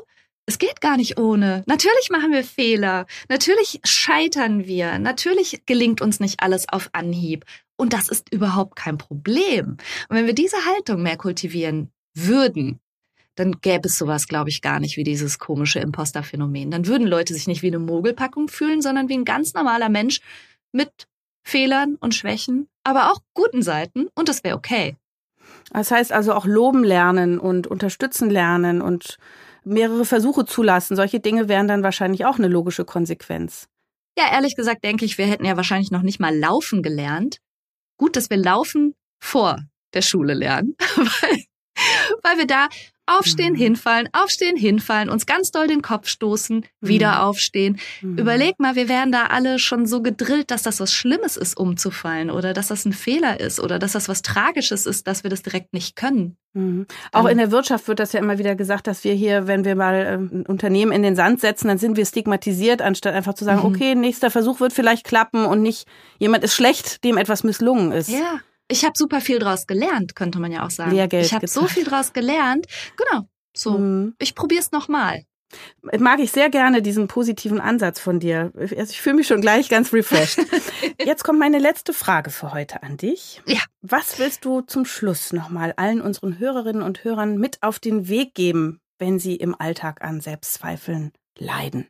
es 0.48 0.58
geht 0.60 0.82
gar 0.82 0.98
nicht 0.98 1.20
ohne. 1.20 1.64
Natürlich 1.66 2.10
machen 2.12 2.32
wir 2.32 2.44
Fehler. 2.44 3.06
Natürlich 3.30 3.80
scheitern 3.84 4.66
wir. 4.66 5.00
Natürlich 5.00 5.62
gelingt 5.66 6.02
uns 6.02 6.20
nicht 6.20 6.42
alles 6.42 6.68
auf 6.70 6.90
Anhieb. 6.94 7.46
Und 7.78 7.94
das 7.94 8.10
ist 8.10 8.32
überhaupt 8.32 8.76
kein 8.76 8.98
Problem. 8.98 9.78
Und 10.08 10.16
wenn 10.16 10.28
wir 10.28 10.36
diese 10.36 10.58
Haltung 10.66 11.02
mehr 11.02 11.18
kultivieren 11.18 11.92
würden, 12.14 12.80
dann 13.36 13.60
gäbe 13.60 13.88
es 13.88 13.98
sowas, 13.98 14.28
glaube 14.28 14.50
ich, 14.50 14.62
gar 14.62 14.80
nicht 14.80 14.98
wie 14.98 15.04
dieses 15.04 15.40
komische 15.40 15.80
Imposter-Phänomen. 15.80 16.72
Dann 16.72 16.88
würden 16.88 17.08
Leute 17.08 17.34
sich 17.34 17.48
nicht 17.48 17.64
wie 17.64 17.68
eine 17.68 17.80
Mogelpackung 17.80 18.48
fühlen, 18.48 18.82
sondern 18.82 19.10
wie 19.10 19.18
ein 19.18 19.26
ganz 19.26 19.54
normaler 19.54 19.90
Mensch 19.90 20.22
mit 20.72 21.08
Fehlern 21.44 21.96
und 22.00 22.16
Schwächen, 22.16 22.68
aber 22.84 23.12
auch 23.12 23.20
guten 23.34 23.62
Seiten. 23.62 24.08
Und 24.16 24.30
das 24.30 24.44
wäre 24.44 24.56
okay. 24.56 24.96
Das 25.72 25.92
heißt 25.92 26.12
also 26.12 26.34
auch 26.34 26.46
loben 26.46 26.84
lernen 26.84 27.40
und 27.40 27.68
unterstützen 27.68 28.30
lernen 28.30 28.82
und 28.82 29.18
mehrere 29.64 30.06
Versuche 30.06 30.46
zulassen. 30.46 30.96
Solche 30.96 31.20
Dinge 31.20 31.48
wären 31.50 31.68
dann 31.68 31.84
wahrscheinlich 31.84 32.26
auch 32.26 32.38
eine 32.38 32.48
logische 32.48 32.86
Konsequenz. 32.86 33.68
Ja, 34.18 34.32
ehrlich 34.32 34.56
gesagt 34.56 34.84
denke 34.84 35.04
ich, 35.06 35.18
wir 35.18 35.26
hätten 35.26 35.46
ja 35.46 35.58
wahrscheinlich 35.58 35.92
noch 35.92 36.04
nicht 36.04 36.20
mal 36.20 36.36
laufen 36.38 36.84
gelernt. 36.84 37.40
Gut, 37.98 38.16
dass 38.16 38.30
wir 38.30 38.38
laufen 38.38 38.94
vor 39.22 39.58
der 39.94 40.02
Schule 40.02 40.34
lernen, 40.34 40.76
weil, 40.96 41.44
weil 42.24 42.38
wir 42.38 42.48
da 42.48 42.68
aufstehen, 43.08 43.54
Mhm. 43.54 43.58
hinfallen, 43.58 44.10
aufstehen, 44.14 44.58
hinfallen, 44.58 45.10
uns 45.10 45.26
ganz 45.26 45.52
doll 45.52 45.68
den 45.68 45.82
Kopf 45.82 46.08
stoßen, 46.08 46.66
wieder 46.82 47.24
aufstehen. 47.24 47.80
Mhm. 48.02 48.18
Überleg 48.18 48.60
mal, 48.60 48.76
wir 48.76 48.90
werden 48.90 49.12
da 49.12 49.28
alle 49.28 49.60
schon 49.60 49.86
so 49.86 50.02
gedrillt, 50.02 50.50
dass 50.52 50.64
das 50.64 50.80
was 50.80 50.94
Schlimmes 50.94 51.38
ist, 51.38 51.58
umzufallen 51.58 52.30
oder 52.32 52.54
dass 52.54 52.68
das 52.68 52.86
ein 52.86 52.94
Fehler 52.94 53.40
ist 53.40 53.60
oder 53.60 53.80
dass 53.80 53.92
das 53.94 54.10
was 54.10 54.22
Tragisches 54.22 54.86
ist, 54.86 55.08
dass 55.08 55.24
wir 55.24 55.30
das 55.30 55.44
direkt 55.44 55.74
nicht 55.74 55.96
können. 55.96 56.38
Mhm. 56.54 56.86
Auch 57.12 57.26
in 57.28 57.38
der 57.38 57.52
Wirtschaft 57.52 57.88
wird 57.88 58.00
das 58.00 58.14
ja 58.14 58.20
immer 58.22 58.38
wieder 58.38 58.56
gesagt, 58.56 58.88
dass 58.88 59.04
wir 59.04 59.14
hier, 59.14 59.46
wenn 59.48 59.66
wir 59.66 59.76
mal 59.76 60.06
ähm, 60.08 60.30
ein 60.34 60.46
Unternehmen 60.46 60.92
in 60.94 61.04
den 61.04 61.16
Sand 61.16 61.42
setzen, 61.42 61.68
dann 61.68 61.78
sind 61.78 61.98
wir 61.98 62.06
stigmatisiert, 62.06 62.82
anstatt 62.82 63.14
einfach 63.14 63.34
zu 63.34 63.44
sagen, 63.46 63.60
Mhm. 63.60 63.76
okay, 63.76 63.96
nächster 63.96 64.32
Versuch 64.32 64.60
wird 64.62 64.72
vielleicht 64.74 65.04
klappen 65.06 65.46
und 65.46 65.62
nicht 65.62 65.86
jemand 66.18 66.44
ist 66.44 66.56
schlecht, 66.56 67.04
dem 67.04 67.18
etwas 67.18 67.44
misslungen 67.44 67.92
ist. 67.92 68.10
Ja. 68.10 68.40
Ich 68.68 68.84
habe 68.84 68.98
super 68.98 69.22
viel 69.22 69.40
draus 69.40 69.68
gelernt, 69.68 70.16
könnte 70.16 70.40
man 70.40 70.52
ja 70.52 70.66
auch 70.66 70.72
sagen. 70.72 70.92
Lehrgeld 70.92 71.26
ich 71.26 71.34
habe 71.34 71.48
so 71.48 71.68
viel 71.68 71.84
draus 71.84 72.14
gelernt. 72.14 72.66
Genau. 72.98 73.28
So, 73.56 73.78
Mhm. 73.78 74.16
ich 74.20 74.36
probier's 74.36 74.72
noch 74.72 74.88
mal. 74.88 75.24
Mag 76.00 76.20
ich 76.20 76.32
sehr 76.32 76.50
gerne 76.50 76.82
diesen 76.82 77.08
positiven 77.08 77.62
Ansatz 77.62 78.00
von 78.00 78.20
dir. 78.20 78.52
Also 78.56 78.92
ich 78.92 79.00
fühle 79.00 79.18
mich 79.18 79.28
schon 79.28 79.40
gleich 79.42 79.70
ganz 79.70 79.94
refreshed. 79.94 80.40
Jetzt 81.00 81.24
kommt 81.24 81.40
meine 81.40 81.60
letzte 81.60 81.94
Frage 81.94 82.32
für 82.32 82.52
heute 82.52 82.82
an 82.84 82.98
dich. 82.98 83.42
Ja. 83.46 83.62
Was 83.82 84.18
willst 84.20 84.44
du 84.44 84.62
zum 84.62 84.86
Schluss 84.86 85.32
nochmal 85.32 85.74
allen 85.78 86.02
unseren 86.02 86.40
Hörerinnen 86.40 86.82
und 86.82 87.04
Hörern 87.04 87.38
mit 87.38 87.62
auf 87.62 87.80
den 87.80 88.10
Weg 88.10 88.34
geben, 88.34 88.80
wenn 88.98 89.20
sie 89.20 89.36
im 89.36 89.54
Alltag 89.58 90.02
an 90.04 90.20
Selbstzweifeln 90.20 91.14
leiden? 91.38 91.88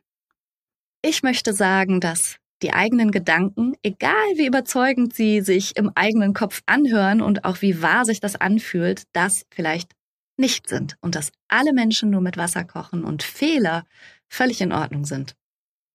Ich 1.02 1.22
möchte 1.22 1.52
sagen, 1.54 2.00
dass 2.00 2.36
die 2.62 2.72
eigenen 2.72 3.10
Gedanken, 3.10 3.74
egal 3.82 4.12
wie 4.36 4.46
überzeugend 4.46 5.14
sie 5.14 5.40
sich 5.40 5.76
im 5.76 5.90
eigenen 5.94 6.34
Kopf 6.34 6.62
anhören 6.66 7.20
und 7.20 7.44
auch 7.44 7.60
wie 7.60 7.82
wahr 7.82 8.04
sich 8.04 8.20
das 8.20 8.36
anfühlt, 8.36 9.04
das 9.12 9.44
vielleicht 9.50 9.92
nicht 10.36 10.68
sind 10.68 10.96
und 11.00 11.14
dass 11.14 11.32
alle 11.48 11.72
Menschen 11.72 12.10
nur 12.10 12.20
mit 12.20 12.36
Wasser 12.36 12.64
kochen 12.64 13.04
und 13.04 13.22
Fehler 13.22 13.84
völlig 14.28 14.60
in 14.60 14.72
Ordnung 14.72 15.04
sind. 15.04 15.34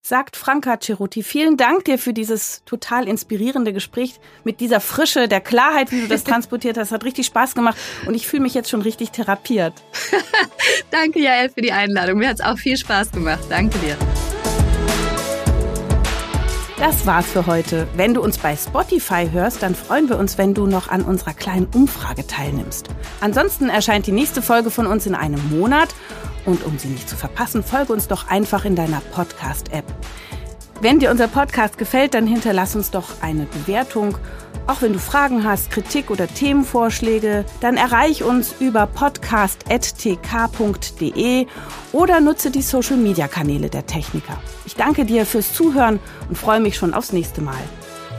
Sagt 0.03 0.35
Franka 0.35 0.79
Ceruti, 0.79 1.21
vielen 1.21 1.57
Dank 1.57 1.85
dir 1.85 1.99
für 1.99 2.11
dieses 2.11 2.63
total 2.65 3.07
inspirierende 3.07 3.71
Gespräch 3.71 4.15
mit 4.43 4.59
dieser 4.59 4.79
Frische, 4.79 5.27
der 5.27 5.41
Klarheit, 5.41 5.91
wie 5.91 6.01
du 6.01 6.07
das 6.07 6.23
transportiert 6.23 6.77
hast. 6.77 6.91
Hat 6.91 7.03
richtig 7.03 7.27
Spaß 7.27 7.53
gemacht 7.53 7.77
und 8.07 8.15
ich 8.15 8.25
fühle 8.25 8.41
mich 8.41 8.55
jetzt 8.55 8.71
schon 8.71 8.81
richtig 8.81 9.11
therapiert. 9.11 9.73
Danke, 10.91 11.19
Jael, 11.19 11.49
für 11.49 11.61
die 11.61 11.71
Einladung. 11.71 12.17
Mir 12.17 12.29
hat's 12.29 12.41
auch 12.41 12.57
viel 12.57 12.77
Spaß 12.77 13.11
gemacht. 13.11 13.43
Danke 13.47 13.77
dir. 13.77 13.95
Das 16.81 17.05
war's 17.05 17.27
für 17.27 17.45
heute. 17.45 17.87
Wenn 17.95 18.15
du 18.15 18.23
uns 18.23 18.39
bei 18.39 18.55
Spotify 18.55 19.29
hörst, 19.31 19.61
dann 19.61 19.75
freuen 19.75 20.09
wir 20.09 20.17
uns, 20.17 20.39
wenn 20.39 20.55
du 20.55 20.65
noch 20.65 20.89
an 20.89 21.03
unserer 21.03 21.35
kleinen 21.35 21.67
Umfrage 21.75 22.25
teilnimmst. 22.25 22.87
Ansonsten 23.19 23.69
erscheint 23.69 24.07
die 24.07 24.11
nächste 24.11 24.41
Folge 24.41 24.71
von 24.71 24.87
uns 24.87 25.05
in 25.05 25.13
einem 25.13 25.39
Monat 25.51 25.93
und 26.43 26.65
um 26.65 26.79
sie 26.79 26.87
nicht 26.87 27.07
zu 27.07 27.15
verpassen, 27.15 27.61
folge 27.61 27.93
uns 27.93 28.07
doch 28.07 28.29
einfach 28.29 28.65
in 28.65 28.75
deiner 28.75 28.99
Podcast-App. 29.13 29.85
Wenn 30.81 30.97
dir 30.97 31.11
unser 31.11 31.27
Podcast 31.27 31.77
gefällt, 31.77 32.15
dann 32.15 32.25
hinterlass 32.25 32.75
uns 32.75 32.89
doch 32.89 33.21
eine 33.21 33.45
Bewertung. 33.45 34.17
Auch 34.65 34.81
wenn 34.81 34.93
du 34.93 34.99
Fragen 34.99 35.43
hast, 35.43 35.69
Kritik 35.69 36.09
oder 36.09 36.27
Themenvorschläge, 36.27 37.45
dann 37.59 37.77
erreich 37.77 38.23
uns 38.23 38.55
über 38.59 38.87
podcast.tk.de 38.87 41.45
oder 41.91 42.19
nutze 42.19 42.49
die 42.49 42.63
Social-Media-Kanäle 42.63 43.69
der 43.69 43.85
Techniker. 43.85 44.41
Ich 44.65 44.75
danke 44.75 45.05
dir 45.05 45.27
fürs 45.27 45.53
Zuhören 45.53 45.99
und 46.29 46.35
freue 46.35 46.59
mich 46.59 46.77
schon 46.77 46.95
aufs 46.95 47.13
nächste 47.13 47.41
Mal. 47.41 47.61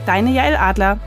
Deine 0.05 0.31
Jael 0.31 0.55
Adler. 0.55 0.99